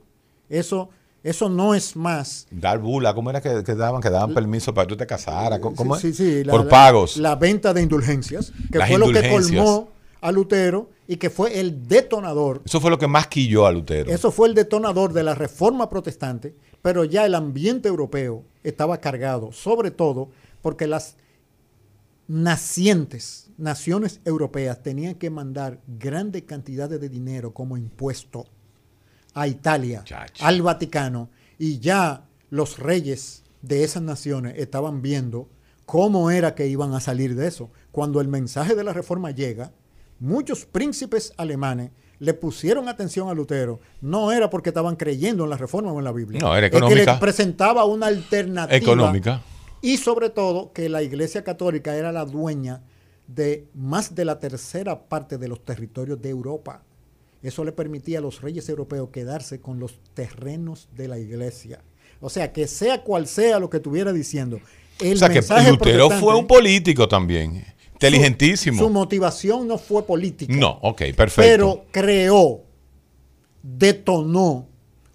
Eso, 0.48 0.90
eso 1.22 1.48
no 1.48 1.74
es 1.74 1.96
más 1.96 2.46
Dar 2.50 2.78
bula, 2.78 3.14
¿cómo 3.14 3.30
era 3.30 3.40
que, 3.40 3.64
que 3.64 3.74
daban? 3.74 4.00
Que 4.00 4.10
daban 4.10 4.32
permiso 4.34 4.72
para 4.72 4.86
que 4.86 4.90
tú 4.90 4.96
te 4.96 5.06
casaras. 5.06 5.58
¿Cómo- 5.58 5.74
cómo 5.74 5.96
Sí, 5.96 6.12
sí, 6.12 6.40
sí, 6.40 6.44
la- 6.44 6.52
Por 6.52 6.68
pagos. 6.68 7.16
La 7.16 7.34
venta 7.36 7.74
de 7.74 7.82
indulgencias, 7.82 8.52
que 8.70 8.78
Las 8.78 8.88
fue 8.88 8.98
lo 8.98 9.08
que 9.10 9.28
colmó 9.30 9.88
a 10.20 10.32
Lutero 10.32 10.90
y 11.10 11.16
que 11.16 11.30
fue 11.30 11.58
el 11.58 11.88
detonador. 11.88 12.62
Eso 12.66 12.82
fue 12.82 12.90
lo 12.90 12.98
que 12.98 13.08
más 13.08 13.26
quilló 13.28 13.66
a 13.66 13.72
Lutero. 13.72 14.12
Eso 14.12 14.30
fue 14.30 14.46
el 14.46 14.54
detonador 14.54 15.14
de 15.14 15.22
la 15.22 15.34
reforma 15.34 15.88
protestante, 15.88 16.54
pero 16.82 17.02
ya 17.02 17.24
el 17.24 17.34
ambiente 17.34 17.88
europeo 17.88 18.44
estaba 18.62 18.98
cargado, 18.98 19.50
sobre 19.50 19.90
todo 19.90 20.28
porque 20.60 20.86
las 20.86 21.16
nacientes, 22.28 23.50
naciones 23.56 24.20
europeas 24.26 24.82
tenían 24.82 25.14
que 25.14 25.30
mandar 25.30 25.80
grandes 25.86 26.42
cantidades 26.42 27.00
de 27.00 27.08
dinero 27.08 27.54
como 27.54 27.78
impuesto 27.78 28.44
a 29.32 29.48
Italia, 29.48 30.04
al 30.40 30.60
Vaticano, 30.60 31.30
y 31.58 31.78
ya 31.78 32.26
los 32.50 32.78
reyes 32.78 33.44
de 33.62 33.82
esas 33.82 34.02
naciones 34.02 34.58
estaban 34.58 35.00
viendo 35.00 35.48
cómo 35.86 36.30
era 36.30 36.54
que 36.54 36.66
iban 36.66 36.92
a 36.92 37.00
salir 37.00 37.34
de 37.34 37.46
eso. 37.46 37.70
Cuando 37.92 38.20
el 38.20 38.28
mensaje 38.28 38.74
de 38.74 38.84
la 38.84 38.92
reforma 38.92 39.30
llega, 39.30 39.72
muchos 40.20 40.66
príncipes 40.66 41.32
alemanes 41.36 41.90
le 42.18 42.34
pusieron 42.34 42.88
atención 42.88 43.28
a 43.28 43.34
Lutero. 43.34 43.80
No 44.00 44.32
era 44.32 44.50
porque 44.50 44.70
estaban 44.70 44.96
creyendo 44.96 45.44
en 45.44 45.50
la 45.50 45.56
reforma 45.56 45.92
o 45.92 45.98
en 45.98 46.04
la 46.04 46.12
Biblia. 46.12 46.40
No, 46.40 46.56
era 46.56 46.66
Es 46.66 46.70
que 46.72 46.78
económica. 46.78 47.14
le 47.14 47.20
presentaba 47.20 47.84
una 47.84 48.06
alternativa. 48.06 48.76
Económica. 48.76 49.42
Y 49.80 49.96
sobre 49.98 50.30
todo 50.30 50.72
que 50.72 50.88
la 50.88 51.02
Iglesia 51.02 51.44
Católica 51.44 51.96
era 51.96 52.10
la 52.10 52.24
dueña 52.24 52.82
de 53.28 53.68
más 53.74 54.14
de 54.14 54.24
la 54.24 54.38
tercera 54.40 55.08
parte 55.08 55.38
de 55.38 55.46
los 55.46 55.64
territorios 55.64 56.20
de 56.20 56.30
Europa. 56.30 56.82
Eso 57.42 57.64
le 57.64 57.70
permitía 57.70 58.18
a 58.18 58.22
los 58.22 58.40
reyes 58.40 58.68
europeos 58.68 59.10
quedarse 59.12 59.60
con 59.60 59.78
los 59.78 60.00
terrenos 60.14 60.88
de 60.96 61.06
la 61.06 61.18
Iglesia. 61.18 61.80
O 62.20 62.30
sea, 62.30 62.52
que 62.52 62.66
sea 62.66 63.04
cual 63.04 63.28
sea 63.28 63.60
lo 63.60 63.70
que 63.70 63.76
estuviera 63.76 64.12
diciendo, 64.12 64.58
el 64.98 65.14
o 65.14 65.16
sea 65.16 65.28
que 65.28 65.70
Lutero 65.70 66.10
fue 66.10 66.34
un 66.34 66.48
político 66.48 67.06
también. 67.06 67.64
Inteligentísimo. 68.06 68.78
Su, 68.78 68.84
su 68.84 68.90
motivación 68.90 69.66
no 69.66 69.78
fue 69.78 70.04
política. 70.04 70.54
no, 70.54 70.78
ok, 70.82 71.02
perfecto. 71.16 71.42
Pero 71.42 71.84
creó, 71.90 72.62
detonó 73.62 74.68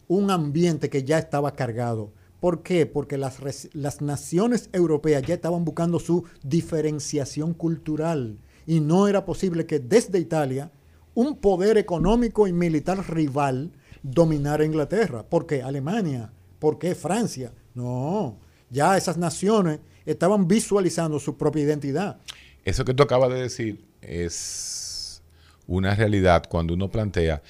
un 0.07 0.29
ambiente 0.31 0.89
que 0.89 1.03
ya 1.03 1.17
estaba 1.17 1.55
cargado 1.55 2.11
¿Por 2.43 2.61
qué? 2.61 2.85
Porque 2.85 3.17
las, 3.17 3.39
las 3.71 4.01
naciones 4.01 4.69
europeas 4.73 5.23
ya 5.25 5.35
estaban 5.35 5.63
buscando 5.63 5.97
su 5.97 6.25
diferenciación 6.43 7.53
cultural 7.53 8.37
y 8.67 8.81
no 8.81 9.07
era 9.07 9.23
posible 9.23 9.65
que 9.65 9.79
desde 9.79 10.19
Italia 10.19 10.69
un 11.15 11.37
poder 11.37 11.77
económico 11.77 12.45
y 12.45 12.51
militar 12.51 13.09
rival 13.09 13.71
dominara 14.01 14.65
Inglaterra. 14.65 15.23
¿Por 15.23 15.45
qué 15.45 15.63
Alemania? 15.63 16.33
¿Por 16.59 16.77
qué 16.79 16.95
Francia? 16.95 17.53
No, 17.75 18.35
ya 18.69 18.97
esas 18.97 19.17
naciones 19.17 19.79
estaban 20.05 20.45
visualizando 20.45 21.21
su 21.21 21.37
propia 21.37 21.63
identidad. 21.63 22.19
Eso 22.65 22.85
que 22.85 22.93
tú 22.93 23.03
acabas 23.03 23.29
de 23.29 23.41
decir 23.41 23.85
es 24.01 25.21
una 25.67 25.95
realidad 25.95 26.43
cuando 26.49 26.73
uno 26.73 26.89
plantea 26.89 27.41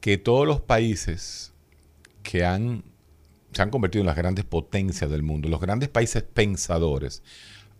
que 0.00 0.18
todos 0.18 0.46
los 0.46 0.60
países 0.60 1.52
que 2.22 2.44
han 2.44 2.84
se 3.52 3.62
han 3.62 3.70
convertido 3.70 4.00
en 4.00 4.06
las 4.06 4.16
grandes 4.16 4.44
potencias 4.44 5.10
del 5.10 5.22
mundo, 5.22 5.48
los 5.48 5.60
grandes 5.60 5.88
países 5.88 6.22
pensadores 6.22 7.22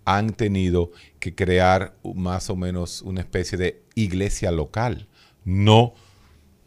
han 0.05 0.31
tenido 0.31 0.91
que 1.19 1.35
crear 1.35 1.97
más 2.15 2.51
o 2.51 2.57
menos 2.57 3.03
una 3.03 3.21
especie 3.21 3.57
de 3.57 3.83
iglesia 3.95 4.51
local, 4.51 5.09
no 5.45 5.95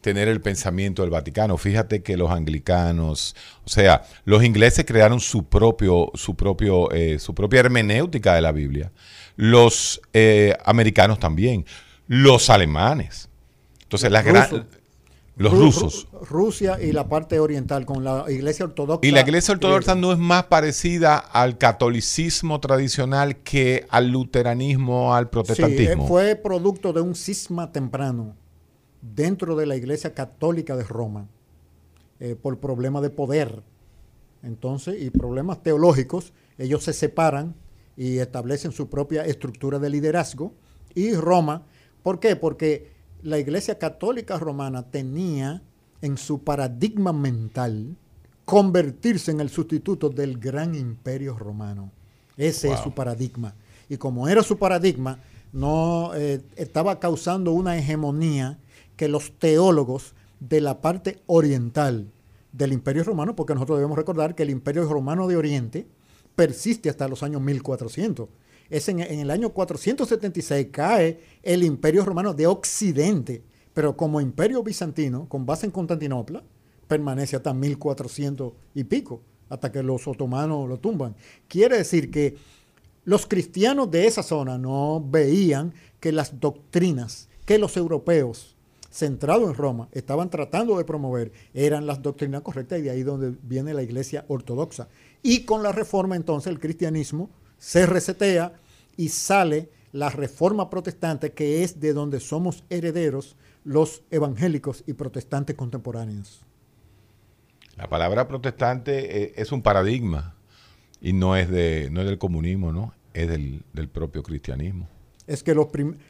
tener 0.01 0.27
el 0.27 0.39
pensamiento 0.39 1.01
del 1.01 1.11
Vaticano. 1.11 1.57
Fíjate 1.57 2.03
que 2.03 2.15
los 2.15 2.31
anglicanos, 2.31 3.35
o 3.65 3.69
sea, 3.69 4.03
los 4.23 4.43
ingleses 4.43 4.85
crearon 4.85 5.19
su 5.19 5.45
propio, 5.45 6.11
su 6.13 6.35
propio, 6.35 6.91
eh, 6.91 7.19
su 7.19 7.33
propia 7.33 7.61
hermenéutica 7.61 8.35
de 8.35 8.41
la 8.41 8.51
Biblia. 8.51 8.91
Los 9.35 10.01
eh, 10.13 10.55
americanos 10.65 11.19
también, 11.19 11.65
los 12.07 12.49
alemanes. 12.49 13.29
Entonces, 13.83 14.11
las 14.11 14.25
grandes 14.25 14.63
los 15.37 15.53
rusos. 15.53 16.07
Rusia 16.29 16.81
y 16.81 16.91
la 16.91 17.09
parte 17.09 17.39
oriental 17.39 17.85
con 17.85 18.03
la 18.03 18.25
iglesia 18.29 18.65
ortodoxa. 18.65 19.05
Y 19.05 19.11
la 19.11 19.21
iglesia 19.21 19.53
ortodoxa 19.53 19.95
no 19.95 20.13
es 20.13 20.17
más 20.17 20.45
parecida 20.45 21.17
al 21.17 21.57
catolicismo 21.57 22.59
tradicional 22.61 23.37
que 23.37 23.85
al 23.89 24.09
luteranismo, 24.09 25.13
al 25.13 25.29
protestantismo. 25.29 26.03
Sí, 26.03 26.07
fue 26.07 26.35
producto 26.35 26.93
de 26.93 27.01
un 27.01 27.15
cisma 27.15 27.71
temprano 27.71 28.35
dentro 29.01 29.55
de 29.55 29.65
la 29.65 29.75
iglesia 29.75 30.13
católica 30.13 30.75
de 30.75 30.83
Roma 30.83 31.27
eh, 32.19 32.35
por 32.41 32.59
problemas 32.59 33.01
de 33.01 33.09
poder. 33.09 33.61
Entonces, 34.41 35.01
y 35.01 35.09
problemas 35.09 35.61
teológicos, 35.63 36.31
ellos 36.57 36.83
se 36.83 36.93
separan 36.93 37.55
y 37.97 38.17
establecen 38.17 38.71
su 38.71 38.89
propia 38.89 39.25
estructura 39.25 39.79
de 39.79 39.89
liderazgo. 39.89 40.53
Y 40.93 41.13
Roma, 41.13 41.63
¿por 42.03 42.19
qué? 42.19 42.35
Porque 42.35 42.91
la 43.21 43.39
Iglesia 43.39 43.77
Católica 43.79 44.37
Romana 44.37 44.83
tenía 44.89 45.61
en 46.01 46.17
su 46.17 46.43
paradigma 46.43 47.13
mental 47.13 47.95
convertirse 48.45 49.31
en 49.31 49.41
el 49.41 49.49
sustituto 49.49 50.09
del 50.09 50.37
gran 50.37 50.75
imperio 50.75 51.35
romano. 51.35 51.91
Ese 52.37 52.71
es 52.71 52.79
su 52.81 52.93
paradigma. 52.93 53.55
Y 53.89 53.97
como 53.97 54.27
era 54.27 54.43
su 54.43 54.57
paradigma, 54.57 55.19
no 55.51 56.11
eh, 56.15 56.41
estaba 56.55 56.99
causando 56.99 57.51
una 57.53 57.77
hegemonía 57.77 58.59
que 58.95 59.07
los 59.07 59.31
teólogos 59.39 60.13
de 60.39 60.61
la 60.61 60.81
parte 60.81 61.21
oriental 61.27 62.11
del 62.51 62.73
imperio 62.73 63.03
romano, 63.03 63.35
porque 63.35 63.53
nosotros 63.53 63.77
debemos 63.77 63.97
recordar 63.97 64.35
que 64.35 64.43
el 64.43 64.49
imperio 64.49 64.87
romano 64.87 65.27
de 65.27 65.37
Oriente 65.37 65.87
persiste 66.35 66.89
hasta 66.89 67.07
los 67.07 67.23
años 67.23 67.41
1400 67.41 68.29
es 68.69 68.89
en, 68.89 68.99
el 68.99 69.31
año 69.31 69.51
476 69.51 70.67
cae 70.71 71.19
el 71.43 71.63
imperio 71.63 72.03
romano 72.03 72.33
de 72.33 72.47
Occidente, 72.47 73.43
pero 73.73 73.95
como 73.95 74.21
imperio 74.21 74.63
bizantino, 74.63 75.27
con 75.29 75.45
base 75.45 75.65
en 75.65 75.71
Constantinopla, 75.71 76.43
permanece 76.87 77.35
hasta 77.35 77.53
1400 77.53 78.53
y 78.73 78.83
pico, 78.85 79.21
hasta 79.49 79.71
que 79.71 79.83
los 79.83 80.07
otomanos 80.07 80.67
lo 80.67 80.79
tumban. 80.79 81.15
Quiere 81.47 81.77
decir 81.77 82.09
que 82.09 82.35
los 83.03 83.27
cristianos 83.27 83.91
de 83.91 84.07
esa 84.07 84.23
zona 84.23 84.57
no 84.57 85.03
veían 85.05 85.73
que 85.99 86.11
las 86.11 86.39
doctrinas 86.39 87.29
que 87.45 87.59
los 87.59 87.77
europeos, 87.77 88.55
centrados 88.89 89.47
en 89.47 89.55
Roma, 89.55 89.87
estaban 89.91 90.31
tratando 90.31 90.79
de 90.79 90.85
promover, 90.85 91.31
eran 91.53 91.85
las 91.85 92.01
doctrinas 92.01 92.41
correctas 92.41 92.79
y 92.79 92.83
de 92.83 92.89
ahí 92.89 93.03
donde 93.03 93.35
viene 93.43 93.75
la 93.75 93.83
iglesia 93.83 94.25
ortodoxa. 94.27 94.87
Y 95.27 95.43
con 95.43 95.63
la 95.63 95.71
reforma 95.71 96.15
entonces 96.15 96.51
el 96.51 96.59
cristianismo 96.59 97.31
se 97.57 97.87
resetea 97.87 98.53
y 98.95 99.09
sale 99.09 99.71
la 99.91 100.11
reforma 100.11 100.69
protestante, 100.69 101.33
que 101.33 101.63
es 101.63 101.79
de 101.79 101.93
donde 101.93 102.19
somos 102.19 102.63
herederos 102.69 103.35
los 103.63 104.03
evangélicos 104.11 104.83
y 104.85 104.93
protestantes 104.93 105.55
contemporáneos. 105.55 106.45
La 107.75 107.89
palabra 107.89 108.27
protestante 108.27 109.23
eh, 109.23 109.33
es 109.35 109.51
un 109.51 109.63
paradigma 109.63 110.35
y 111.01 111.13
no 111.13 111.35
es, 111.35 111.49
de, 111.49 111.89
no 111.91 112.01
es 112.01 112.05
del 112.05 112.19
comunismo, 112.19 112.71
¿no? 112.71 112.93
Es 113.15 113.27
del, 113.27 113.63
propio 113.91 114.21
cristianismo. 114.21 114.87
Es 115.25 115.41
que 115.41 115.55
los, 115.55 115.69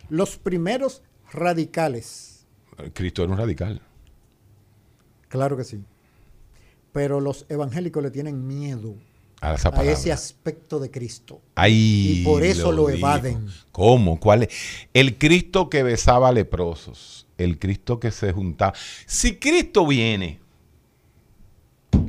los 0.10 0.38
primeros 0.38 1.04
radicales. 1.32 2.46
Cristo 2.92 3.24
era 3.24 3.32
un 3.32 3.38
radical. 3.38 3.82
Claro 5.30 5.56
que 5.56 5.64
sí. 5.64 5.86
Pero 6.96 7.20
los 7.20 7.46
evangélicos 7.50 8.02
le 8.02 8.10
tienen 8.10 8.48
miedo 8.48 8.96
a, 9.42 9.56
ese 9.84 10.14
aspecto 10.14 10.80
de 10.80 10.90
Cristo. 10.90 11.42
y 11.68 12.24
por 12.24 12.42
eso 12.42 12.72
lo, 12.72 12.90
evaden. 12.90 13.50
¿Cómo? 13.74 14.18
¿Cuál 14.18 14.44
es? 14.44 14.50
El 14.94 15.18
Cristo 15.18 15.70
que 15.70 15.84
besaba 15.84 16.32
leprosos, 16.32 17.28
el 17.38 17.60
Cristo 17.60 18.00
que 18.00 18.12
se 18.12 18.32
juntaba. 18.32 18.72
Si 19.06 19.36
Cristo 19.36 19.86
viene, 19.86 20.40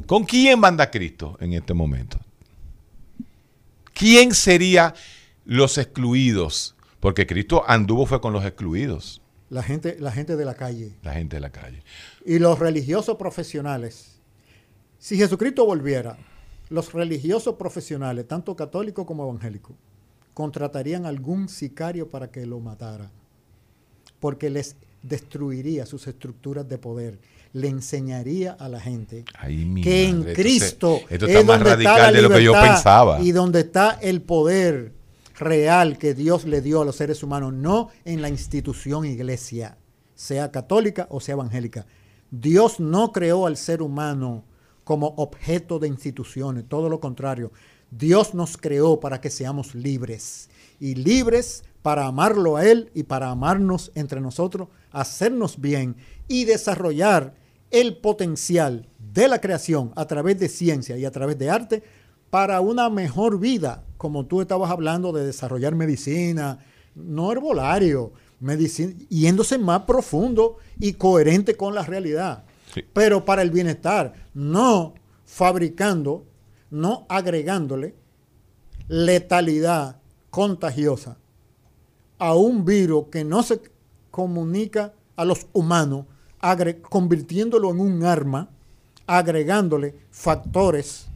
¿con 0.07 0.23
quién 0.23 0.61
manda 0.61 0.89
Cristo 0.89 1.37
en 1.41 1.55
este 1.55 1.75
momento? 1.75 2.21
¿Quién 3.93 4.33
sería 4.35 4.95
los 5.45 5.79
excluidos? 5.79 6.77
Porque 7.01 7.27
Cristo 7.27 7.65
anduvo 7.67 8.07
fue 8.07 8.21
con 8.21 8.33
los 8.33 8.45
excluidos. 8.45 9.21
La 9.51 9.65
gente, 9.65 9.97
la 9.99 10.13
gente 10.13 10.37
de 10.37 10.45
la 10.45 10.55
calle. 10.55 10.93
La 11.03 11.15
gente 11.15 11.35
de 11.35 11.41
la 11.41 11.51
calle. 11.51 11.83
Y 12.25 12.39
los 12.39 12.61
religiosos 12.61 13.17
profesionales. 13.17 14.16
Si 14.99 15.17
Jesucristo 15.17 15.65
volviera, 15.65 16.17
los 16.69 16.93
religiosos 16.93 17.55
profesionales, 17.57 18.27
tanto 18.27 18.57
católicos 18.57 19.07
como 19.07 19.25
evangélicos, 19.25 19.77
contratarían 20.35 21.07
algún 21.07 21.49
sicario 21.49 22.11
para 22.11 22.31
que 22.31 22.45
lo 22.45 22.61
matara, 22.61 23.11
porque 24.21 24.51
les 24.51 24.77
destruiría 25.03 25.87
sus 25.87 26.07
estructuras 26.07 26.69
de 26.69 26.79
poder, 26.79 27.19
le 27.53 27.69
enseñaría 27.69 28.53
a 28.53 28.69
la 28.69 28.81
gente 28.81 29.25
que 29.83 30.09
en 30.09 30.25
Cristo 30.35 31.01
esto, 31.09 31.27
está 31.27 31.43
más 31.45 31.63
radical 31.63 32.13
de 32.13 32.23
lo 32.23 32.29
que 32.29 32.43
yo 32.43 32.53
pensaba 32.53 33.21
y 33.21 33.33
donde 33.33 33.61
está 33.61 33.99
el 34.03 34.21
poder 34.21 34.93
real 35.39 35.97
que 35.97 36.13
Dios 36.13 36.45
le 36.45 36.61
dio 36.61 36.83
a 36.83 36.85
los 36.85 36.97
seres 36.97 37.23
humanos, 37.23 37.53
no 37.55 37.89
en 38.05 38.21
la 38.21 38.29
institución 38.29 39.05
iglesia, 39.07 39.79
sea 40.15 40.51
católica 40.51 41.07
o 41.11 41.21
sea 41.21 41.35
evangélica. 41.35 41.87
Dios 42.31 42.81
no 42.81 43.13
creó 43.13 43.47
al 43.47 43.57
ser 43.57 43.81
humano 43.81 44.45
como 44.87 45.15
objeto 45.17 45.81
de 45.81 45.89
instituciones, 45.89 46.69
todo 46.69 46.89
lo 46.89 47.01
contrario. 47.01 47.51
Dios 47.91 48.35
nos 48.35 48.57
creó 48.57 49.01
para 49.01 49.21
que 49.21 49.31
seamos 49.31 49.75
libres 49.75 50.49
y 50.79 50.95
libres 50.95 51.65
para 51.83 52.07
amarlo 52.07 52.57
a 52.57 52.65
Él 52.65 52.93
y 52.95 53.03
para 53.03 53.31
amarnos 53.31 53.91
entre 53.97 54.21
nosotros, 54.21 54.69
hacernos 54.93 55.61
bien 55.61 55.97
y 56.29 56.45
desarrollar 56.45 57.35
el 57.73 57.97
potencial 57.97 58.87
de 59.13 59.27
la 59.27 59.41
creación 59.41 59.91
a 59.97 60.07
través 60.07 60.39
de 60.39 60.49
ciencia 60.49 60.97
y 60.97 61.05
a 61.05 61.11
través 61.11 61.37
de 61.37 61.51
arte 61.51 61.83
para 62.31 62.61
una 62.61 62.89
mejor 62.89 63.41
vida, 63.41 63.83
como 63.97 64.27
tú 64.27 64.41
estabas 64.41 64.71
hablando 64.71 65.11
de 65.11 65.27
desarrollar 65.27 65.75
medicina, 65.75 66.61
no 66.95 67.33
herbolario, 67.33 68.13
medicina, 68.39 68.95
yéndose 69.09 69.59
más 69.59 69.83
profundo 69.83 70.59
y 70.79 70.93
coherente 70.93 71.57
con 71.57 71.75
la 71.75 71.83
realidad 71.83 72.46
pero 72.93 73.25
para 73.25 73.43
el 73.43 73.51
bienestar, 73.51 74.13
no 74.35 74.95
fabricando, 75.25 76.27
no 76.71 77.07
agregándole 77.09 77.95
letalidad 78.89 80.01
contagiosa 80.31 81.17
a 82.19 82.35
un 82.35 82.65
virus 82.65 83.07
que 83.11 83.25
no 83.25 83.43
se 83.43 83.61
comunica 84.11 84.95
a 85.17 85.25
los 85.25 85.47
humanos, 85.53 86.07
convirtiéndolo 86.89 87.71
en 87.71 87.81
un 87.81 88.05
arma, 88.05 88.51
agregándole 89.07 89.95
factores 90.11 91.07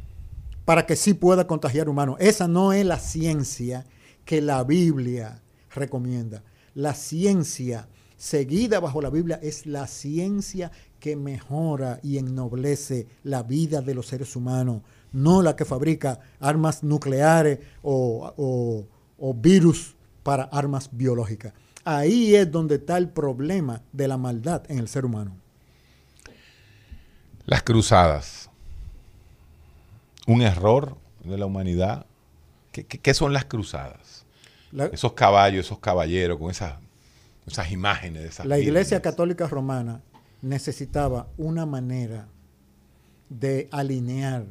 para 0.65 0.87
que 0.87 0.97
sí 0.97 1.15
pueda 1.15 1.47
contagiar 1.47 1.89
humanos. 1.89 2.17
Esa 2.21 2.49
no 2.49 2.73
es 2.73 2.85
la 2.85 2.99
ciencia 2.99 3.87
que 4.25 4.41
la 4.41 4.63
Biblia 4.65 5.43
recomienda. 5.75 6.43
La 6.75 6.95
ciencia 6.95 7.89
seguida 8.17 8.81
bajo 8.81 9.01
la 9.01 9.11
Biblia 9.11 9.41
es 9.43 9.67
la 9.67 9.87
ciencia 9.87 10.71
que 11.01 11.17
mejora 11.17 11.99
y 12.03 12.19
ennoblece 12.19 13.07
la 13.25 13.43
vida 13.43 13.81
de 13.81 13.95
los 13.95 14.07
seres 14.07 14.37
humanos, 14.37 14.83
no 15.13 15.43
la 15.43 15.57
que 15.57 15.65
fabrica 15.65 16.21
armas 16.39 16.85
nucleares 16.85 17.59
o, 17.83 18.85
virus 19.37 19.97
para 20.23 20.45
armas 20.45 20.89
biológicas. 20.93 21.53
Ahí 21.85 22.35
es 22.37 22.51
donde 22.51 22.77
está 22.77 22.99
el 22.99 23.09
problema 23.09 23.83
de 23.93 24.07
la 24.07 24.17
maldad 24.19 24.63
en 24.69 24.79
el 24.79 24.87
ser 24.89 25.05
humano. 25.05 25.37
Las 27.47 27.63
cruzadas. 27.63 28.49
un 30.27 30.43
error 30.43 30.97
de 31.25 31.37
la 31.39 31.47
humanidad? 31.47 32.07
¿Qué, 32.71 32.85
qué- 32.87 32.99
qué 32.99 33.15
son 33.15 33.33
las 33.33 33.47
cruzadas? 33.47 34.25
La, 34.71 34.87
Esos 34.87 35.15
caballos, 35.15 35.67
esos 35.67 35.79
caballeros 35.81 36.39
con 36.39 36.51
esas, 36.51 36.75
esas 37.47 37.73
imágenes 37.73 38.23
de 38.23 38.29
esas 38.29 38.47
la 38.47 38.59
Iglesia. 38.61 39.03
Católica 39.03 39.49
Romana 39.49 40.03
necesitaba 40.43 41.29
una 41.37 41.67
manera 41.67 42.29
de 43.29 43.69
alinear, 43.71 44.47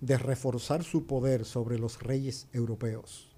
de 0.00 0.18
reforzar 0.18 0.82
su 0.84 1.06
poder 1.06 1.44
sobre 1.44 1.78
los 1.78 2.02
reyes 2.02 2.48
europeos. 2.52 3.28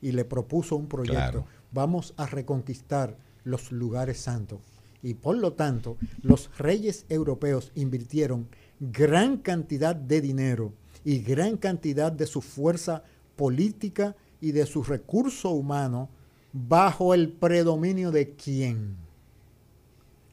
Y 0.00 0.12
le 0.12 0.24
propuso 0.24 0.76
un 0.76 0.86
proyecto. 0.86 1.14
Claro. 1.14 1.46
Vamos 1.72 2.14
a 2.16 2.26
reconquistar 2.26 3.16
los 3.42 3.72
lugares 3.72 4.18
santos. 4.18 4.60
Y 5.02 5.14
por 5.14 5.36
lo 5.36 5.52
tanto, 5.52 5.96
los 6.22 6.50
reyes 6.58 7.04
europeos 7.08 7.72
invirtieron 7.74 8.48
gran 8.80 9.38
cantidad 9.38 9.94
de 9.94 10.20
dinero 10.20 10.72
y 11.04 11.18
gran 11.20 11.56
cantidad 11.56 12.10
de 12.10 12.26
su 12.26 12.40
fuerza 12.40 13.02
política 13.36 14.16
y 14.40 14.52
de 14.52 14.66
su 14.66 14.82
recurso 14.82 15.50
humano 15.50 16.08
bajo 16.52 17.14
el 17.14 17.32
predominio 17.32 18.10
de 18.10 18.34
quién? 18.34 18.96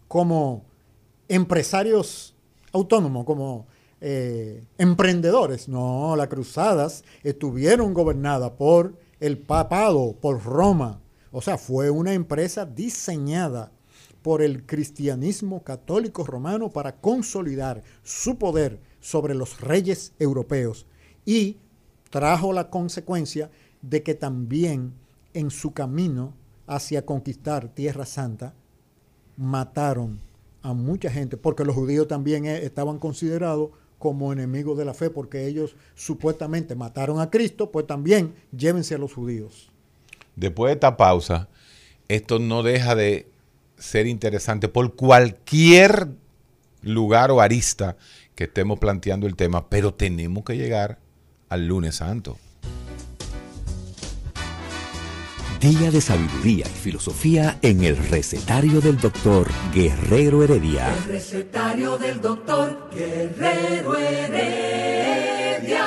Como 0.07 0.65
empresarios 1.31 2.35
autónomos, 2.73 3.25
como 3.25 3.65
eh, 4.01 4.65
emprendedores. 4.77 5.69
No, 5.69 6.15
las 6.17 6.27
cruzadas 6.27 7.03
estuvieron 7.23 7.93
gobernadas 7.93 8.51
por 8.51 8.97
el 9.19 9.37
papado, 9.37 10.13
por 10.19 10.43
Roma. 10.43 10.99
O 11.31 11.41
sea, 11.41 11.57
fue 11.57 11.89
una 11.89 12.13
empresa 12.13 12.65
diseñada 12.65 13.71
por 14.21 14.41
el 14.41 14.65
cristianismo 14.65 15.63
católico 15.63 16.25
romano 16.25 16.69
para 16.69 16.97
consolidar 16.97 17.81
su 18.03 18.37
poder 18.37 18.79
sobre 18.99 19.33
los 19.33 19.61
reyes 19.61 20.13
europeos 20.19 20.85
y 21.25 21.57
trajo 22.09 22.51
la 22.51 22.69
consecuencia 22.69 23.49
de 23.81 24.03
que 24.03 24.15
también 24.15 24.93
en 25.33 25.49
su 25.49 25.71
camino 25.71 26.33
hacia 26.67 27.05
conquistar 27.05 27.69
Tierra 27.69 28.05
Santa 28.05 28.53
mataron 29.37 30.19
a 30.61 30.73
mucha 30.73 31.09
gente, 31.09 31.37
porque 31.37 31.65
los 31.65 31.75
judíos 31.75 32.07
también 32.07 32.45
eh, 32.45 32.65
estaban 32.65 32.99
considerados 32.99 33.71
como 33.97 34.33
enemigos 34.33 34.77
de 34.77 34.85
la 34.85 34.93
fe, 34.93 35.09
porque 35.09 35.47
ellos 35.47 35.75
supuestamente 35.95 36.75
mataron 36.75 37.19
a 37.19 37.29
Cristo, 37.29 37.71
pues 37.71 37.85
también 37.85 38.33
llévense 38.55 38.95
a 38.95 38.97
los 38.97 39.13
judíos. 39.13 39.71
Después 40.35 40.69
de 40.69 40.73
esta 40.73 40.97
pausa, 40.97 41.49
esto 42.07 42.39
no 42.39 42.63
deja 42.63 42.95
de 42.95 43.27
ser 43.77 44.07
interesante 44.07 44.67
por 44.67 44.95
cualquier 44.95 46.09
lugar 46.81 47.31
o 47.31 47.41
arista 47.41 47.97
que 48.35 48.45
estemos 48.45 48.79
planteando 48.79 49.27
el 49.27 49.35
tema, 49.35 49.69
pero 49.69 49.93
tenemos 49.93 50.43
que 50.43 50.57
llegar 50.57 50.99
al 51.49 51.67
lunes 51.67 51.95
santo. 51.95 52.37
Día 55.61 55.91
de 55.91 56.01
sabiduría 56.01 56.65
y 56.65 56.69
filosofía 56.77 57.59
en 57.61 57.83
el 57.83 57.95
recetario 57.95 58.81
del 58.81 58.97
doctor 58.97 59.47
Guerrero 59.73 60.43
Heredia. 60.43 60.91
El 60.91 61.03
recetario 61.13 61.97
del 61.99 62.19
doctor 62.19 62.89
Guerrero 62.91 63.95
Heredia. 63.95 65.85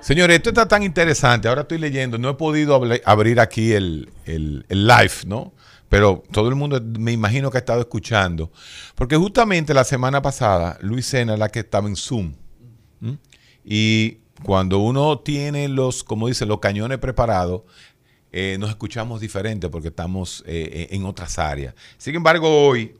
Señores, 0.00 0.36
esto 0.38 0.48
está 0.48 0.66
tan 0.66 0.82
interesante. 0.82 1.46
Ahora 1.48 1.60
estoy 1.62 1.76
leyendo, 1.78 2.16
no 2.16 2.30
he 2.30 2.34
podido 2.34 2.80
abri- 2.80 3.02
abrir 3.04 3.38
aquí 3.38 3.72
el, 3.72 4.10
el- 4.24 4.64
el 4.70 4.86
live, 4.86 5.12
¿no? 5.26 5.52
Pero 5.90 6.22
todo 6.32 6.48
el 6.48 6.54
mundo 6.54 6.80
me 6.98 7.12
imagino 7.12 7.50
que 7.50 7.58
ha 7.58 7.60
estado 7.60 7.80
escuchando. 7.80 8.50
Porque 8.94 9.16
justamente 9.16 9.74
la 9.74 9.84
semana 9.84 10.22
pasada, 10.22 10.78
Luis 10.80 11.04
Sena 11.06 11.34
es 11.34 11.38
la 11.38 11.50
que 11.50 11.60
estaba 11.60 11.86
en 11.88 11.96
Zoom. 11.96 12.32
Y 13.64 14.18
cuando 14.42 14.78
uno 14.78 15.18
tiene 15.18 15.68
los, 15.68 16.02
como 16.02 16.26
dice, 16.28 16.46
los 16.46 16.60
cañones 16.60 16.96
preparados, 16.98 17.62
eh, 18.32 18.56
nos 18.58 18.70
escuchamos 18.70 19.20
diferente 19.20 19.68
porque 19.68 19.88
estamos 19.88 20.42
eh, 20.46 20.88
en 20.90 21.04
otras 21.04 21.38
áreas. 21.38 21.74
Sin 21.98 22.14
embargo, 22.14 22.66
hoy, 22.66 22.94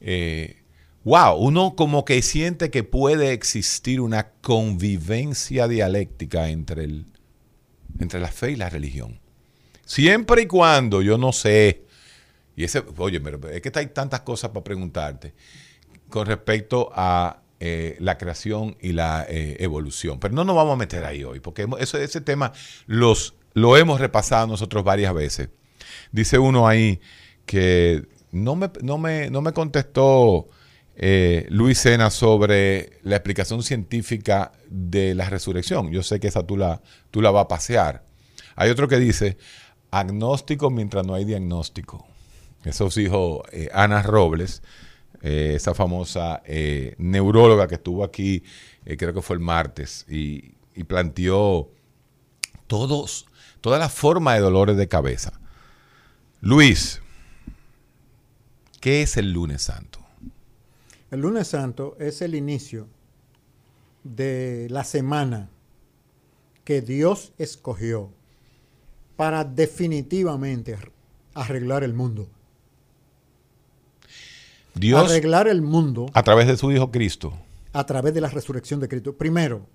eh, 0.00 0.62
wow, 1.04 1.36
uno 1.36 1.74
como 1.76 2.04
que 2.04 2.20
siente 2.22 2.70
que 2.70 2.84
puede 2.84 3.32
existir 3.32 4.00
una 4.00 4.28
convivencia 4.40 5.68
dialéctica 5.68 6.48
entre, 6.48 6.84
el, 6.84 7.06
entre 7.98 8.20
la 8.20 8.28
fe 8.28 8.52
y 8.52 8.56
la 8.56 8.68
religión. 8.68 9.20
Siempre 9.84 10.42
y 10.42 10.46
cuando 10.46 11.02
yo 11.02 11.18
no 11.18 11.32
sé, 11.32 11.84
y 12.56 12.64
ese, 12.64 12.82
oye, 12.96 13.20
pero 13.20 13.48
es 13.48 13.62
que 13.62 13.72
hay 13.74 13.86
tantas 13.86 14.20
cosas 14.20 14.50
para 14.50 14.64
preguntarte 14.64 15.34
con 16.08 16.26
respecto 16.26 16.90
a 16.94 17.42
eh, 17.64 17.96
la 18.00 18.18
creación 18.18 18.76
y 18.80 18.92
la 18.92 19.24
eh, 19.28 19.56
evolución. 19.60 20.18
Pero 20.18 20.34
no 20.34 20.44
nos 20.44 20.56
vamos 20.56 20.74
a 20.74 20.76
meter 20.76 21.04
ahí 21.04 21.24
hoy, 21.24 21.40
porque 21.40 21.66
eso, 21.78 21.96
ese 21.96 22.20
tema 22.20 22.52
los, 22.86 23.34
lo 23.54 23.76
hemos 23.76 24.00
repasado 24.00 24.46
nosotros 24.46 24.84
varias 24.84 25.14
veces. 25.14 25.48
Dice 26.10 26.38
uno 26.38 26.66
ahí 26.66 27.00
que 27.46 28.06
no 28.30 28.56
me, 28.56 28.70
no 28.82 28.98
me, 28.98 29.30
no 29.30 29.42
me 29.42 29.52
contestó 29.52 30.48
eh, 30.96 31.46
Luis 31.50 31.78
Sena 31.78 32.10
sobre 32.10 32.98
la 33.02 33.16
explicación 33.16 33.62
científica 33.62 34.52
de 34.68 35.14
la 35.14 35.28
resurrección. 35.28 35.90
Yo 35.90 36.02
sé 36.02 36.20
que 36.20 36.28
esa 36.28 36.46
tú 36.46 36.56
la, 36.56 36.80
tú 37.10 37.20
la 37.20 37.30
vas 37.30 37.44
a 37.44 37.48
pasear. 37.48 38.04
Hay 38.56 38.70
otro 38.70 38.88
que 38.88 38.98
dice, 38.98 39.38
agnóstico 39.90 40.70
mientras 40.70 41.06
no 41.06 41.14
hay 41.14 41.24
diagnóstico. 41.24 42.06
Eso 42.64 42.88
dijo 42.88 43.42
eh, 43.52 43.68
Ana 43.72 44.02
Robles, 44.02 44.62
eh, 45.22 45.54
esa 45.56 45.74
famosa 45.74 46.42
eh, 46.44 46.94
neuróloga 46.98 47.66
que 47.68 47.76
estuvo 47.76 48.04
aquí, 48.04 48.42
creo 48.84 49.12
que 49.12 49.22
fue 49.22 49.34
el 49.34 49.40
martes, 49.40 50.06
y, 50.08 50.54
y 50.74 50.84
planteó 50.84 51.70
todos, 52.66 53.26
toda 53.62 53.78
la 53.78 53.88
forma 53.88 54.34
de 54.34 54.40
dolores 54.40 54.76
de 54.76 54.88
cabeza. 54.88 55.32
Luis, 56.42 57.00
¿qué 58.80 59.02
es 59.02 59.16
el 59.16 59.32
lunes 59.32 59.62
santo? 59.62 60.00
El 61.10 61.20
lunes 61.20 61.48
santo 61.48 61.96
es 61.98 62.20
el 62.20 62.34
inicio 62.34 62.88
de 64.02 64.66
la 64.68 64.84
semana 64.84 65.48
que 66.64 66.82
Dios 66.82 67.32
escogió 67.38 68.10
para 69.16 69.44
definitivamente 69.44 70.76
arreglar 71.34 71.84
el 71.84 71.94
mundo. 71.94 72.28
Dios, 74.74 75.08
Arreglar 75.08 75.46
el 75.48 75.62
mundo 75.62 76.06
a 76.14 76.22
través 76.22 76.48
de 76.48 76.56
su 76.56 76.72
Hijo 76.72 76.90
Cristo, 76.90 77.38
a 77.72 77.86
través 77.86 78.14
de 78.14 78.20
la 78.20 78.28
resurrección 78.28 78.80
de 78.80 78.88
Cristo. 78.88 79.16
Primero, 79.16 79.66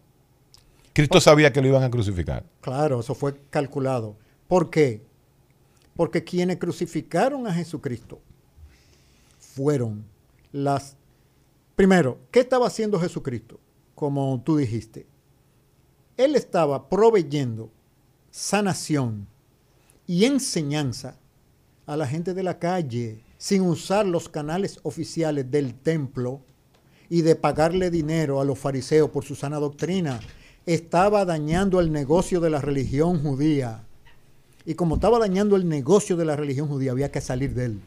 Cristo 0.97 1.21
sabía 1.21 1.53
que 1.53 1.61
lo 1.61 1.67
iban 1.67 1.83
a 1.83 1.91
crucificar. 1.91 2.43
Claro, 2.59 3.01
eso 3.01 3.13
fue 3.13 3.39
calculado. 3.51 4.15
¿Por 4.47 4.71
qué? 4.71 5.05
Porque 5.95 6.23
quienes 6.23 6.57
crucificaron 6.57 7.45
a 7.45 7.53
Jesucristo 7.53 8.19
fueron 9.37 10.03
las... 10.51 10.97
Primero, 11.75 12.17
¿qué 12.31 12.39
estaba 12.39 12.65
haciendo 12.65 12.99
Jesucristo? 12.99 13.59
Como 13.93 14.41
tú 14.43 14.57
dijiste. 14.57 15.05
Él 16.17 16.35
estaba 16.35 16.89
proveyendo 16.89 17.69
sanación 18.31 19.27
y 20.07 20.25
enseñanza 20.25 21.19
a 21.85 21.95
la 21.95 22.07
gente 22.07 22.33
de 22.33 22.41
la 22.41 22.57
calle 22.57 23.21
sin 23.37 23.61
usar 23.61 24.07
los 24.07 24.29
canales 24.29 24.79
oficiales 24.81 25.51
del 25.51 25.75
templo 25.75 26.41
y 27.07 27.21
de 27.21 27.35
pagarle 27.35 27.91
dinero 27.91 28.41
a 28.41 28.45
los 28.45 28.57
fariseos 28.57 29.11
por 29.11 29.23
su 29.23 29.35
sana 29.35 29.59
doctrina. 29.59 30.19
Estaba 30.67 31.23
dañando 31.23 31.79
el 31.79 31.93
negocio 31.93 32.41
de 32.41 32.49
la 32.49 32.59
religión 32.59 33.21
judía. 33.23 33.85
Y 34.65 34.75
como 34.75 34.95
estaba 34.95 35.17
dañando 35.17 35.55
el 35.55 35.65
negocio 35.69 36.17
de 36.17 36.25
la 36.25 36.35
religión 36.35 36.67
judía, 36.67 36.91
había 36.91 37.09
que 37.09 37.21
salir 37.21 37.53
de 37.53 37.65
él. 37.65 37.81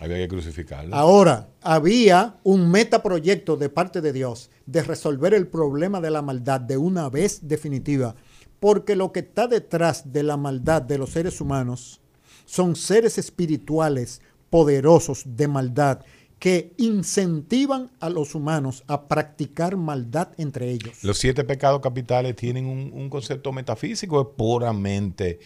Había 0.00 0.16
que 0.16 0.28
crucificarlo. 0.28 0.96
Ahora, 0.96 1.50
había 1.60 2.36
un 2.42 2.70
metaproyecto 2.70 3.58
de 3.58 3.68
parte 3.68 4.00
de 4.00 4.14
Dios 4.14 4.48
de 4.64 4.82
resolver 4.82 5.34
el 5.34 5.46
problema 5.46 6.00
de 6.00 6.10
la 6.10 6.22
maldad 6.22 6.58
de 6.58 6.78
una 6.78 7.10
vez 7.10 7.46
definitiva. 7.46 8.14
Porque 8.60 8.96
lo 8.96 9.12
que 9.12 9.20
está 9.20 9.46
detrás 9.46 10.10
de 10.10 10.22
la 10.22 10.38
maldad 10.38 10.80
de 10.80 10.96
los 10.96 11.10
seres 11.10 11.38
humanos 11.42 12.00
son 12.46 12.76
seres 12.76 13.18
espirituales 13.18 14.22
poderosos 14.48 15.22
de 15.26 15.48
maldad 15.48 16.00
que 16.38 16.74
incentivan 16.76 17.90
a 17.98 18.10
los 18.10 18.34
humanos 18.34 18.84
a 18.88 19.08
practicar 19.08 19.76
maldad 19.76 20.28
entre 20.36 20.70
ellos. 20.70 21.02
Los 21.02 21.18
siete 21.18 21.44
pecados 21.44 21.80
capitales 21.80 22.36
tienen 22.36 22.66
un, 22.66 22.90
un 22.92 23.08
concepto 23.08 23.52
metafísico, 23.52 24.20
es 24.20 24.28
puramente 24.36 25.40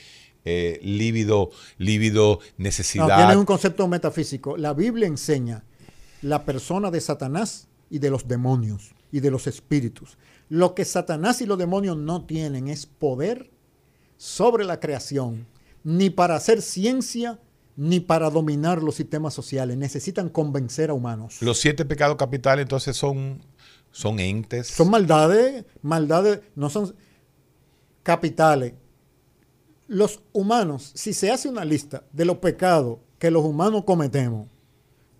eh, 0.45 0.80
lívido, 0.82 1.51
lívido, 1.78 2.38
No, 2.41 2.64
necesidad. 2.64 3.16
tiene 3.16 3.36
un 3.36 3.45
concepto 3.45 3.86
metafísico. 3.88 4.57
La 4.57 4.72
Biblia 4.72 5.07
enseña 5.07 5.64
la 6.22 6.45
persona 6.45 6.91
de 6.91 7.01
Satanás 7.01 7.68
y 7.91 7.99
de 7.99 8.11
los 8.11 8.26
demonios 8.26 8.95
y 9.12 9.20
de 9.20 9.30
los 9.30 9.47
espíritus. 9.47 10.16
Lo 10.49 10.74
que 10.74 10.84
Satanás 10.84 11.41
y 11.41 11.47
los 11.47 11.59
demonios 11.59 11.97
no 11.97 12.24
tienen 12.24 12.68
es 12.68 12.86
poder 12.86 13.51
sobre 14.16 14.64
la 14.64 14.80
creación, 14.80 15.47
ni 15.84 16.11
para 16.11 16.36
hacer 16.36 16.62
ciencia, 16.62 17.38
ni 17.77 18.01
para 18.01 18.31
dominar 18.31 18.83
los 18.83 18.95
sistemas 18.95 19.35
sociales. 19.35 19.77
Necesitan 19.77 20.29
convencer 20.29 20.91
a 20.91 20.95
humanos. 20.95 21.41
Los 21.41 21.59
siete 21.61 21.85
pecados 21.85 22.16
capitales 22.16 22.62
entonces 22.62 22.97
son 22.97 23.41
Son 23.91 24.21
entes. 24.21 24.68
Son 24.68 24.91
maldades, 24.91 25.64
maldades, 25.83 26.41
no 26.55 26.71
son 26.71 26.95
capitales. 28.03 28.75
Los 29.89 30.23
humanos, 30.33 30.93
si 30.95 31.12
se 31.12 31.31
hace 31.31 31.49
una 31.49 31.64
lista 31.64 32.05
de 32.12 32.25
los 32.25 32.39
pecados 32.39 32.99
que 33.18 33.31
los 33.31 33.45
humanos 33.45 33.85
cometemos, 33.85 34.49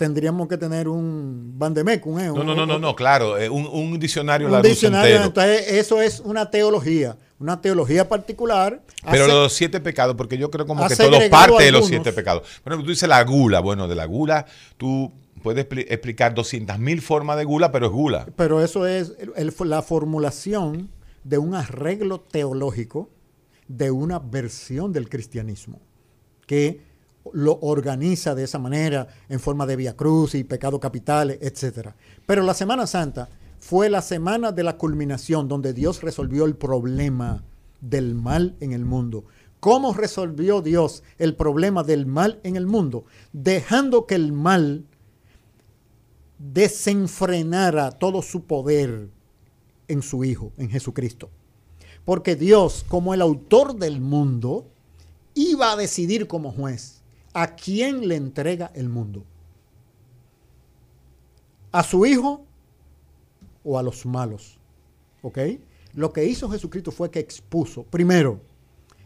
tendríamos 0.01 0.49
que 0.49 0.57
tener 0.57 0.89
un 0.89 1.53
bandemeco, 1.59 2.09
un, 2.09 2.25
no, 2.25 2.43
no, 2.43 2.55
no, 2.55 2.65
no, 2.65 2.79
no, 2.79 2.97
claro, 2.97 3.37
eh, 3.37 3.51
un, 3.51 3.67
un, 3.67 4.01
diccionario 4.01 4.49
un 4.49 4.63
diccionario, 4.63 5.25
entonces 5.25 5.73
eso 5.73 6.01
es 6.01 6.21
una 6.21 6.51
teología, 6.51 7.19
una 7.39 7.61
teología 7.61 8.09
particular. 8.09 8.81
Pero 9.11 9.27
los 9.27 9.53
siete 9.53 9.79
pecados, 9.79 10.17
porque 10.17 10.39
yo 10.39 10.51
creo 10.51 10.67
como 10.67 10.89
que 10.89 10.97
todo 10.97 11.19
parte 11.29 11.65
de 11.65 11.73
los 11.73 11.87
siete 11.87 12.15
pecados. 12.15 12.49
Bueno, 12.65 12.83
tú 12.83 12.89
dices 12.89 13.07
la 13.11 13.23
gula, 13.25 13.61
bueno, 13.61 13.89
de 13.89 13.95
la 13.95 14.07
gula 14.07 14.47
tú 14.79 15.13
puedes 15.43 15.67
explicar 15.71 16.33
200 16.33 16.79
mil 16.79 17.03
formas 17.03 17.37
de 17.37 17.45
gula, 17.45 17.71
pero 17.71 17.85
es 17.89 17.93
gula. 17.93 18.27
Pero 18.37 18.65
eso 18.65 18.87
es 18.87 19.13
la 19.59 19.83
formulación 19.83 20.89
de 21.25 21.37
un 21.37 21.55
arreglo 21.55 22.21
teológico 22.21 23.11
de 23.69 23.91
una 23.91 24.19
versión 24.19 24.95
del 24.95 25.11
cristianismo 25.11 25.79
que 26.47 26.90
lo 27.33 27.59
organiza 27.61 28.35
de 28.35 28.45
esa 28.45 28.59
manera 28.59 29.09
en 29.29 29.41
forma 29.41 29.67
de 29.67 29.77
via 29.77 29.97
cruz 29.97 30.35
y 30.35 30.45
pecado 30.45 30.81
capitales, 30.81 31.39
etc. 31.41 31.91
Pero 32.27 32.43
la 32.43 32.55
Semana 32.55 32.87
Santa 32.87 33.29
fue 33.61 33.91
la 33.91 34.03
semana 34.03 34.53
de 34.53 34.63
la 34.65 34.79
culminación 34.79 35.47
donde 35.47 35.73
Dios 35.73 36.03
resolvió 36.03 36.47
el 36.47 36.57
problema 36.57 37.45
del 37.81 38.15
mal 38.15 38.57
en 38.61 38.73
el 38.73 38.85
mundo. 38.85 39.25
¿Cómo 39.61 39.93
resolvió 39.93 40.63
Dios 40.63 41.03
el 41.19 41.37
problema 41.37 41.85
del 41.85 42.07
mal 42.07 42.41
en 42.43 42.57
el 42.57 42.67
mundo? 42.67 43.05
Dejando 43.33 44.07
que 44.07 44.15
el 44.15 44.33
mal 44.33 44.87
desenfrenara 46.39 47.91
todo 47.93 48.23
su 48.23 48.45
poder 48.45 49.11
en 49.89 50.03
su 50.03 50.25
Hijo, 50.25 50.53
en 50.57 50.71
Jesucristo. 50.71 51.29
Porque 52.07 52.37
Dios, 52.37 52.87
como 52.89 53.13
el 53.13 53.21
autor 53.21 53.77
del 53.77 54.01
mundo, 54.01 54.67
iba 55.35 55.73
a 55.73 55.77
decidir 55.77 56.27
como 56.27 56.51
juez 56.51 57.00
¿a 57.33 57.55
quién 57.55 58.09
le 58.09 58.17
entrega 58.17 58.71
el 58.75 58.89
mundo? 58.89 59.25
¿A 61.73 61.83
su 61.83 62.05
hijo 62.07 62.45
o 63.65 63.79
a 63.79 63.83
los 63.83 64.07
malos? 64.07 64.59
¿Ok? 65.23 65.39
Lo 65.95 66.13
que 66.13 66.25
hizo 66.25 66.49
Jesucristo 66.49 66.91
fue 66.91 67.11
que 67.11 67.21
expuso, 67.21 67.85
primero, 67.85 68.41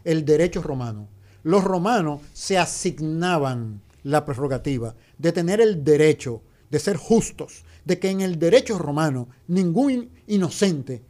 el 0.03 0.25
derecho 0.25 0.61
romano. 0.61 1.07
Los 1.43 1.63
romanos 1.63 2.21
se 2.33 2.57
asignaban 2.57 3.81
la 4.03 4.25
prerrogativa 4.25 4.95
de 5.17 5.31
tener 5.31 5.61
el 5.61 5.83
derecho 5.83 6.41
de 6.69 6.79
ser 6.79 6.97
justos, 6.97 7.63
de 7.85 7.99
que 7.99 8.09
en 8.09 8.21
el 8.21 8.39
derecho 8.39 8.77
romano 8.77 9.27
ningún 9.47 10.09
inocente 10.27 11.03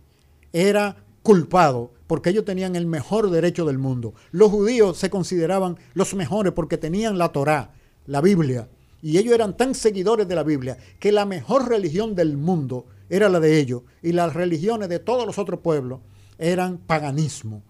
era 0.52 1.05
culpado 1.26 1.92
porque 2.08 2.30
ellos 2.30 2.46
tenían 2.46 2.78
el 2.78 2.86
mejor 2.86 3.32
derecho 3.32 3.66
del 3.66 3.80
mundo. 3.80 4.14
Los 4.32 4.52
judíos 4.52 4.98
se 4.98 5.10
consideraban 5.10 5.78
los 5.96 6.14
mejores 6.14 6.54
porque 6.54 6.78
tenían 6.78 7.18
la 7.18 7.34
Torá, 7.34 7.74
la 8.06 8.22
Biblia, 8.22 8.70
y 9.02 9.18
ellos 9.18 9.34
eran 9.34 9.58
tan 9.58 9.76
seguidores 9.76 10.28
de 10.28 10.36
la 10.36 10.44
Biblia 10.44 10.78
que 11.00 11.12
la 11.12 11.26
mejor 11.26 11.68
religión 11.68 12.16
del 12.16 12.38
mundo 12.38 12.86
era 13.10 13.28
la 13.28 13.40
de 13.40 13.60
ellos 13.60 13.82
y 14.02 14.14
las 14.14 14.34
religiones 14.34 14.88
de 14.88 15.00
todos 15.00 15.26
los 15.26 15.38
otros 15.38 15.60
pueblos 15.60 16.00
eran 16.38 16.78
paganismo. 16.78 17.64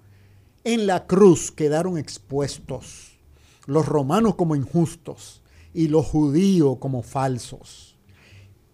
En 0.63 0.85
la 0.85 1.07
cruz 1.07 1.51
quedaron 1.51 1.97
expuestos 1.97 3.17
los 3.65 3.85
romanos 3.85 4.35
como 4.35 4.55
injustos 4.55 5.41
y 5.73 5.87
los 5.87 6.05
judíos 6.05 6.77
como 6.79 7.01
falsos. 7.01 7.95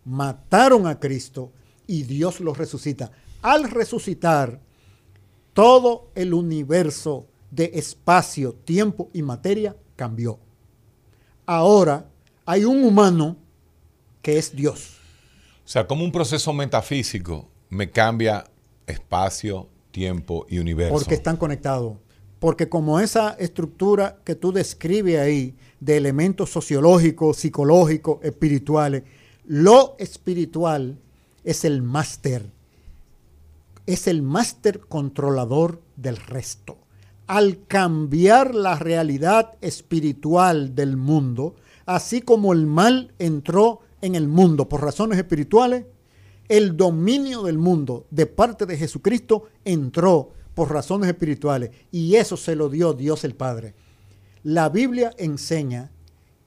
Mataron 0.06 0.88
a 0.88 1.00
Cristo 1.00 1.52
y 1.88 2.04
Dios 2.04 2.40
los 2.40 2.58
resucita. 2.58 3.12
Al 3.42 3.70
resucitar, 3.70 4.60
todo 5.54 6.10
el 6.16 6.34
universo 6.34 7.28
de 7.50 7.72
espacio, 7.74 8.54
tiempo 8.54 9.10
y 9.14 9.22
materia 9.22 9.76
cambió. 9.96 10.40
Ahora 11.46 12.10
hay 12.46 12.64
un 12.66 12.84
humano 12.84 13.38
que 14.22 14.38
es 14.38 14.56
Dios. 14.56 14.98
O 15.66 15.68
sea, 15.68 15.88
como 15.88 16.04
un 16.04 16.12
proceso 16.12 16.54
metafísico 16.54 17.48
me 17.70 17.92
cambia 17.92 18.46
espacio, 18.88 19.68
tiempo 19.92 20.46
y 20.50 20.60
universo. 20.60 20.94
Porque 20.94 21.16
están 21.16 21.38
conectados. 21.38 21.98
Porque 22.40 22.70
como 22.70 23.00
esa 23.00 23.32
estructura 23.34 24.18
que 24.24 24.36
tú 24.36 24.52
describes 24.52 25.20
ahí 25.20 25.56
de 25.80 25.98
elementos 25.98 26.50
sociológicos, 26.50 27.38
psicológicos, 27.38 28.24
espirituales, 28.24 29.04
lo 29.46 29.96
espiritual 30.00 30.98
es 31.44 31.66
el 31.66 31.82
máster 31.82 32.50
es 33.86 34.08
el 34.08 34.22
máster 34.22 34.82
controlador 34.82 35.82
del 35.96 36.18
resto. 36.18 36.78
Al 37.28 37.66
cambiar 37.68 38.56
la 38.56 38.76
realidad 38.76 39.54
espiritual 39.62 40.76
del 40.76 40.98
mundo, 40.98 41.56
así 41.86 42.22
como 42.22 42.54
el 42.54 42.66
mal 42.66 43.14
entró 43.20 43.82
en 44.02 44.16
el 44.16 44.28
mundo 44.28 44.68
por 44.68 44.82
razones 44.82 45.18
espirituales, 45.18 45.86
el 46.50 46.76
dominio 46.76 47.44
del 47.44 47.58
mundo 47.58 48.06
de 48.12 48.26
parte 48.26 48.66
de 48.66 48.78
Jesucristo 48.78 49.46
entró 49.64 50.32
por 50.54 50.72
razones 50.72 51.10
espirituales 51.10 51.72
y 51.92 52.16
eso 52.16 52.36
se 52.36 52.56
lo 52.56 52.68
dio 52.70 52.94
Dios 52.94 53.24
el 53.24 53.36
Padre. 53.36 53.74
La 54.44 54.68
Biblia 54.68 55.14
enseña 55.18 55.92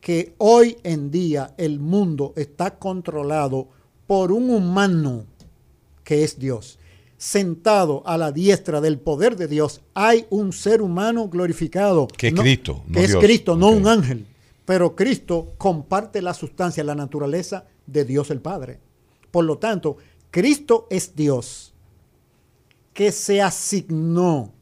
que 0.01 0.35
hoy 0.37 0.76
en 0.82 1.11
día 1.11 1.55
el 1.57 1.80
mundo 1.80 2.35
está 2.37 2.78
controlado 2.78 3.68
por 4.07 4.30
un 4.32 4.51
humano 4.51 5.24
que 6.03 6.22
es 6.24 6.39
Dios 6.39 6.78
sentado 7.25 8.03
a 8.05 8.18
la 8.18 8.33
diestra 8.33 8.83
del 8.83 8.99
poder 8.99 9.35
de 9.37 9.49
Dios, 9.49 9.81
hay 9.95 10.27
un 10.29 10.53
ser 10.53 10.83
humano 10.83 11.27
glorificado. 11.31 12.07
Que 12.07 12.29
es 12.29 12.35
Cristo. 12.35 12.83
No 12.87 12.93
que 12.93 13.05
es 13.05 13.16
Cristo, 13.16 13.57
no 13.57 13.70
un 13.70 13.89
ángel. 13.89 14.27
Pero 14.66 14.95
Cristo 14.95 15.55
comparte 15.57 16.20
la 16.20 16.35
sustancia, 16.35 16.85
la 16.85 16.95
naturaleza 16.95 17.64
de 17.87 18.05
Dios 18.05 18.31
el 18.31 18.43
Padre. 18.43 18.79
Por 19.31 19.47
lo 19.47 19.57
tanto, 19.57 19.97
Cristo 20.31 20.87
es 20.91 21.16
Dios 21.16 21.72
que 22.93 23.11
se 23.11 23.41
asignó 23.41 24.53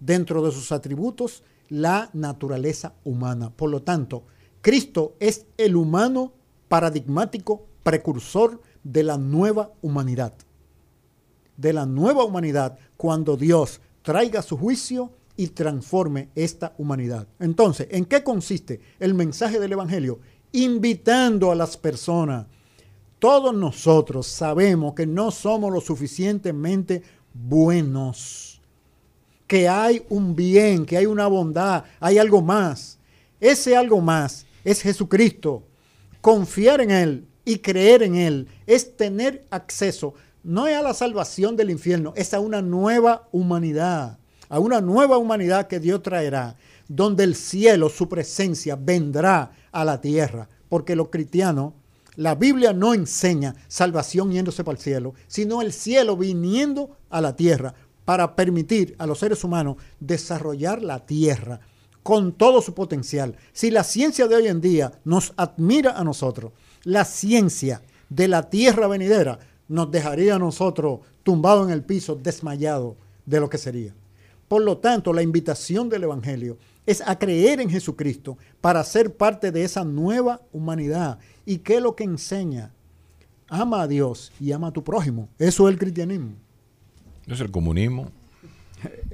dentro 0.00 0.44
de 0.44 0.50
sus 0.50 0.72
atributos 0.72 1.44
la 1.68 2.10
naturaleza 2.12 2.94
humana. 3.04 3.50
Por 3.50 3.70
lo 3.70 3.82
tanto, 3.82 4.24
Cristo 4.62 5.14
es 5.20 5.46
el 5.56 5.76
humano 5.76 6.32
paradigmático 6.66 7.66
precursor 7.84 8.60
de 8.82 9.04
la 9.04 9.16
nueva 9.16 9.70
humanidad 9.80 10.34
de 11.58 11.74
la 11.74 11.84
nueva 11.84 12.24
humanidad 12.24 12.78
cuando 12.96 13.36
Dios 13.36 13.80
traiga 14.00 14.40
su 14.40 14.56
juicio 14.56 15.10
y 15.36 15.48
transforme 15.48 16.30
esta 16.34 16.72
humanidad. 16.78 17.26
Entonces, 17.38 17.88
¿en 17.90 18.06
qué 18.06 18.22
consiste 18.22 18.80
el 18.98 19.12
mensaje 19.12 19.60
del 19.60 19.72
Evangelio? 19.72 20.20
Invitando 20.52 21.52
a 21.52 21.54
las 21.54 21.76
personas. 21.76 22.46
Todos 23.18 23.54
nosotros 23.54 24.26
sabemos 24.26 24.94
que 24.94 25.06
no 25.06 25.30
somos 25.30 25.72
lo 25.72 25.80
suficientemente 25.80 27.02
buenos, 27.34 28.60
que 29.46 29.68
hay 29.68 30.04
un 30.08 30.34
bien, 30.34 30.86
que 30.86 30.96
hay 30.96 31.06
una 31.06 31.26
bondad, 31.26 31.84
hay 32.00 32.18
algo 32.18 32.40
más. 32.40 32.98
Ese 33.40 33.76
algo 33.76 34.00
más 34.00 34.46
es 34.64 34.82
Jesucristo. 34.82 35.64
Confiar 36.20 36.80
en 36.80 36.90
Él 36.90 37.28
y 37.44 37.58
creer 37.58 38.02
en 38.02 38.14
Él 38.14 38.48
es 38.66 38.96
tener 38.96 39.46
acceso 39.50 40.14
no 40.42 40.66
es 40.66 40.76
a 40.76 40.82
la 40.82 40.94
salvación 40.94 41.56
del 41.56 41.70
infierno, 41.70 42.12
es 42.16 42.34
a 42.34 42.40
una 42.40 42.62
nueva 42.62 43.28
humanidad, 43.32 44.18
a 44.48 44.58
una 44.58 44.80
nueva 44.80 45.18
humanidad 45.18 45.66
que 45.66 45.80
Dios 45.80 46.02
traerá, 46.02 46.56
donde 46.88 47.24
el 47.24 47.34
cielo, 47.34 47.88
su 47.88 48.08
presencia, 48.08 48.76
vendrá 48.76 49.52
a 49.72 49.84
la 49.84 50.00
tierra. 50.00 50.48
Porque 50.68 50.96
los 50.96 51.08
cristianos, 51.08 51.74
la 52.16 52.34
Biblia 52.34 52.72
no 52.72 52.94
enseña 52.94 53.54
salvación 53.68 54.32
yéndose 54.32 54.64
para 54.64 54.76
el 54.76 54.82
cielo, 54.82 55.14
sino 55.26 55.62
el 55.62 55.72
cielo 55.72 56.16
viniendo 56.16 56.96
a 57.10 57.20
la 57.20 57.36
tierra 57.36 57.74
para 58.04 58.34
permitir 58.34 58.96
a 58.98 59.06
los 59.06 59.18
seres 59.18 59.44
humanos 59.44 59.76
desarrollar 60.00 60.82
la 60.82 61.04
tierra 61.04 61.60
con 62.02 62.32
todo 62.32 62.62
su 62.62 62.72
potencial. 62.72 63.36
Si 63.52 63.70
la 63.70 63.84
ciencia 63.84 64.26
de 64.26 64.34
hoy 64.34 64.48
en 64.48 64.62
día 64.62 64.92
nos 65.04 65.34
admira 65.36 65.98
a 65.98 66.04
nosotros, 66.04 66.52
la 66.84 67.04
ciencia 67.04 67.82
de 68.08 68.28
la 68.28 68.48
tierra 68.48 68.86
venidera 68.86 69.38
nos 69.68 69.90
dejaría 69.90 70.34
a 70.34 70.38
nosotros 70.38 71.00
tumbados 71.22 71.66
en 71.66 71.72
el 71.72 71.82
piso, 71.82 72.14
desmayados 72.14 72.96
de 73.26 73.40
lo 73.40 73.48
que 73.48 73.58
sería. 73.58 73.94
Por 74.48 74.62
lo 74.62 74.78
tanto, 74.78 75.12
la 75.12 75.22
invitación 75.22 75.88
del 75.88 76.04
Evangelio 76.04 76.56
es 76.86 77.02
a 77.06 77.18
creer 77.18 77.60
en 77.60 77.68
Jesucristo 77.68 78.38
para 78.62 78.82
ser 78.82 79.14
parte 79.14 79.52
de 79.52 79.62
esa 79.62 79.84
nueva 79.84 80.40
humanidad. 80.52 81.18
¿Y 81.44 81.58
qué 81.58 81.76
es 81.76 81.82
lo 81.82 81.94
que 81.94 82.04
enseña? 82.04 82.72
Ama 83.48 83.82
a 83.82 83.86
Dios 83.86 84.32
y 84.40 84.52
ama 84.52 84.68
a 84.68 84.72
tu 84.72 84.82
prójimo. 84.82 85.28
Eso 85.38 85.68
es 85.68 85.74
el 85.74 85.78
cristianismo. 85.78 86.32
Eso 87.26 87.34
es 87.34 87.40
el 87.42 87.50
comunismo. 87.50 88.10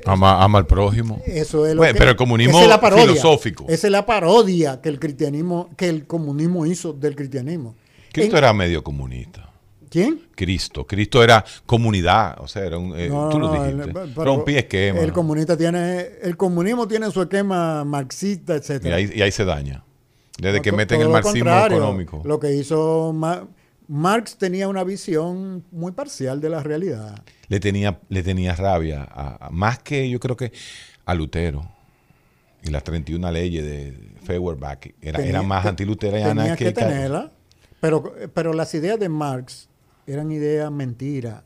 Ama, 0.06 0.42
ama 0.42 0.58
al 0.58 0.66
prójimo. 0.66 1.20
Eso 1.26 1.66
es 1.66 1.74
lo 1.74 1.82
que, 1.82 1.94
pero 1.94 2.10
el 2.10 2.16
comunismo 2.16 2.60
es 2.60 3.00
filosófico. 3.00 3.64
Esa 3.68 3.86
es 3.86 3.90
la 3.90 4.04
parodia 4.04 4.80
que 4.80 4.88
el 4.88 5.00
cristianismo, 5.00 5.70
que 5.76 5.88
el 5.88 6.06
comunismo 6.06 6.66
hizo 6.66 6.92
del 6.92 7.16
cristianismo. 7.16 7.74
Cristo 8.12 8.36
era 8.36 8.52
medio 8.52 8.84
comunista. 8.84 9.50
¿Quién? 9.94 10.22
Cristo. 10.34 10.84
Cristo 10.88 11.22
era 11.22 11.44
comunidad, 11.66 12.36
o 12.40 12.48
sea, 12.48 12.64
era 12.64 12.78
un, 12.78 12.98
eh, 12.98 13.08
No, 13.08 13.28
tú 13.28 13.38
lo 13.38 13.46
no, 13.54 13.62
dijiste. 13.64 13.84
el- 13.84 13.92
pero 14.12 14.24
Rompí 14.24 14.56
esquema. 14.56 14.98
El 14.98 15.12
comunista 15.12 15.56
tiene, 15.56 16.00
el 16.20 16.36
comunismo 16.36 16.88
tiene 16.88 17.08
su 17.12 17.22
esquema 17.22 17.84
marxista, 17.84 18.54
y, 18.54 18.56
etcétera. 18.56 18.96
ahí, 18.96 19.08
y 19.14 19.22
ahí 19.22 19.30
se 19.30 19.44
daña. 19.44 19.84
Desde 20.36 20.60
que 20.62 20.72
meten 20.72 21.00
el 21.00 21.10
marxismo 21.10 21.48
económico. 21.64 22.22
Lo 22.24 22.40
que 22.40 22.52
hizo 22.54 23.12
Ma- 23.14 23.46
Marx 23.86 24.36
tenía 24.36 24.66
una 24.66 24.82
visión 24.82 25.62
muy 25.70 25.92
parcial 25.92 26.40
de 26.40 26.48
la 26.48 26.60
realidad. 26.60 27.22
Le 27.46 27.60
tenía, 27.60 28.00
le 28.08 28.24
tenía 28.24 28.56
rabia, 28.56 29.04
a- 29.08 29.46
a- 29.46 29.50
más 29.50 29.78
que 29.78 30.10
yo 30.10 30.18
creo 30.18 30.36
que 30.36 30.50
a 31.06 31.14
Lutero. 31.14 31.70
Y 32.64 32.70
las 32.70 32.82
31 32.82 33.30
leyes 33.30 33.62
de 33.64 33.96
Feuerbach 34.24 34.86
era, 35.00 35.18
Tenía- 35.18 35.30
era 35.30 35.42
más 35.42 35.62
te- 35.62 35.68
antiluterana 35.68 36.56
que, 36.56 36.64
que 36.64 36.72
tenerla, 36.72 37.30
pero, 37.78 38.12
pero 38.34 38.54
las 38.54 38.74
ideas 38.74 38.98
de 38.98 39.08
Marx 39.08 39.68
eran 40.06 40.30
ideas 40.32 40.70
mentiras. 40.70 41.42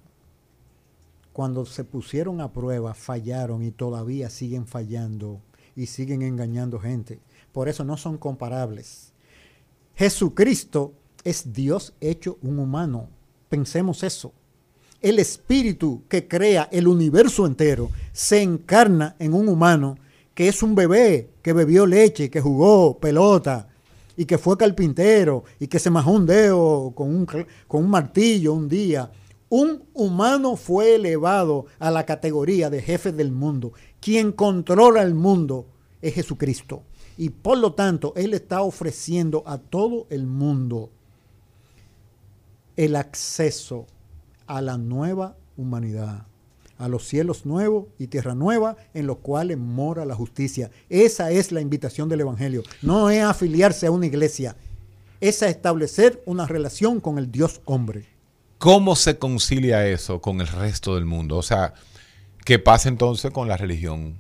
Cuando 1.33 1.65
se 1.67 1.85
pusieron 1.85 2.41
a 2.41 2.53
prueba, 2.53 2.95
fallaron 2.95 3.63
y 3.63 3.71
todavía 3.71 4.29
siguen 4.29 4.67
fallando 4.67 5.41
y 5.77 5.87
siguen 5.87 6.23
engañando 6.23 6.81
gente. 6.81 7.21
Por 7.53 7.69
eso 7.69 7.85
no 7.85 7.97
son 7.97 8.19
comparables. 8.19 9.13
Jesucristo 9.95 10.93
es 11.25 11.53
Dios 11.53 11.95
hecho 12.01 12.39
un 12.43 12.59
humano. 12.59 13.09
Pensemos 13.49 14.03
eso. 14.03 14.33
El 15.01 15.21
espíritu 15.21 16.03
que 16.09 16.27
crea 16.27 16.69
el 16.73 16.89
universo 16.89 17.47
entero 17.47 17.91
se 18.13 18.43
encarna 18.43 19.15
en 19.21 19.33
un 19.33 19.49
humano 19.49 19.97
que 20.35 20.49
es 20.49 20.63
un 20.63 20.75
bebé 20.75 21.31
que 21.43 21.53
bebió 21.53 21.87
leche, 21.87 22.31
que 22.31 22.41
jugó 22.41 22.99
pelota 22.99 23.69
y 24.19 24.27
que 24.27 24.37
fue 24.37 24.59
carpintero 24.59 25.45
y 25.61 25.69
que 25.69 25.79
se 25.79 25.91
majó 25.91 26.11
un 26.11 26.27
dedo 26.27 26.93
con 26.97 27.15
un, 27.15 27.25
con 27.25 27.85
un 27.85 27.89
martillo 27.89 28.53
un 28.53 28.69
día. 28.69 29.13
Un 29.49 29.85
humano 29.95 30.57
fue 30.57 30.97
elevado 30.97 31.67
a 31.79 31.93
la 31.93 32.05
categoría 32.05 32.69
de 32.69 32.83
jefe 32.83 33.13
del 33.13 33.31
mundo. 33.31 33.73
Quien 34.01 34.33
controla 34.33 35.03
el 35.03 35.15
mundo 35.15 35.67
es 36.03 36.15
Jesucristo. 36.15 36.83
Y 37.17 37.31
por 37.31 37.59
lo 37.59 37.75
tanto, 37.75 38.13
Él 38.17 38.35
está 38.35 38.63
ofreciendo 38.63 39.45
a 39.47 39.59
todo 39.59 40.09
el 40.11 40.27
mundo 40.27 40.91
el 42.77 42.97
acceso 42.97 43.87
a 44.49 44.61
la 44.61 44.79
nueva 44.79 45.37
humanidad, 45.57 46.27
a 46.79 46.89
los 46.89 47.07
cielos 47.07 47.45
nuevos 47.45 47.87
y 47.99 48.07
tierra 48.07 48.35
nueva 48.35 48.77
en 48.95 49.07
los 49.07 49.19
cuales 49.19 49.59
mora 49.59 50.05
la 50.05 50.15
justicia. 50.15 50.71
Esa 50.89 51.31
es 51.31 51.53
la 51.53 51.61
invitación 51.61 52.09
del 52.09 52.21
Evangelio. 52.21 52.63
No 52.83 53.11
es 53.11 53.23
afiliarse 53.23 53.87
a 53.87 53.91
una 53.91 54.07
iglesia, 54.07 54.57
es 55.21 55.43
a 55.43 55.49
establecer 55.49 56.23
una 56.25 56.47
relación 56.47 57.01
con 57.01 57.19
el 57.19 57.31
Dios 57.31 57.61
hombre. 57.65 58.07
¿Cómo 58.59 58.97
se 58.97 59.19
concilia 59.19 59.87
eso 59.87 60.21
con 60.21 60.41
el 60.41 60.49
resto 60.49 60.95
del 60.95 61.05
mundo? 61.05 61.37
O 61.37 61.43
sea, 61.43 61.75
¿qué 62.45 62.59
pasa 62.59 62.89
entonces 62.89 63.31
con 63.31 63.49
la 63.49 63.57
religión? 63.57 64.17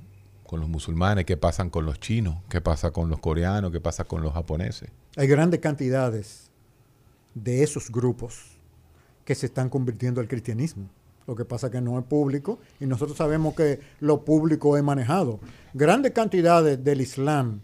Con 0.46 0.60
los 0.60 0.68
musulmanes, 0.68 1.26
¿qué 1.26 1.36
pasa 1.36 1.68
con 1.70 1.84
los 1.84 2.00
chinos? 2.00 2.36
¿Qué 2.48 2.60
pasa 2.60 2.90
con 2.90 3.10
los 3.10 3.20
coreanos? 3.20 3.70
¿Qué 3.70 3.80
pasa 3.80 4.04
con 4.04 4.22
los 4.22 4.32
japoneses? 4.32 4.90
Hay 5.16 5.26
grandes 5.26 5.60
cantidades 5.60 6.50
de 7.34 7.62
esos 7.62 7.90
grupos 7.90 8.58
que 9.24 9.34
se 9.34 9.46
están 9.46 9.68
convirtiendo 9.68 10.20
al 10.20 10.28
cristianismo. 10.28 10.88
Lo 11.28 11.36
que 11.36 11.44
pasa 11.44 11.70
que 11.70 11.80
no 11.80 11.98
es 11.98 12.04
público 12.06 12.58
y 12.80 12.86
nosotros 12.86 13.16
sabemos 13.18 13.54
que 13.54 13.78
lo 14.00 14.24
público 14.24 14.76
es 14.78 14.82
manejado. 14.82 15.38
Grandes 15.74 16.12
cantidades 16.12 16.82
del 16.82 17.02
Islam. 17.02 17.60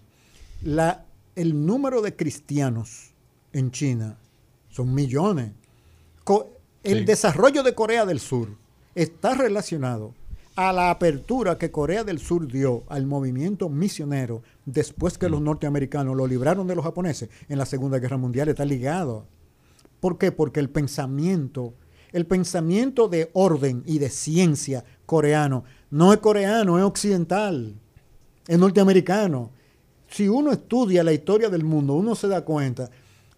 La, 0.63 1.07
el 1.35 1.65
número 1.67 2.03
de 2.03 2.15
cristianos 2.15 3.13
en 3.55 3.71
China 3.71 4.19
son 4.71 4.95
millones. 4.95 5.53
Co- 6.25 6.51
el 6.83 6.99
Sí. 7.01 7.05
desarrollo 7.07 7.63
de 7.63 7.75
Corea 7.75 8.05
del 8.05 8.21
Sur 8.21 8.51
está 8.95 9.35
relacionado 9.35 10.13
a 10.57 10.71
la 10.73 10.91
apertura 10.91 11.57
que 11.57 11.71
Corea 11.71 12.05
del 12.05 12.19
Sur 12.19 12.47
dio 12.47 12.85
al 12.89 13.07
movimiento 13.07 13.71
misionero 13.71 14.43
después 14.67 15.17
que 15.17 15.31
los 15.31 15.41
norteamericanos 15.41 16.15
lo 16.15 16.27
libraron 16.27 16.67
de 16.67 16.75
los 16.77 16.85
japoneses 16.85 17.31
en 17.49 17.57
la 17.59 17.65
Segunda 17.65 17.99
Guerra 17.99 18.19
Mundial. 18.19 18.49
Está 18.51 18.67
ligado. 18.67 19.25
¿Por 20.01 20.19
qué? 20.19 20.33
Porque 20.33 20.61
el 20.61 20.69
pensamiento, 20.69 21.73
el 22.15 22.27
pensamiento 22.27 23.09
de 23.09 23.29
orden 23.33 23.83
y 23.87 23.99
de 23.99 24.09
ciencia 24.09 24.85
coreano 25.05 25.65
no 25.91 26.13
es 26.13 26.21
coreano, 26.21 26.79
es 26.79 26.85
occidental, 26.85 27.75
es 28.47 28.59
norteamericano. 28.59 29.51
Si 30.09 30.29
uno 30.29 30.53
estudia 30.53 31.03
la 31.03 31.13
historia 31.13 31.51
del 31.51 31.65
mundo, 31.65 31.95
uno 31.95 32.15
se 32.15 32.29
da 32.29 32.45
cuenta 32.45 32.89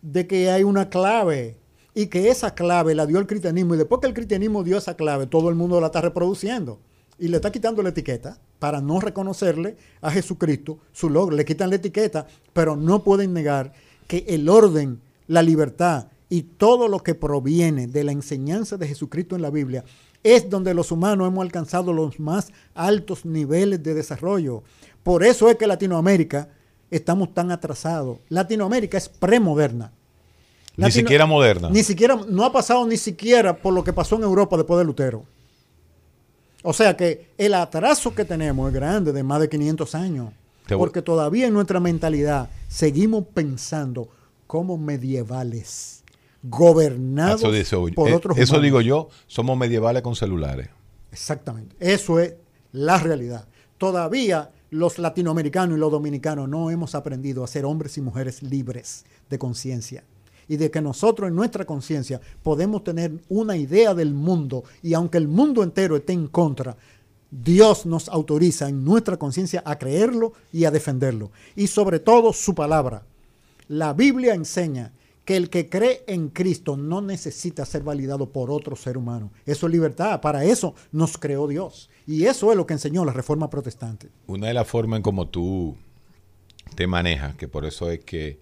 de 0.02 0.26
que 0.26 0.50
hay 0.50 0.62
una 0.62 0.90
clave 0.90 1.56
y 1.94 2.08
que 2.08 2.28
esa 2.28 2.54
clave 2.54 2.94
la 2.94 3.06
dio 3.06 3.18
el 3.18 3.26
cristianismo 3.26 3.74
y 3.74 3.78
después 3.78 4.02
que 4.02 4.08
el 4.08 4.14
cristianismo 4.14 4.62
dio 4.62 4.76
esa 4.76 4.94
clave, 4.94 5.26
todo 5.26 5.48
el 5.48 5.54
mundo 5.54 5.80
la 5.80 5.86
está 5.86 6.02
reproduciendo 6.02 6.78
y 7.18 7.28
le 7.28 7.36
está 7.36 7.50
quitando 7.50 7.82
la 7.82 7.88
etiqueta 7.88 8.38
para 8.58 8.82
no 8.82 9.00
reconocerle 9.00 9.78
a 10.02 10.10
Jesucristo 10.10 10.80
su 10.92 11.08
logro. 11.08 11.34
Le 11.34 11.46
quitan 11.46 11.70
la 11.70 11.76
etiqueta, 11.76 12.26
pero 12.52 12.76
no 12.76 13.02
pueden 13.02 13.32
negar 13.32 13.72
que 14.06 14.26
el 14.28 14.50
orden, 14.50 15.00
la 15.28 15.40
libertad 15.40 16.08
y 16.28 16.42
todo 16.42 16.88
lo 16.88 17.00
que 17.00 17.14
proviene 17.14 17.86
de 17.86 18.04
la 18.04 18.12
enseñanza 18.12 18.76
de 18.76 18.88
Jesucristo 18.88 19.36
en 19.36 19.42
la 19.42 19.50
Biblia 19.50 19.84
es 20.22 20.50
donde 20.50 20.74
los 20.74 20.90
humanos 20.90 21.28
hemos 21.28 21.44
alcanzado 21.44 21.92
los 21.92 22.18
más 22.18 22.52
altos 22.74 23.24
niveles 23.24 23.82
de 23.82 23.94
desarrollo. 23.94 24.64
Por 25.02 25.22
eso 25.22 25.48
es 25.48 25.56
que 25.56 25.66
Latinoamérica 25.66 26.48
estamos 26.90 27.32
tan 27.32 27.52
atrasados. 27.52 28.18
Latinoamérica 28.28 28.98
es 28.98 29.08
premoderna. 29.08 29.92
Ni 30.76 30.90
siquiera 30.90 31.26
moderna. 31.26 31.70
Ni 31.70 31.82
siquiera, 31.82 32.18
no 32.28 32.44
ha 32.44 32.52
pasado 32.52 32.84
ni 32.86 32.96
siquiera 32.96 33.56
por 33.56 33.72
lo 33.72 33.82
que 33.82 33.92
pasó 33.92 34.16
en 34.16 34.24
Europa 34.24 34.56
después 34.56 34.78
de 34.78 34.84
Lutero. 34.84 35.24
O 36.62 36.72
sea 36.72 36.96
que 36.96 37.30
el 37.38 37.54
atraso 37.54 38.14
que 38.14 38.24
tenemos 38.24 38.68
es 38.68 38.74
grande, 38.74 39.12
de 39.12 39.22
más 39.22 39.40
de 39.40 39.48
500 39.48 39.94
años. 39.94 40.32
Porque 40.76 41.00
todavía 41.00 41.46
en 41.46 41.54
nuestra 41.54 41.78
mentalidad 41.78 42.50
seguimos 42.66 43.24
pensando 43.32 44.08
como 44.46 44.76
medievales, 44.76 45.95
gobernados 46.48 47.40
Eso, 47.40 47.52
dice- 47.52 47.94
por 47.94 48.08
eh, 48.08 48.14
otros 48.14 48.38
eso 48.38 48.52
humanos. 48.54 48.62
digo 48.64 48.80
yo, 48.80 49.08
somos 49.26 49.56
medievales 49.56 50.02
con 50.02 50.14
celulares. 50.16 50.68
Exactamente. 51.12 51.74
Eso 51.80 52.18
es 52.20 52.34
la 52.72 52.98
realidad. 52.98 53.46
Todavía 53.78 54.50
los 54.70 54.98
latinoamericanos 54.98 55.76
y 55.76 55.80
los 55.80 55.90
dominicanos 55.92 56.48
no 56.48 56.70
hemos 56.70 56.94
aprendido 56.94 57.44
a 57.44 57.46
ser 57.46 57.64
hombres 57.64 57.96
y 57.98 58.00
mujeres 58.00 58.42
libres 58.42 59.04
de 59.30 59.38
conciencia. 59.38 60.04
Y 60.48 60.56
de 60.58 60.70
que 60.70 60.80
nosotros 60.80 61.28
en 61.28 61.34
nuestra 61.34 61.64
conciencia 61.64 62.20
podemos 62.42 62.84
tener 62.84 63.12
una 63.28 63.56
idea 63.56 63.94
del 63.94 64.14
mundo 64.14 64.62
y 64.82 64.94
aunque 64.94 65.18
el 65.18 65.26
mundo 65.26 65.62
entero 65.64 65.96
esté 65.96 66.12
en 66.12 66.28
contra, 66.28 66.76
Dios 67.30 67.84
nos 67.86 68.08
autoriza 68.08 68.68
en 68.68 68.84
nuestra 68.84 69.16
conciencia 69.16 69.62
a 69.66 69.76
creerlo 69.78 70.32
y 70.52 70.64
a 70.64 70.70
defenderlo. 70.70 71.32
Y 71.56 71.66
sobre 71.66 71.98
todo 71.98 72.32
su 72.32 72.54
palabra. 72.54 73.02
La 73.68 73.92
Biblia 73.92 74.34
enseña 74.34 74.92
que 75.26 75.36
el 75.36 75.50
que 75.50 75.68
cree 75.68 76.04
en 76.06 76.28
Cristo 76.28 76.78
no 76.78 77.02
necesita 77.02 77.66
ser 77.66 77.82
validado 77.82 78.30
por 78.30 78.50
otro 78.50 78.76
ser 78.76 78.96
humano. 78.96 79.32
Eso 79.44 79.66
es 79.66 79.72
libertad. 79.72 80.20
Para 80.22 80.44
eso 80.44 80.74
nos 80.92 81.18
creó 81.18 81.48
Dios. 81.48 81.90
Y 82.06 82.24
eso 82.24 82.50
es 82.52 82.56
lo 82.56 82.64
que 82.64 82.74
enseñó 82.74 83.04
la 83.04 83.12
Reforma 83.12 83.50
Protestante. 83.50 84.08
Una 84.28 84.46
de 84.46 84.54
las 84.54 84.68
formas 84.68 84.98
en 84.98 85.02
cómo 85.02 85.28
tú 85.28 85.76
te 86.76 86.86
manejas, 86.86 87.34
que 87.34 87.48
por 87.48 87.66
eso 87.66 87.90
es 87.90 88.04
que 88.04 88.40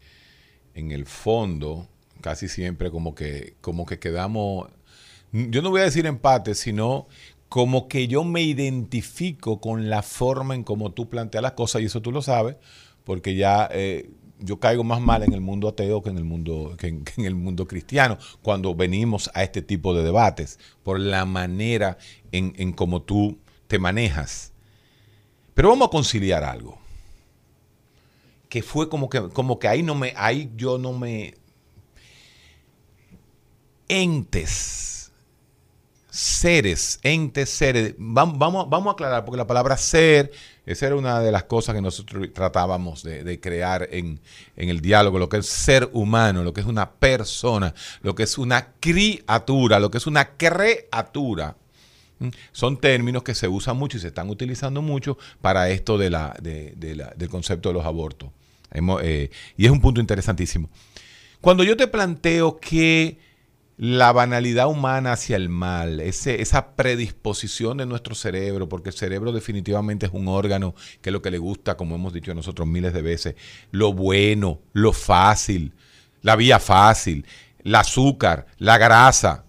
en 0.74 0.91
el 0.91 1.07
fondo 1.07 1.89
casi 2.20 2.49
siempre 2.49 2.91
como 2.91 3.14
que, 3.14 3.55
como 3.61 3.85
que 3.85 3.99
quedamos, 3.99 4.68
yo 5.32 5.62
no 5.62 5.70
voy 5.70 5.82
a 5.82 5.85
decir 5.85 6.07
empate, 6.07 6.55
sino 6.55 7.07
como 7.49 7.87
que 7.87 8.09
yo 8.09 8.24
me 8.24 8.43
identifico 8.43 9.61
con 9.61 9.91
la 9.91 10.03
forma 10.03 10.55
en 10.55 10.64
cómo 10.64 10.93
tú 10.93 11.09
planteas 11.09 11.43
las 11.43 11.53
cosas, 11.53 11.82
y 11.82 11.85
eso 11.85 12.01
tú 12.01 12.12
lo 12.12 12.22
sabes, 12.22 12.57
porque 13.05 13.37
ya 13.37 13.68
eh, 13.72 14.11
yo 14.39 14.59
caigo 14.59 14.85
más 14.85 15.01
mal 15.01 15.22
en 15.22 15.32
el 15.32 15.41
mundo 15.41 15.68
ateo 15.68 16.03
que 16.03 16.11
en 16.11 16.18
el 16.18 16.24
mundo, 16.24 16.74
que 16.78 16.89
en, 16.89 17.05
el 17.16 17.35
mundo 17.35 17.66
cristiano, 17.66 18.18
cuando 18.43 18.74
venimos 18.74 19.30
a 19.35 19.43
este 19.43 19.62
tipo 19.62 19.95
de 19.95 20.03
debates, 20.03 20.59
por 20.82 21.01
la 21.01 21.24
manera 21.24 21.99
en, 22.32 22.55
en 22.57 22.72
cómo 22.72 23.03
tú 23.03 23.39
te 23.66 23.78
manejas. 23.78 24.53
Pero 25.55 25.68
vamos 25.68 25.89
a 25.89 25.91
conciliar 25.91 26.45
algo. 26.45 26.78
Que 28.49 28.62
fue 28.62 28.89
como 28.89 29.09
que, 29.09 29.28
como 29.30 29.59
que 29.59 29.68
ahí 29.68 29.82
no 29.82 29.95
me, 29.95 30.12
ahí 30.16 30.51
yo 30.57 30.78
no 30.78 30.93
me. 30.93 31.35
Entes, 33.89 35.12
seres, 36.11 37.01
entes, 37.03 37.51
seres. 37.51 37.95
Vamos, 37.99 38.39
vamos, 38.39 38.70
vamos 38.70 38.89
a 38.89 38.93
aclarar, 38.93 39.24
porque 39.24 39.37
la 39.37 39.47
palabra 39.47 39.76
ser, 39.76 40.32
esa 40.66 40.86
era 40.86 40.96
una 40.96 41.20
de 41.20 41.30
las 41.30 41.44
cosas 41.44 41.74
que 41.74 41.82
nosotros 41.82 42.28
tratábamos 42.32 43.02
de, 43.02 43.40
crear 43.40 43.88
en, 43.90 44.20
en 44.56 44.68
el 44.68 44.80
diálogo, 44.80 45.18
lo 45.18 45.28
que 45.28 45.38
es 45.38 45.46
ser 45.46 45.90
humano, 45.92 46.42
lo 46.42 46.54
que 46.54 46.62
es 46.62 46.66
una 46.66 46.90
persona, 46.90 47.74
lo 48.02 48.14
que 48.14 48.22
es 48.22 48.38
una 48.38 48.72
criatura, 48.80 49.78
lo 49.78 49.90
que 49.90 49.98
es 49.98 50.06
una 50.06 50.36
criatura. 50.36 51.56
¿Mm? 52.18 52.28
Son 52.52 52.78
términos 52.78 53.22
que 53.22 53.34
se 53.34 53.48
usan 53.48 53.76
mucho 53.76 53.98
y 53.98 54.00
se 54.00 54.08
están 54.08 54.30
utilizando 54.30 54.80
mucho 54.80 55.18
para 55.40 55.68
esto 55.68 55.98
del 55.98 56.16
concepto 57.30 57.68
de 57.68 57.74
los 57.74 57.84
abortos. 57.84 58.30
Eh, 59.02 59.30
y 59.56 59.66
es 59.66 59.70
un 59.70 59.80
punto 59.80 60.00
interesantísimo. 60.00 60.68
Cuando 61.40 61.62
yo 61.62 61.76
te 61.76 61.86
planteo 61.86 62.58
que 62.58 63.18
la 63.77 64.12
banalidad 64.12 64.68
humana 64.68 65.12
hacia 65.12 65.37
el 65.37 65.49
mal, 65.49 66.01
esa 66.01 66.77
predisposición 66.77 67.79
de 67.79 67.87
nuestro 67.87 68.14
cerebro, 68.14 68.68
porque 68.68 68.91
el 68.91 68.95
cerebro 68.95 69.33
definitivamente 69.33 70.07
es 70.07 70.12
un 70.12 70.29
órgano 70.29 70.75
que 71.01 71.11
es 71.11 71.12
lo 71.12 71.22
que 71.22 71.31
le 71.31 71.39
gusta, 71.39 71.77
como 71.77 71.97
hemos 71.97 72.12
dicho 72.12 72.35
nosotros 72.35 72.68
miles 72.68 72.93
de 72.93 73.03
veces, 73.03 73.35
lo 73.72 73.93
bueno, 73.93 74.61
lo 74.72 74.93
fácil, 74.93 75.72
la 76.22 76.37
vía 76.37 76.61
fácil, 76.61 77.27
el 77.64 77.75
azúcar, 77.75 78.47
la 78.59 78.79
grasa. 78.79 79.45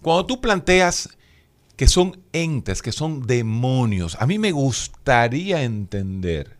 Cuando 0.00 0.26
tú 0.26 0.40
planteas 0.40 1.16
que 1.76 1.86
son 1.86 2.20
entes, 2.32 2.82
que 2.82 2.92
son 2.92 3.26
demonios, 3.26 4.16
a 4.20 4.26
mí 4.26 4.38
me 4.38 4.50
gustaría 4.50 5.62
entender 5.62 6.56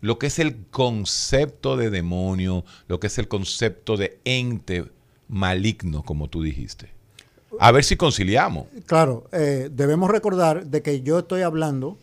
lo 0.00 0.18
que 0.18 0.28
es 0.28 0.38
el 0.38 0.64
concepto 0.70 1.76
de 1.76 1.90
demonio, 1.90 2.64
lo 2.88 3.00
que 3.00 3.08
es 3.08 3.18
el 3.18 3.28
concepto 3.28 3.98
de 3.98 4.18
ente 4.24 4.86
maligno, 5.30 6.02
como 6.02 6.28
tú 6.28 6.42
dijiste. 6.42 6.90
A 7.58 7.72
ver 7.72 7.84
si 7.84 7.96
conciliamos. 7.96 8.66
Claro, 8.86 9.24
eh, 9.32 9.70
debemos 9.72 10.10
recordar 10.10 10.66
de 10.66 10.82
que 10.82 11.02
yo 11.02 11.20
estoy 11.20 11.42
hablando 11.42 11.98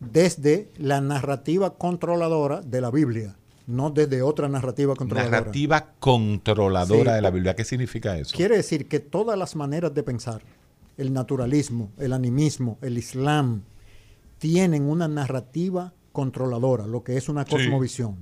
desde 0.00 0.68
la 0.78 1.00
narrativa 1.00 1.74
controladora 1.74 2.60
de 2.60 2.80
la 2.80 2.90
Biblia, 2.90 3.36
no 3.66 3.90
desde 3.90 4.22
otra 4.22 4.48
narrativa 4.48 4.94
controladora. 4.94 5.40
Narrativa 5.40 5.92
controladora 5.98 7.14
de 7.14 7.22
la 7.22 7.30
Biblia. 7.30 7.54
¿Qué 7.54 7.64
significa 7.64 8.18
eso? 8.18 8.36
Quiere 8.36 8.56
decir 8.56 8.88
que 8.88 9.00
todas 9.00 9.38
las 9.38 9.56
maneras 9.56 9.94
de 9.94 10.02
pensar, 10.02 10.42
el 10.96 11.12
naturalismo, 11.12 11.90
el 11.98 12.12
animismo, 12.12 12.78
el 12.82 12.98
islam, 12.98 13.62
tienen 14.38 14.84
una 14.84 15.08
narrativa 15.08 15.94
controladora, 16.12 16.86
lo 16.86 17.02
que 17.02 17.16
es 17.16 17.28
una 17.28 17.44
cosmovisión. 17.44 18.16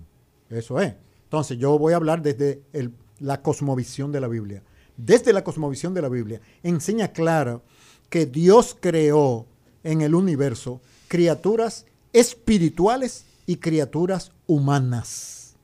Eso 0.49 0.81
es. 0.81 0.95
Entonces 1.25 1.59
yo 1.59 1.79
voy 1.79 1.95
a 1.95 1.97
hablar 1.97 2.23
desde 2.23 2.63
el 2.73 2.93
la 3.23 3.41
cosmovisión 3.41 4.13
de 4.13 4.21
la 4.21 4.29
Biblia. 4.29 4.63
Desde 4.97 5.33
la 5.33 5.45
cosmovisión 5.45 5.95
de 5.95 6.03
la 6.03 6.09
Biblia, 6.09 6.41
enseña 6.63 7.09
claro 7.09 7.63
que 8.11 8.27
Dios 8.27 8.77
creó 8.79 9.47
en 9.85 10.03
el 10.03 10.15
universo 10.15 10.83
criaturas 11.09 11.87
espirituales 12.13 13.25
y 13.47 13.57
criaturas 13.57 14.33
humanas. 14.47 15.55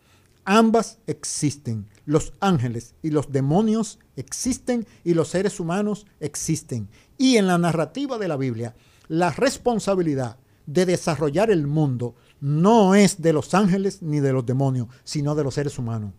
Ambas 0.45 0.99
existen. 1.07 1.87
Los 2.07 2.33
ángeles 2.41 2.95
y 3.03 3.11
los 3.11 3.31
demonios 3.31 3.99
existen 4.17 4.87
y 5.05 5.13
los 5.13 5.29
seres 5.29 5.61
humanos 5.61 6.07
existen. 6.21 6.89
Y 7.19 7.37
en 7.37 7.47
la 7.47 7.59
narrativa 7.59 8.17
de 8.17 8.29
la 8.29 8.37
Biblia, 8.39 8.75
la 9.09 9.31
responsabilidad 9.31 10.39
de 10.65 10.87
desarrollar 10.87 11.51
el 11.51 11.67
mundo 11.67 12.15
no 12.41 12.95
es 12.95 13.21
de 13.21 13.33
los 13.33 13.53
ángeles 13.53 14.01
ni 14.01 14.21
de 14.21 14.33
los 14.33 14.47
demonios, 14.47 14.89
sino 15.05 15.35
de 15.35 15.45
los 15.45 15.55
seres 15.55 15.79
humanos 15.79 16.15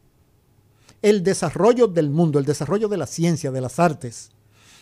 el 1.02 1.24
desarrollo 1.24 1.88
del 1.88 2.10
mundo, 2.10 2.39
el 2.39 2.45
desarrollo 2.45 2.88
de 2.88 2.97
la 2.97 3.08
ciencia, 3.08 3.52
de 3.52 3.62
las 3.62 3.80
artes, 3.80 4.32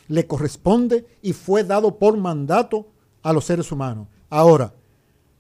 le 0.08 0.26
corresponde 0.26 1.06
y 1.22 1.34
fue 1.34 1.64
dado 1.64 1.98
por 1.98 2.18
mandato 2.18 2.88
a 3.24 3.34
los 3.34 3.46
seres 3.46 3.72
humanos. 3.72 4.08
Ahora, 4.30 4.74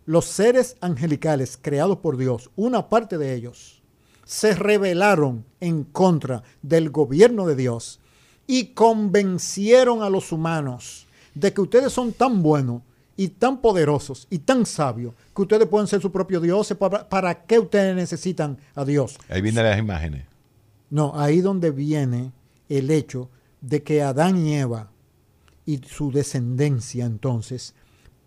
los 0.06 0.26
seres 0.26 0.78
angelicales 0.82 1.58
creados 1.62 1.98
por 1.98 2.18
Dios, 2.18 2.50
una 2.56 2.90
parte 2.90 3.18
de 3.18 3.34
ellos, 3.34 3.82
se 4.26 4.56
rebelaron 4.56 5.46
en 5.60 5.84
contra 5.84 6.44
del 6.62 6.90
gobierno 6.90 7.48
de 7.48 7.56
Dios 7.56 8.00
y 8.46 8.68
convencieron 8.68 10.04
a 10.04 10.10
los 10.10 10.32
humanos 10.32 11.08
de 11.34 11.54
que 11.54 11.62
ustedes 11.62 11.94
son 11.94 12.14
tan 12.14 12.42
buenos 12.42 12.82
y 13.16 13.30
tan 13.30 13.62
poderosos 13.62 14.28
y 14.30 14.40
tan 14.40 14.66
sabios 14.66 15.14
que 15.36 15.42
ustedes 15.42 15.68
pueden 15.68 15.88
ser 15.88 16.02
su 16.02 16.12
propio 16.12 16.40
Dios. 16.40 16.74
¿Para, 17.10 17.44
qué 17.46 17.60
ustedes 17.60 17.96
necesitan 17.96 18.58
a 18.76 18.86
Dios? 18.86 19.18
Ahí 19.30 19.42
vienen 19.42 19.64
las 19.64 19.80
imágenes. 19.80 20.26
No, 20.90 21.14
ahí 21.16 21.42
donde 21.42 21.72
viene 21.72 22.32
el 22.70 22.92
hecho 22.92 23.30
de 23.62 23.84
que 23.84 24.02
Adán 24.02 24.38
y 24.38 24.56
Eva 24.56 24.92
y 25.66 25.80
su 25.80 26.12
descendencia 26.12 27.06
entonces 27.06 27.74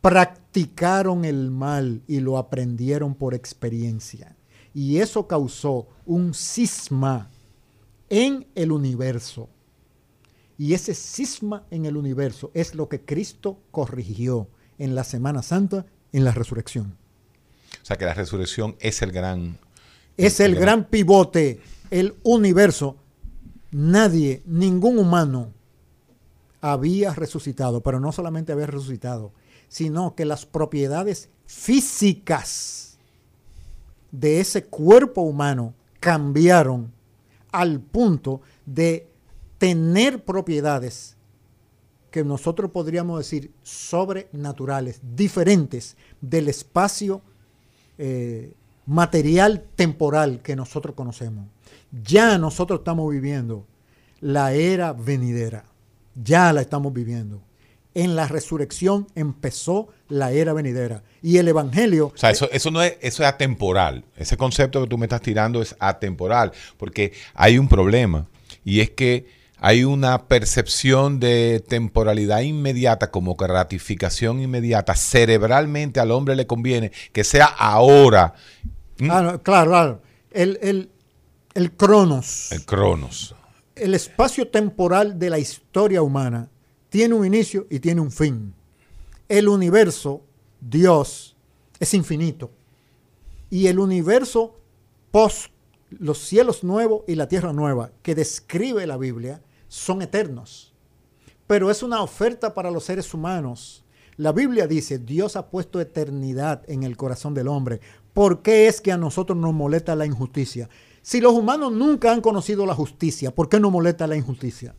practicaron 0.01 1.25
el 1.25 1.51
mal 1.51 2.03
y 2.07 2.21
lo 2.21 2.39
aprendieron 2.39 3.15
por 3.15 3.35
experiencia. 3.35 4.37
Y 4.75 4.99
eso 4.99 5.27
causó 5.27 5.89
un 6.07 6.33
cisma 6.35 7.31
en 8.09 8.47
el 8.55 8.73
universo. 8.73 9.49
Y 10.59 10.75
ese 10.75 10.95
cisma 10.95 11.65
en 11.71 11.87
el 11.87 11.97
universo 11.97 12.51
es 12.55 12.75
lo 12.75 12.89
que 12.89 13.01
Cristo 13.01 13.59
corrigió 13.71 14.49
en 14.79 14.95
la 14.95 15.05
Semana 15.05 15.43
Santa, 15.43 15.87
en 16.13 16.25
la 16.25 16.33
resurrección. 16.33 16.97
O 17.83 17.85
sea 17.85 17.97
que 17.97 18.05
la 18.05 18.15
resurrección 18.15 18.77
es 18.81 19.03
el 19.03 19.13
gran... 19.13 19.59
Es 20.17 20.41
el, 20.41 20.55
gran 20.55 20.85
pivote 20.85 21.61
el 21.91 22.15
universo, 22.23 22.97
nadie, 23.71 24.43
ningún 24.47 24.99
humano 24.99 25.53
había 26.61 27.15
resucitado, 27.15 27.83
pero 27.83 28.01
no 28.01 28.13
solamente 28.13 28.53
había 28.53 28.67
resucitado, 28.67 29.33
sino 29.69 30.15
que 30.15 30.25
las 30.25 30.47
propiedades 30.47 31.31
físicas 31.47 32.99
de 34.11 34.41
ese 34.41 34.67
cuerpo 34.67 35.23
humano 35.23 35.75
cambiaron 36.01 36.93
al 37.53 37.81
punto 37.81 38.41
de 38.67 39.09
tener 39.59 40.25
propiedades 40.25 41.17
que 42.11 42.25
nosotros 42.25 42.71
podríamos 42.71 43.19
decir 43.19 43.53
sobrenaturales, 43.63 45.01
diferentes 45.15 45.97
del 46.21 46.49
espacio 46.49 47.23
eh, 47.99 48.55
material 48.87 49.65
temporal 49.77 50.43
que 50.43 50.57
nosotros 50.57 50.95
conocemos. 50.95 51.47
Ya 51.91 52.39
nosotros 52.39 52.81
estamos 52.81 53.11
viviendo 53.11 53.67
la 54.21 54.53
era 54.53 54.93
venidera. 54.93 55.65
Ya 56.15 56.53
la 56.53 56.61
estamos 56.61 56.93
viviendo. 56.93 57.43
En 57.95 58.15
la 58.15 58.29
resurrección 58.29 59.09
empezó 59.15 59.89
la 60.09 60.31
era 60.31 60.53
venidera. 60.53 61.03
Y 61.23 61.39
el 61.39 61.49
Evangelio... 61.49 62.13
O 62.15 62.17
sea, 62.17 62.31
eso, 62.31 62.49
eso 62.53 62.71
no 62.71 62.83
es, 62.83 62.97
eso 63.01 63.23
es 63.23 63.29
atemporal. 63.29 64.05
Ese 64.17 64.37
concepto 64.37 64.83
que 64.83 64.89
tú 64.89 64.97
me 64.97 65.07
estás 65.07 65.23
tirando 65.23 65.61
es 65.61 65.75
atemporal. 65.81 66.53
Porque 66.77 67.13
hay 67.35 67.59
un 67.59 67.69
problema. 67.69 68.27
Y 68.65 68.81
es 68.81 68.91
que 68.91 69.27
hay 69.59 69.85
una 69.85 70.27
percepción 70.27 71.21
de 71.21 71.63
temporalidad 71.67 72.41
inmediata 72.41 73.11
como 73.11 73.37
que 73.37 73.47
ratificación 73.47 74.41
inmediata. 74.41 74.95
Cerebralmente 74.95 76.01
al 76.01 76.13
hombre 76.13 76.37
le 76.37 76.47
conviene 76.47 76.93
que 77.13 77.25
sea 77.25 77.47
ahora. 77.47 78.35
Ah, 79.09 79.39
claro, 79.43 79.71
claro. 79.71 80.03
El, 80.31 80.59
el, 80.63 80.91
el 81.55 81.73
cronos. 81.73 82.53
El 82.53 82.65
cronos. 82.65 83.35
El 83.75 83.95
espacio 83.95 84.49
temporal 84.49 85.19
de 85.19 85.31
la 85.31 85.39
historia 85.39 86.03
humana 86.03 86.51
tiene 86.89 87.15
un 87.15 87.25
inicio 87.25 87.67
y 87.71 87.81
tiene 87.81 88.01
un 88.01 88.11
fin. 88.11 88.55
El 89.29 89.49
universo, 89.49 90.23
Dios, 90.61 91.37
es 91.79 91.95
infinito. 91.95 92.51
Y 93.49 93.69
el 93.69 93.79
universo 93.79 94.57
post 95.11 95.51
los 95.91 96.19
cielos 96.19 96.63
nuevos 96.63 97.03
y 97.07 97.17
la 97.17 97.29
tierra 97.29 97.53
nueva 97.53 97.91
que 98.03 98.15
describe 98.15 98.87
la 98.87 98.97
Biblia 98.97 99.43
son 99.69 100.03
eternos. 100.03 100.73
Pero 101.47 101.71
es 101.71 101.83
una 101.83 102.03
oferta 102.03 102.55
para 102.55 102.71
los 102.71 102.85
seres 102.85 103.13
humanos. 103.13 103.85
La 104.17 104.33
Biblia 104.33 104.67
dice, 104.67 104.99
Dios 104.99 105.37
ha 105.37 105.51
puesto 105.51 105.81
eternidad 105.81 106.63
en 106.69 106.85
el 106.85 106.97
corazón 106.97 107.35
del 107.35 107.49
hombre. 107.49 107.81
¿Por 108.15 108.43
qué 108.43 108.69
es 108.69 108.81
que 108.81 108.93
a 108.93 108.99
nosotros 108.99 109.37
nos 109.37 109.53
molesta 109.53 109.97
la 109.97 110.07
injusticia? 110.07 110.69
Si 111.03 111.21
los 111.21 111.33
humanos 111.33 111.73
nunca 111.73 112.13
han 112.13 112.21
conocido 112.21 112.67
la 112.67 112.75
justicia, 112.75 113.35
¿por 113.35 113.49
qué 113.49 113.59
nos 113.59 113.73
molesta 113.73 114.07
la 114.07 114.17
injusticia? 114.17 114.75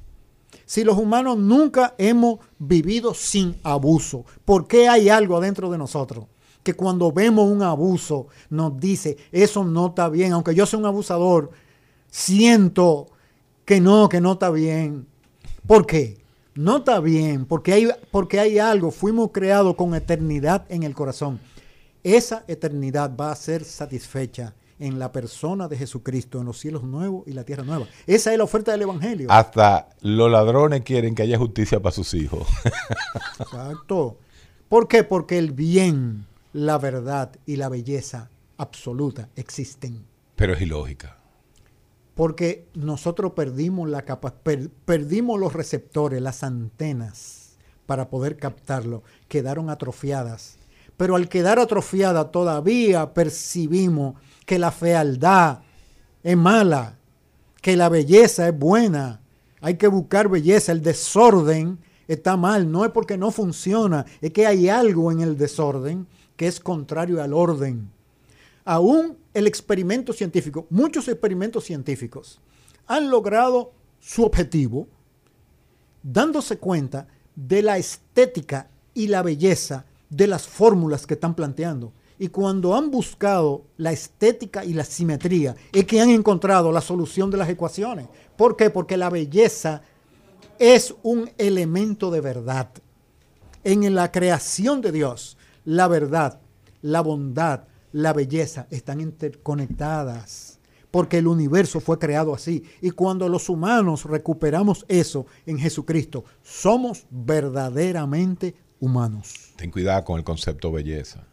Si 0.65 0.83
los 0.83 0.97
humanos 0.97 1.37
nunca 1.37 1.95
hemos 1.97 2.39
vivido 2.59 3.13
sin 3.13 3.57
abuso, 3.63 4.25
¿por 4.45 4.67
qué 4.67 4.87
hay 4.87 5.09
algo 5.09 5.37
adentro 5.37 5.69
de 5.71 5.77
nosotros? 5.77 6.25
Que 6.63 6.73
cuando 6.73 7.11
vemos 7.11 7.49
un 7.49 7.63
abuso 7.63 8.27
nos 8.49 8.79
dice, 8.79 9.17
eso 9.31 9.63
no 9.63 9.87
está 9.87 10.09
bien, 10.09 10.31
aunque 10.33 10.53
yo 10.53 10.65
sea 10.65 10.79
un 10.79 10.85
abusador, 10.85 11.51
siento 12.09 13.07
que 13.65 13.81
no, 13.81 14.07
que 14.07 14.21
no 14.21 14.33
está 14.33 14.51
bien. 14.51 15.07
¿Por 15.65 15.85
qué? 15.85 16.21
No 16.53 16.77
está 16.77 16.99
bien, 16.99 17.45
porque 17.45 17.73
hay, 17.73 17.89
porque 18.11 18.39
hay 18.39 18.59
algo, 18.59 18.91
fuimos 18.91 19.31
creados 19.31 19.75
con 19.75 19.95
eternidad 19.95 20.65
en 20.69 20.83
el 20.83 20.93
corazón. 20.93 21.39
Esa 22.03 22.43
eternidad 22.47 23.15
va 23.19 23.31
a 23.31 23.35
ser 23.35 23.63
satisfecha 23.63 24.53
en 24.81 24.99
la 24.99 25.11
persona 25.11 25.67
de 25.67 25.77
Jesucristo, 25.77 26.39
en 26.39 26.45
los 26.45 26.59
cielos 26.59 26.83
nuevos 26.83 27.23
y 27.27 27.33
la 27.33 27.43
tierra 27.43 27.63
nueva. 27.63 27.87
Esa 28.07 28.31
es 28.31 28.37
la 28.37 28.43
oferta 28.43 28.71
del 28.71 28.81
Evangelio. 28.81 29.27
Hasta 29.31 29.89
los 30.01 30.29
ladrones 30.29 30.81
quieren 30.81 31.15
que 31.15 31.21
haya 31.21 31.37
justicia 31.37 31.79
para 31.79 31.93
sus 31.93 32.13
hijos. 32.13 32.47
Exacto. 33.39 34.17
¿Por 34.67 34.87
qué? 34.87 35.03
Porque 35.03 35.37
el 35.37 35.51
bien, 35.51 36.25
la 36.53 36.77
verdad 36.77 37.31
y 37.45 37.57
la 37.57 37.69
belleza 37.69 38.29
absoluta 38.57 39.29
existen. 39.35 40.03
Pero 40.35 40.53
es 40.53 40.61
ilógica. 40.61 41.17
Porque 42.15 42.65
nosotros 42.73 43.33
perdimos 43.33 43.89
la 43.89 44.01
capa 44.03 44.33
perdimos 44.85 45.39
los 45.39 45.53
receptores, 45.53 46.21
las 46.21 46.43
antenas 46.43 47.57
para 47.85 48.09
poder 48.09 48.37
captarlo, 48.37 49.03
quedaron 49.27 49.69
atrofiadas. 49.69 50.57
Pero 50.97 51.15
al 51.15 51.27
quedar 51.29 51.59
atrofiada 51.59 52.31
todavía 52.31 53.13
percibimos 53.13 54.15
que 54.45 54.59
la 54.59 54.71
fealdad 54.71 55.61
es 56.23 56.37
mala, 56.37 56.97
que 57.61 57.75
la 57.75 57.89
belleza 57.89 58.47
es 58.47 58.57
buena, 58.57 59.21
Hay 59.63 59.75
que 59.75 59.87
buscar 59.87 60.27
belleza. 60.27 60.71
El 60.71 60.81
desorden 60.81 61.77
está 62.07 62.35
mal. 62.35 62.71
No 62.71 62.83
es 62.83 62.91
porque 62.91 63.17
no 63.17 63.29
funciona, 63.29 64.05
es 64.19 64.31
que 64.31 64.47
hay 64.47 64.69
algo 64.69 65.11
en 65.11 65.21
el 65.21 65.37
desorden 65.37 66.07
que 66.35 66.47
es 66.47 66.59
contrario 66.59 67.21
al 67.21 67.33
orden. 67.33 67.91
Aún 68.65 69.17
el 69.33 69.45
experimento 69.45 70.13
científico, 70.13 70.65
muchos 70.71 71.07
experimentos 71.07 71.63
científicos 71.63 72.39
han 72.87 73.09
logrado 73.09 73.71
su 73.99 74.23
objetivo 74.23 74.87
dándose 76.03 76.57
cuenta 76.57 77.07
de 77.35 77.61
la 77.61 77.77
estética 77.77 78.69
y 78.93 79.07
la 79.07 79.21
belleza 79.21 79.85
de 80.09 80.27
las 80.27 80.47
fórmulas 80.47 81.05
que 81.05 81.13
están 81.13 81.35
planteando. 81.35 81.93
Y 82.21 82.27
cuando 82.27 82.75
han 82.75 82.91
buscado 82.91 83.65
la 83.77 83.91
estética 83.91 84.63
y 84.63 84.75
la 84.75 84.83
simetría, 84.83 85.55
es 85.73 85.85
que 85.85 85.99
han 85.99 86.11
encontrado 86.11 86.71
la 86.71 86.79
solución 86.79 87.31
de 87.31 87.37
las 87.37 87.49
ecuaciones. 87.49 88.09
¿Por 88.37 88.55
qué? 88.55 88.69
Porque 88.69 88.95
la 88.95 89.09
belleza 89.09 89.81
es 90.59 90.93
un 91.01 91.31
elemento 91.39 92.11
de 92.11 92.21
verdad. 92.21 92.69
En 93.63 93.95
la 93.95 94.11
creación 94.11 94.81
de 94.81 94.91
Dios, 94.91 95.35
la 95.65 95.87
verdad, 95.87 96.39
la 96.83 97.01
bondad, 97.01 97.61
la 97.91 98.13
belleza 98.13 98.67
están 98.69 99.01
interconectadas. 99.01 100.59
Porque 100.91 101.17
el 101.17 101.25
universo 101.25 101.79
fue 101.79 101.97
creado 101.97 102.35
así. 102.35 102.63
Y 102.81 102.91
cuando 102.91 103.27
los 103.29 103.49
humanos 103.49 104.05
recuperamos 104.05 104.85
eso 104.87 105.25
en 105.47 105.57
Jesucristo, 105.57 106.23
somos 106.43 107.03
verdaderamente 107.09 108.53
humanos. 108.79 109.53
Ten 109.55 109.71
cuidado 109.71 110.03
con 110.03 110.19
el 110.19 110.23
concepto 110.23 110.71
belleza. 110.71 111.25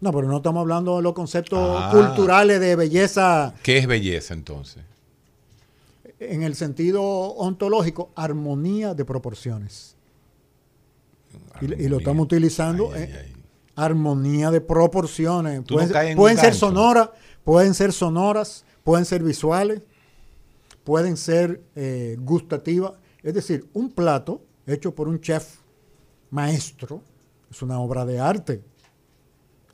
No, 0.00 0.12
pero 0.12 0.28
no 0.28 0.36
estamos 0.38 0.60
hablando 0.60 0.96
de 0.96 1.02
los 1.02 1.12
conceptos 1.14 1.58
ah. 1.60 1.90
culturales 1.92 2.60
de 2.60 2.76
belleza. 2.76 3.54
¿Qué 3.62 3.78
es 3.78 3.86
belleza 3.86 4.34
entonces? 4.34 4.82
En 6.18 6.42
el 6.42 6.54
sentido 6.54 7.02
ontológico, 7.02 8.10
armonía 8.14 8.94
de 8.94 9.04
proporciones. 9.04 9.96
Y, 11.60 11.88
lo 11.88 11.98
estamos 11.98 12.24
utilizando. 12.24 12.90
Armonía 13.76 14.50
de 14.50 14.60
proporciones. 14.60 15.62
Pueden, 15.66 16.38
ser 16.38 16.54
sonoras, 16.54 17.10
pueden 17.42 17.74
ser 17.74 17.92
sonoras, 17.92 18.64
pueden 18.82 19.04
ser 19.04 19.22
visuales, 19.22 19.82
pueden 20.84 21.16
ser 21.16 21.62
eh, 21.74 22.16
gustativas. 22.20 22.92
Es 23.22 23.34
decir, 23.34 23.66
un 23.72 23.90
plato 23.90 24.42
hecho 24.66 24.94
por 24.94 25.08
un 25.08 25.20
chef 25.20 25.56
maestro 26.30 27.00
es 27.50 27.62
una 27.62 27.80
obra 27.80 28.04
de 28.04 28.20
arte 28.20 28.62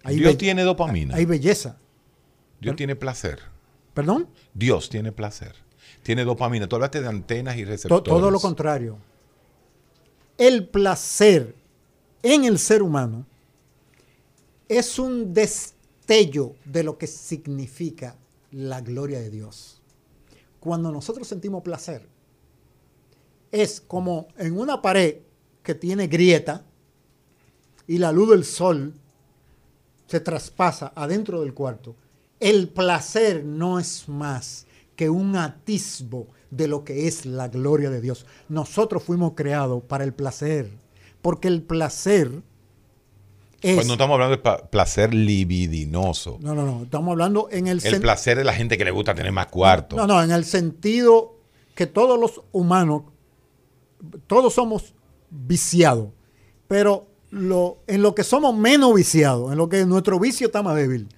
Dios 0.05 0.39
tiene 0.39 0.63
dopamina. 0.63 1.15
Hay 1.15 1.25
belleza. 1.25 1.79
Dios 2.61 2.77
tiene 2.77 2.97
placer. 2.97 3.41
¿Perdón? 3.95 4.29
Dios 4.55 4.89
tiene 4.89 5.13
placer. 5.13 5.55
Tiene 6.03 6.25
dopamina. 6.25 6.69
Tú 6.69 6.77
hablaste 6.77 7.01
de 7.01 7.09
antenas 7.09 7.57
y 7.57 7.65
receptores. 7.65 8.05
todo 8.05 8.31
lo 8.31 8.41
contrario. 8.41 8.99
El 10.39 10.69
placer 10.69 11.55
en 12.23 12.45
el 12.45 12.59
ser 12.59 12.83
humano 12.83 13.27
es 14.69 14.99
un 14.99 15.35
destello 15.35 16.55
de 16.65 16.83
lo 16.83 16.97
que 16.97 17.07
significa 17.07 18.17
la 18.53 18.81
gloria 18.81 19.21
de 19.21 19.31
Dios. 19.31 19.81
Cuando 20.61 20.93
nosotros 20.93 21.27
sentimos 21.27 21.63
placer, 21.63 22.07
es 23.51 23.81
como 23.81 24.29
en 24.37 24.59
una 24.59 24.81
pared 24.81 25.19
que 25.63 25.75
tiene 25.75 26.07
grieta 26.07 26.65
y 27.87 27.99
la 27.99 28.13
luz 28.13 28.31
del 28.31 28.45
sol 28.45 28.95
se 30.11 30.19
traspasa 30.19 30.93
adentro 30.97 31.41
del 31.41 31.55
cuarto, 31.55 31.95
el 32.41 32.69
placer 32.69 33.45
no 33.45 33.79
es 33.79 34.09
más 34.09 34.67
que 34.97 35.09
un 35.09 35.37
atisbo 35.37 36.27
de 36.51 36.67
lo 36.67 36.83
que 36.83 37.07
es 37.07 37.27
la 37.27 37.47
gloria 37.47 37.91
de 37.91 38.01
Dios. 38.01 38.27
Nosotros 38.49 39.05
fuimos 39.05 39.35
creados 39.37 39.85
para 39.85 40.03
el 40.03 40.13
placer, 40.13 40.69
porque 41.23 41.47
el 41.47 41.63
placer 41.63 42.43
es... 43.61 43.77
Pues 43.77 43.87
no 43.87 43.93
estamos 43.93 44.15
hablando 44.15 44.37
de 44.37 44.69
placer 44.69 45.15
libidinoso. 45.15 46.39
No, 46.41 46.57
no, 46.57 46.67
no, 46.67 46.83
estamos 46.83 47.13
hablando 47.13 47.47
en 47.53 47.69
el... 47.69 47.81
El 47.85 48.01
placer 48.01 48.37
de 48.37 48.43
la 48.43 48.53
gente 48.53 48.77
que 48.77 48.85
le 48.85 48.91
gusta 48.91 49.15
tener 49.15 49.31
más 49.31 49.47
cuarto. 49.47 49.95
No, 49.95 50.09
no, 50.09 50.21
en 50.21 50.33
el 50.33 50.45
sentido 50.45 51.39
que 51.77 51.87
todos 51.87 52.19
los 52.19 52.43
humanos, 52.51 53.05
todos 54.27 54.55
somos 54.55 54.93
viciados, 55.31 56.09
pero 56.67 57.10
lo, 57.31 57.79
en 57.87 58.03
lo 58.03 58.15
que 58.15 58.25
somos 58.25 58.55
menos 58.57 58.95
viciados, 58.95 59.53
en 59.53 59.59
lo 59.59 59.69
que 59.69 59.87
nuestro 59.87 60.19
vicio 60.19 60.49
está 60.49 60.63
más 60.63 60.77
débil. 60.77 61.09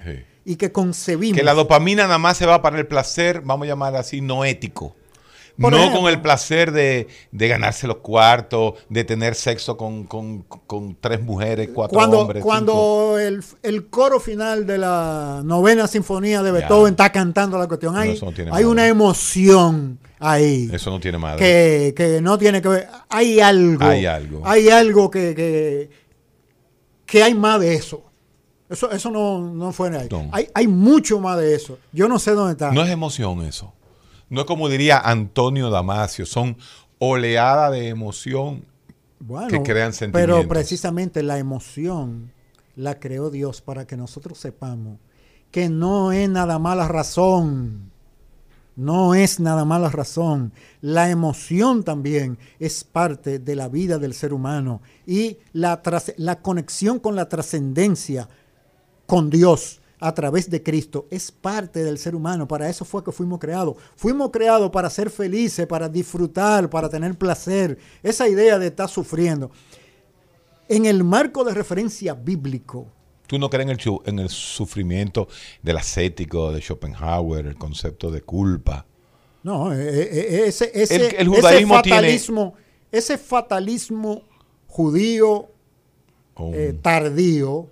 Y 0.45 0.57
que 0.57 0.73
concebimos. 0.73 1.39
Que 1.39 1.45
la 1.45 1.55
dopamina 1.55 2.05
nada 2.05 2.19
más 2.19 2.37
se 2.37 2.47
va 2.47 2.63
para 2.63 2.79
el 2.79 2.87
placer, 2.87 3.43
vamos 3.43 3.67
a 3.67 3.69
llamar 3.69 3.97
así, 3.97 4.21
no 4.21 4.45
ético. 4.45 4.95
no 5.57 5.93
con 5.93 6.09
el 6.09 6.21
placer 6.21 6.73
de, 6.73 7.07
ganarse 7.31 7.87
los 7.87 7.99
cuartos, 7.99 8.75
de 8.89 9.05
tener 9.05 9.35
sexo 9.35 9.77
con, 9.77 10.45
tres 11.01 11.23
mujeres, 11.23 11.71
cuatro 11.73 11.99
hombres. 12.01 12.43
Cuando 12.43 13.19
el, 13.19 13.43
el, 13.63 13.87
coro 13.87 14.21
final 14.21 14.67
de 14.67 14.79
la 14.79 15.43
novena 15.45 15.87
sinfonía 15.87 16.43
de 16.43 16.53
Beethoven 16.53 16.93
está 16.93 17.11
cantando 17.13 17.57
la 17.57 17.69
cuestión, 17.69 17.97
hay, 17.97 18.21
hay 18.51 18.65
una 18.65 18.89
emoción 18.89 19.99
ahí. 20.23 20.71
Eso 20.73 20.91
no 20.91 21.01
tiene 21.01 21.19
madre. 21.19 21.39
Que, 21.39 21.95
que, 21.95 22.21
no 22.21 22.39
tiene 22.39 22.63
que 22.63 22.69
ver. 22.69 22.89
Hay 23.09 23.41
algo. 23.41 23.85
Hay 23.85 24.07
algo. 24.07 24.43
Hay 24.45 24.69
algo 24.69 25.11
que, 25.11 25.35
que 25.35 26.02
hay 27.21 27.35
más 27.35 27.61
de 27.61 27.75
eso. 27.75 28.05
Eso, 28.69 28.91
eso 28.91 29.11
no, 29.11 29.41
no 29.41 29.73
fue 29.73 29.97
ahí. 29.99 30.09
Hay, 30.31 30.49
hay 30.55 30.69
mucho 30.69 31.21
más 31.21 31.39
de 31.39 31.55
eso. 31.55 31.79
Yo 31.93 32.09
no 32.09 32.19
sé 32.19 32.31
dónde 32.31 32.53
está. 32.53 32.71
No 32.71 32.83
es 32.83 32.91
emoción 32.91 33.43
eso. 33.43 33.73
No 34.31 34.41
es 34.43 34.47
como 34.47 34.69
diría 34.69 34.99
Antonio 34.99 35.69
Damasio, 35.69 36.25
son 36.25 36.57
oleadas 36.99 37.73
de 37.73 37.89
emoción 37.89 38.65
que 39.49 39.63
crean 39.63 39.93
sentimientos. 39.93 40.37
Pero 40.39 40.49
precisamente 40.49 41.23
la 41.23 41.39
emoción 41.39 42.33
la 42.77 42.99
creó 42.99 43.29
Dios 43.29 43.61
para 43.61 43.87
que 43.87 43.97
nosotros 43.97 44.39
sepamos 44.39 44.99
que 45.51 45.69
no 45.69 46.13
es 46.13 46.29
nada 46.29 46.59
más 46.59 46.77
la 46.77 46.89
razón. 46.89 47.92
No 48.75 49.15
es 49.15 49.39
nada 49.39 49.65
más 49.65 49.81
la 49.81 49.91
razón. 49.91 50.53
La 50.81 51.11
emoción 51.11 51.85
también 51.85 52.39
es 52.59 52.85
parte 52.85 53.39
de 53.39 53.55
la 53.55 53.69
vida 53.69 53.99
del 53.99 54.15
ser 54.15 54.33
humano 54.33 54.81
y 55.07 55.39
la, 55.53 55.83
la 56.17 56.41
conexión 56.41 56.99
con 56.99 57.15
la 57.15 57.29
trascendencia, 57.29 58.29
con 59.07 59.29
Dios 59.29 59.81
a 60.03 60.13
través 60.13 60.51
de 60.51 60.65
Cristo, 60.65 61.07
es 61.11 61.31
parte 61.31 61.85
del 61.85 61.97
ser 61.97 62.17
humano. 62.17 62.49
Para 62.49 62.69
eso 62.69 62.85
fue 62.85 63.05
que 63.05 63.13
fuimos 63.13 63.39
creados. 63.39 63.77
Fuimos 63.95 64.33
creados 64.33 64.69
para 64.73 64.91
ser 64.91 65.11
felices, 65.11 65.65
para 65.65 65.89
disfrutar, 65.89 66.69
para 66.69 66.89
tener 66.89 67.17
placer. 67.17 67.79
Esa 68.03 68.29
idea 68.29 68.59
de 68.59 68.67
estar 68.67 68.89
sufriendo. 68.89 69.53
En 70.69 70.87
el 70.87 71.05
marco 71.05 71.45
de 71.45 71.55
referencia 71.55 72.15
bíblico, 72.15 72.89
¿Tú 73.33 73.39
no 73.39 73.49
crees 73.49 73.67
en 73.67 73.71
el, 73.71 74.01
en 74.05 74.19
el 74.19 74.29
sufrimiento 74.29 75.27
del 75.63 75.79
ascético 75.79 76.53
de 76.53 76.61
Schopenhauer, 76.61 77.47
el 77.47 77.57
concepto 77.57 78.11
de 78.11 78.21
culpa? 78.21 78.85
No, 79.43 79.73
eh, 79.73 79.79
eh, 79.81 80.11
eh, 80.13 80.43
ese, 80.49 80.71
ese, 80.75 81.17
el, 81.17 81.29
judaísmo 81.29 81.77
fatalismo, 81.77 82.55
ese 82.91 83.17
fatalismo 83.17 84.25
judío 84.67 85.49
tardío, 86.83 87.71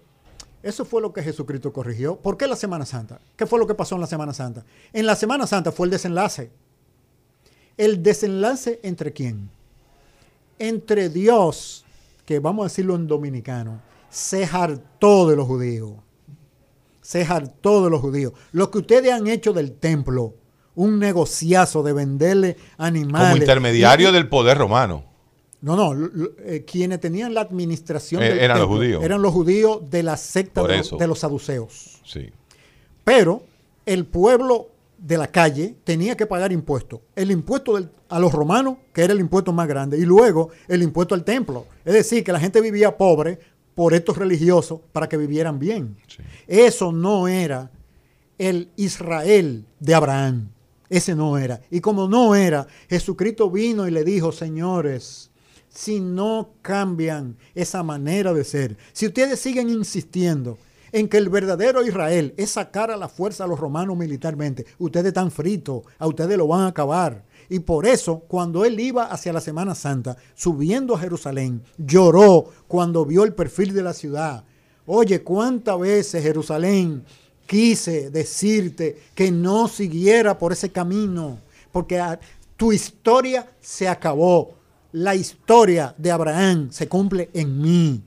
eso 0.62 0.86
fue 0.86 1.02
lo 1.02 1.12
que 1.12 1.22
Jesucristo 1.22 1.74
corrigió. 1.74 2.16
¿Por 2.16 2.38
qué 2.38 2.46
la 2.46 2.56
Semana 2.56 2.86
Santa? 2.86 3.20
¿Qué 3.36 3.44
fue 3.44 3.58
lo 3.58 3.66
que 3.66 3.74
pasó 3.74 3.96
en 3.96 4.00
la 4.00 4.06
Semana 4.06 4.32
Santa? 4.32 4.64
En 4.94 5.04
la 5.04 5.14
Semana 5.14 5.46
Santa 5.46 5.72
fue 5.72 5.88
el 5.88 5.90
desenlace. 5.90 6.50
¿El 7.76 8.02
desenlace 8.02 8.80
entre 8.82 9.12
quién? 9.12 9.50
Entre 10.58 11.10
Dios, 11.10 11.84
que 12.24 12.38
vamos 12.38 12.64
a 12.64 12.68
decirlo 12.68 12.94
en 12.94 13.06
dominicano, 13.06 13.89
se 14.10 14.44
hartó 14.44 15.28
de 15.28 15.36
los 15.36 15.46
judíos. 15.46 15.92
Se 17.00 17.22
hartó 17.22 17.84
de 17.84 17.90
los 17.90 18.00
judíos. 18.00 18.32
Lo 18.52 18.70
que 18.70 18.78
ustedes 18.78 19.12
han 19.12 19.26
hecho 19.26 19.52
del 19.52 19.72
templo, 19.72 20.34
un 20.74 20.98
negociazo 20.98 21.82
de 21.82 21.92
venderle 21.92 22.56
animales. 22.76 23.30
Como 23.30 23.36
intermediario 23.42 24.12
del 24.12 24.28
poder 24.28 24.58
romano. 24.58 25.04
No, 25.62 25.76
no, 25.76 26.10
eh, 26.38 26.64
quienes 26.66 27.00
tenían 27.00 27.34
la 27.34 27.42
administración 27.42 28.22
eh, 28.22 28.44
eran 28.44 28.58
los 28.58 28.68
judíos. 28.68 29.04
Eran 29.04 29.20
los 29.20 29.32
judíos 29.32 29.90
de 29.90 30.02
la 30.02 30.16
secta 30.16 30.62
de 30.62 30.78
los, 30.78 30.98
de 30.98 31.06
los, 31.06 31.18
saduceos. 31.18 32.00
Sí. 32.04 32.30
Pero 33.04 33.42
el 33.84 34.06
pueblo 34.06 34.70
de 34.96 35.18
la 35.18 35.26
calle 35.26 35.74
tenía 35.84 36.16
que 36.16 36.26
pagar 36.26 36.52
impuestos. 36.52 37.00
El 37.14 37.30
impuesto 37.30 37.78
a 38.08 38.18
los 38.18 38.32
romanos, 38.32 38.76
que 38.92 39.02
era 39.02 39.12
el 39.12 39.20
impuesto 39.20 39.52
más 39.52 39.68
grande, 39.68 39.98
y 39.98 40.02
luego 40.02 40.50
el 40.68 40.82
impuesto 40.82 41.14
al 41.14 41.24
templo. 41.24 41.66
Es 41.84 41.94
decir, 41.94 42.24
que 42.24 42.32
la 42.32 42.40
gente 42.40 42.60
vivía 42.60 42.96
pobre 42.96 43.38
por 43.74 43.94
estos 43.94 44.16
religiosos 44.16 44.80
para 44.92 45.08
que 45.08 45.16
vivieran 45.16 45.58
bien. 45.58 45.96
Eso 46.46 46.92
no 46.92 47.28
era 47.28 47.70
el 48.38 48.70
Israel 48.76 49.66
de 49.78 49.94
Abraham. 49.94 50.48
Ese 50.88 51.14
no 51.14 51.38
era. 51.38 51.60
Y 51.70 51.80
como 51.80 52.08
no 52.08 52.34
era, 52.34 52.66
Jesucristo 52.88 53.50
vino 53.50 53.86
y 53.86 53.90
le 53.90 54.02
dijo, 54.02 54.32
señores, 54.32 55.30
si 55.68 56.00
no 56.00 56.50
cambian 56.62 57.36
esa 57.54 57.82
manera 57.82 58.32
de 58.32 58.44
ser, 58.44 58.76
si 58.92 59.06
ustedes 59.06 59.38
siguen 59.38 59.70
insistiendo 59.70 60.58
en 60.92 61.08
que 61.08 61.18
el 61.18 61.28
verdadero 61.28 61.86
Israel 61.86 62.34
es 62.36 62.50
sacar 62.50 62.90
a 62.90 62.96
la 62.96 63.08
fuerza 63.08 63.44
a 63.44 63.46
los 63.46 63.60
romanos 63.60 63.96
militarmente. 63.96 64.66
Ustedes 64.78 65.06
están 65.06 65.30
fritos, 65.30 65.82
a 65.98 66.06
ustedes 66.06 66.36
lo 66.36 66.46
van 66.46 66.62
a 66.62 66.68
acabar. 66.68 67.24
Y 67.50 67.58
por 67.58 67.84
eso, 67.84 68.20
cuando 68.20 68.64
él 68.64 68.78
iba 68.78 69.06
hacia 69.06 69.32
la 69.32 69.40
Semana 69.40 69.74
Santa, 69.74 70.16
subiendo 70.36 70.94
a 70.94 71.00
Jerusalén, 71.00 71.62
lloró 71.76 72.44
cuando 72.68 73.04
vio 73.04 73.24
el 73.24 73.34
perfil 73.34 73.74
de 73.74 73.82
la 73.82 73.92
ciudad. 73.92 74.44
Oye, 74.86 75.24
¿cuántas 75.24 75.78
veces 75.80 76.22
Jerusalén 76.22 77.04
quise 77.46 78.08
decirte 78.10 79.02
que 79.16 79.32
no 79.32 79.66
siguiera 79.66 80.38
por 80.38 80.52
ese 80.52 80.70
camino? 80.70 81.40
Porque 81.72 82.00
tu 82.56 82.72
historia 82.72 83.50
se 83.60 83.88
acabó. 83.88 84.54
La 84.92 85.16
historia 85.16 85.92
de 85.98 86.12
Abraham 86.12 86.68
se 86.70 86.88
cumple 86.88 87.30
en 87.34 87.60
mí. 87.60 88.00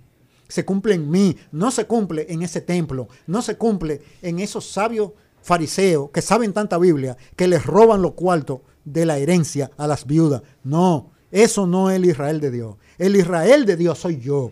Se 0.48 0.64
cumple 0.64 0.96
en 0.96 1.12
mí. 1.12 1.36
No 1.52 1.70
se 1.70 1.86
cumple 1.86 2.28
en 2.30 2.44
ese 2.44 2.62
templo. 2.62 3.10
No 3.28 3.42
se 3.42 3.58
cumple 3.58 4.02
en 4.22 4.40
esos 4.40 4.66
sabios 4.70 5.12
fariseos 5.42 6.12
que 6.12 6.22
saben 6.22 6.54
tanta 6.54 6.78
Biblia 6.78 7.18
que 7.36 7.50
les 7.50 7.66
roban 7.66 8.02
los 8.02 8.14
cuartos 8.14 8.62
de 8.86 9.06
la 9.06 9.18
herencia 9.18 9.72
a 9.78 9.88
las 9.88 10.06
viudas. 10.06 10.42
No, 10.64 11.12
eso 11.32 11.66
no 11.66 11.90
es 11.90 11.98
el 11.98 12.06
Israel 12.06 12.40
de 12.40 12.52
Dios. 12.52 12.76
El 12.98 13.16
Israel 13.16 13.66
de 13.66 13.76
Dios 13.76 14.00
soy 14.00 14.20
yo. 14.20 14.52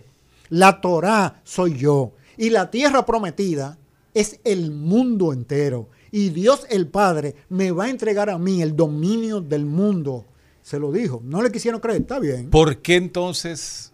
La 0.49 0.81
Torá 0.81 1.41
soy 1.43 1.77
yo. 1.77 2.13
Y 2.37 2.49
la 2.49 2.71
tierra 2.71 3.05
prometida 3.05 3.77
es 4.13 4.39
el 4.43 4.71
mundo 4.71 5.33
entero. 5.33 5.89
Y 6.11 6.29
Dios 6.29 6.65
el 6.69 6.87
Padre 6.87 7.35
me 7.49 7.71
va 7.71 7.85
a 7.85 7.89
entregar 7.89 8.29
a 8.29 8.37
mí 8.37 8.61
el 8.61 8.75
dominio 8.75 9.41
del 9.41 9.65
mundo. 9.65 10.25
Se 10.61 10.79
lo 10.79 10.91
dijo. 10.91 11.21
No 11.23 11.41
le 11.41 11.51
quisieron 11.51 11.79
creer. 11.79 12.01
Está 12.01 12.19
bien. 12.19 12.49
¿Por 12.49 12.81
qué 12.81 12.95
entonces? 12.95 13.91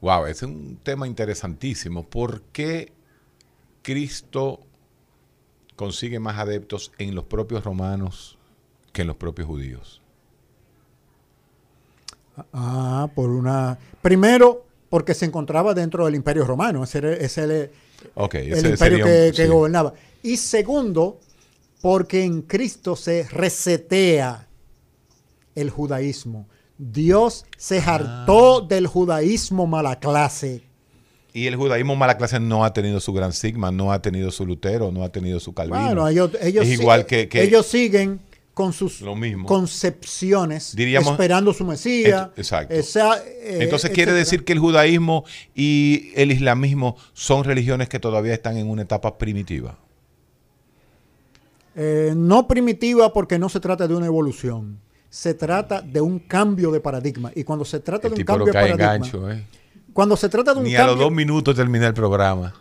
Wow, 0.00 0.26
es 0.26 0.42
un 0.42 0.78
tema 0.82 1.06
interesantísimo. 1.06 2.08
¿Por 2.08 2.42
qué 2.52 2.92
Cristo 3.82 4.60
consigue 5.76 6.18
más 6.18 6.38
adeptos 6.38 6.92
en 6.98 7.14
los 7.14 7.24
propios 7.24 7.62
romanos 7.64 8.37
que 8.98 9.02
en 9.02 9.08
los 9.08 9.16
propios 9.16 9.46
judíos? 9.46 10.02
Ah, 12.52 13.08
por 13.14 13.30
una... 13.30 13.78
Primero, 14.02 14.64
porque 14.88 15.14
se 15.14 15.24
encontraba 15.24 15.72
dentro 15.72 16.04
del 16.04 16.16
imperio 16.16 16.44
romano. 16.44 16.82
Ese 16.82 16.98
era, 16.98 17.12
el, 17.12 17.70
imperio 18.72 19.04
que, 19.32 19.46
gobernaba. 19.46 19.94
Y 20.24 20.36
segundo, 20.36 21.20
porque 21.80 22.24
en 22.24 22.42
Cristo 22.42 22.96
se 22.96 23.22
resetea 23.30 24.48
el 25.54 25.70
judaísmo. 25.70 26.48
Dios 26.76 27.46
se 27.56 27.78
ah. 27.78 27.94
hartó 27.94 28.62
del 28.62 28.88
judaísmo 28.88 29.68
mala 29.68 30.00
clase. 30.00 30.64
Y 31.32 31.46
el 31.46 31.54
judaísmo 31.54 31.94
mala 31.94 32.18
clase 32.18 32.40
no 32.40 32.64
ha 32.64 32.72
tenido 32.72 32.98
su 32.98 33.12
gran 33.12 33.32
sigma, 33.32 33.70
no 33.70 33.92
ha 33.92 34.02
tenido 34.02 34.32
su 34.32 34.44
Lutero, 34.44 34.90
no 34.90 35.04
ha 35.04 35.10
tenido 35.10 35.38
su 35.38 35.54
Calvino. 35.54 35.84
Bueno, 35.84 36.08
ellos, 36.08 36.32
es 36.40 36.68
igual 36.68 37.06
que, 37.06 37.28
ellos 37.32 37.64
siguen 37.64 38.26
con 38.58 38.72
sus 38.72 39.04
concepciones, 39.46 40.74
esperando 40.76 41.54
su 41.54 41.64
Mesías. 41.64 42.30
exacto. 42.36 42.74
Eh, 42.74 43.58
Entonces 43.60 43.92
quiere 43.92 44.10
decir 44.10 44.44
que 44.44 44.52
el 44.52 44.58
judaísmo 44.58 45.24
y 45.54 46.10
el 46.16 46.32
islamismo 46.32 46.96
son 47.12 47.44
religiones 47.44 47.88
que 47.88 48.00
todavía 48.00 48.34
están 48.34 48.56
en 48.56 48.68
una 48.68 48.82
etapa 48.82 49.16
primitiva. 49.16 49.78
Eh, 51.76 52.14
no 52.16 52.48
primitiva 52.48 53.12
porque 53.12 53.38
no 53.38 53.48
se 53.48 53.60
trata 53.60 53.86
de 53.86 53.94
una 53.94 54.06
evolución, 54.06 54.80
se 55.08 55.34
trata 55.34 55.80
de 55.80 56.00
un 56.00 56.18
cambio 56.18 56.72
de 56.72 56.80
paradigma. 56.80 57.30
Y 57.36 57.44
cuando 57.44 57.64
se 57.64 57.78
trata 57.78 58.08
de 58.08 58.16
un 58.16 58.24
cambio 58.24 58.46
de 58.46 58.52
paradigma, 58.52 59.34
¿eh? 59.34 59.44
cuando 59.92 60.16
se 60.16 60.28
trata 60.28 60.52
de 60.52 60.58
un 60.58 60.64
Ni 60.64 60.74
a 60.74 60.84
los 60.84 60.98
dos 60.98 61.12
minutos 61.12 61.54
termina 61.54 61.86
el 61.86 61.94
programa. 61.94 62.52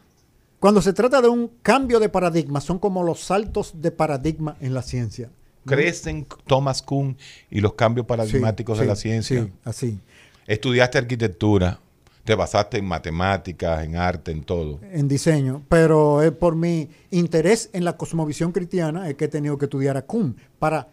Cuando 0.60 0.80
se 0.80 0.94
trata 0.94 1.24
de 1.24 1.28
un 1.28 1.50
cambio 1.64 2.00
de 2.00 2.10
paradigma, 2.10 2.62
son 2.62 2.78
como 2.78 3.02
los 3.02 3.22
saltos 3.22 3.82
de 3.82 3.90
paradigma 3.90 4.58
en 4.62 4.76
la 4.76 4.84
ciencia 4.84 5.32
crecen 5.68 6.26
Thomas 6.48 6.82
Kuhn 6.82 7.18
y 7.50 7.62
los 7.62 7.74
cambios 7.74 8.08
paradigmáticos 8.08 8.80
de 8.80 8.86
la 8.86 8.96
ciencia. 8.96 9.44
Sí, 9.44 9.52
así. 9.64 10.00
Estudiaste 10.48 10.98
arquitectura, 10.98 11.80
te 12.24 12.36
basaste 12.36 12.78
en 12.78 12.86
matemáticas, 12.86 13.84
en 13.84 13.96
arte, 13.96 14.32
en 14.32 14.44
todo. 14.44 14.80
En 14.92 15.08
diseño, 15.08 15.64
pero 15.70 16.22
es 16.22 16.32
por 16.32 16.56
mi 16.56 16.90
interés 17.12 17.70
en 17.74 17.86
la 17.86 17.96
cosmovisión 17.96 18.52
cristiana 18.52 19.10
es 19.10 19.16
que 19.16 19.26
he 19.26 19.30
tenido 19.30 19.58
que 19.58 19.66
estudiar 19.66 19.98
a 19.98 20.02
Kuhn 20.02 20.36
para 20.60 20.90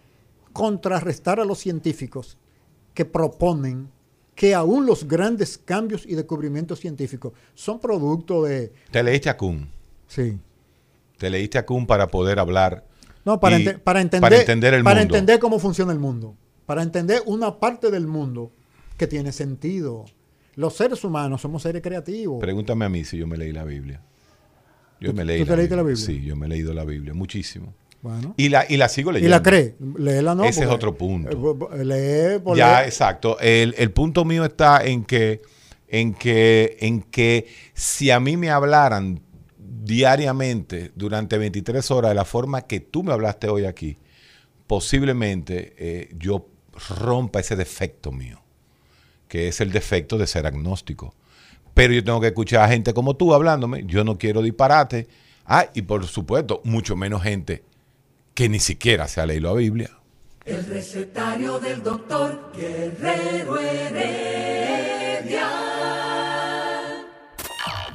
contrarrestar 0.53 1.41
a 1.41 1.45
los 1.45 1.59
científicos 1.59 2.37
que 2.95 3.05
proponen 3.05 3.89
que 4.35 4.55
aún 4.55 4.87
los 4.87 5.07
grandes 5.07 5.59
cambios 5.59 6.07
y 6.07 6.15
descubrimientos 6.15 6.81
científicos 6.81 7.33
son 7.55 7.79
producto 7.79 8.45
de... 8.45 8.73
Te 8.91 9.03
leíste 9.03 9.29
a 9.29 9.37
Kuhn. 9.37 9.69
Sí. 10.09 10.39
Te 11.19 11.31
leíste 11.31 11.59
a 11.59 11.67
Kuhn 11.67 11.87
para 11.87 12.09
poder 12.09 12.39
hablar 12.39 12.85
no, 13.25 13.41
para, 13.41 13.57
para, 13.83 14.01
entender, 14.01 14.21
para 14.21 14.41
entender 14.41 14.75
el 14.75 14.85
para 14.85 15.03
entender 15.03 15.39
cómo 15.39 15.59
funciona 15.59 15.93
el 15.93 15.99
mundo. 15.99 16.37
Para 16.67 16.83
entender 16.83 17.23
una 17.27 17.59
parte 17.59 17.91
del 17.91 18.07
mundo 18.07 18.53
que 18.97 19.07
tiene 19.07 19.33
sentido. 19.33 20.05
Los 20.57 20.77
seres 20.77 21.03
humanos 21.05 21.41
somos 21.41 21.63
seres 21.63 21.83
creativos. 21.83 22.41
Pregúntame 22.41 22.85
a 22.85 22.89
mí 22.89 23.05
si 23.05 23.19
yo 23.19 23.27
me 23.27 23.37
leí 23.37 23.53
la 23.53 23.65
Biblia. 23.65 24.01
Yo 25.01 25.13
me 25.13 25.25
leí 25.25 25.41
¿Tú 25.41 25.47
te 25.47 25.57
leíste 25.57 25.77
la 25.77 25.83
Biblia? 25.83 26.05
Sí, 26.05 26.23
yo 26.23 26.37
me 26.37 26.47
he 26.47 26.49
leído 26.49 26.73
la 26.73 26.85
Biblia, 26.85 27.13
muchísimo. 27.13 27.75
Bueno. 28.01 28.35
Y 28.37 28.51
la, 28.51 28.67
y 28.69 28.77
la 28.77 28.89
sigo 28.89 29.11
leyendo. 29.11 29.29
¿Y 29.29 29.31
la 29.31 29.43
cree? 29.43 29.77
Léela 29.99 30.35
no. 30.35 30.45
Ese 30.45 30.65
es 30.65 30.69
otro 30.69 30.95
punto. 30.95 31.71
Eh, 31.73 31.85
lee 31.85 32.39
por 32.39 32.57
Ya, 32.57 32.85
exacto. 32.85 33.39
El, 33.41 33.75
el, 33.79 33.91
punto 33.91 34.25
mío 34.25 34.45
está 34.45 34.85
en 34.85 35.05
que, 35.05 35.41
en, 35.89 36.13
que, 36.13 36.77
en 36.81 37.01
que 37.01 37.47
si 37.73 38.11
a 38.11 38.21
mí 38.21 38.37
me 38.37 38.51
hablaran 38.51 39.21
diariamente 39.85 40.93
durante 40.95 41.37
23 41.37 41.91
horas 41.91 42.11
de 42.11 42.15
la 42.15 42.25
forma 42.25 42.63
que 42.63 42.81
tú 42.81 43.03
me 43.03 43.13
hablaste 43.13 43.49
hoy 43.49 43.67
aquí, 43.67 43.99
posiblemente 44.67 45.75
eh, 45.77 46.09
yo 46.17 46.49
rompa 46.89 47.41
ese 47.41 47.55
defecto 47.55 48.11
mío, 48.11 48.41
que 49.29 49.49
es 49.49 49.61
el 49.61 49.71
defecto 49.73 50.17
de 50.17 50.27
ser 50.27 50.47
agnóstico. 50.47 51.15
Pero 51.75 51.93
yo 51.93 52.03
tengo 52.03 52.21
que 52.21 52.29
escuchar 52.29 52.63
a 52.63 52.69
gente 52.69 52.95
como 52.95 53.15
tú 53.15 53.35
hablándome, 53.35 53.85
yo 53.87 54.05
no 54.05 54.17
quiero 54.17 54.41
disparate. 54.41 55.07
Ah, 55.45 55.67
y 55.75 55.83
por 55.83 56.07
supuesto, 56.07 56.63
mucho 56.65 56.97
menos 56.97 57.23
gente 57.23 57.63
que 58.33 58.49
ni 58.49 58.61
siquiera 58.61 59.07
se 59.07 59.21
ha 59.21 59.27
leído 59.27 59.51
la 59.51 59.59
Biblia. 59.59 59.91
El 60.47 60.65
recetario 60.67 61.59
del 61.59 61.83
doctor 61.83 62.53
Guerrero 62.57 63.59
Heredia. 63.59 64.65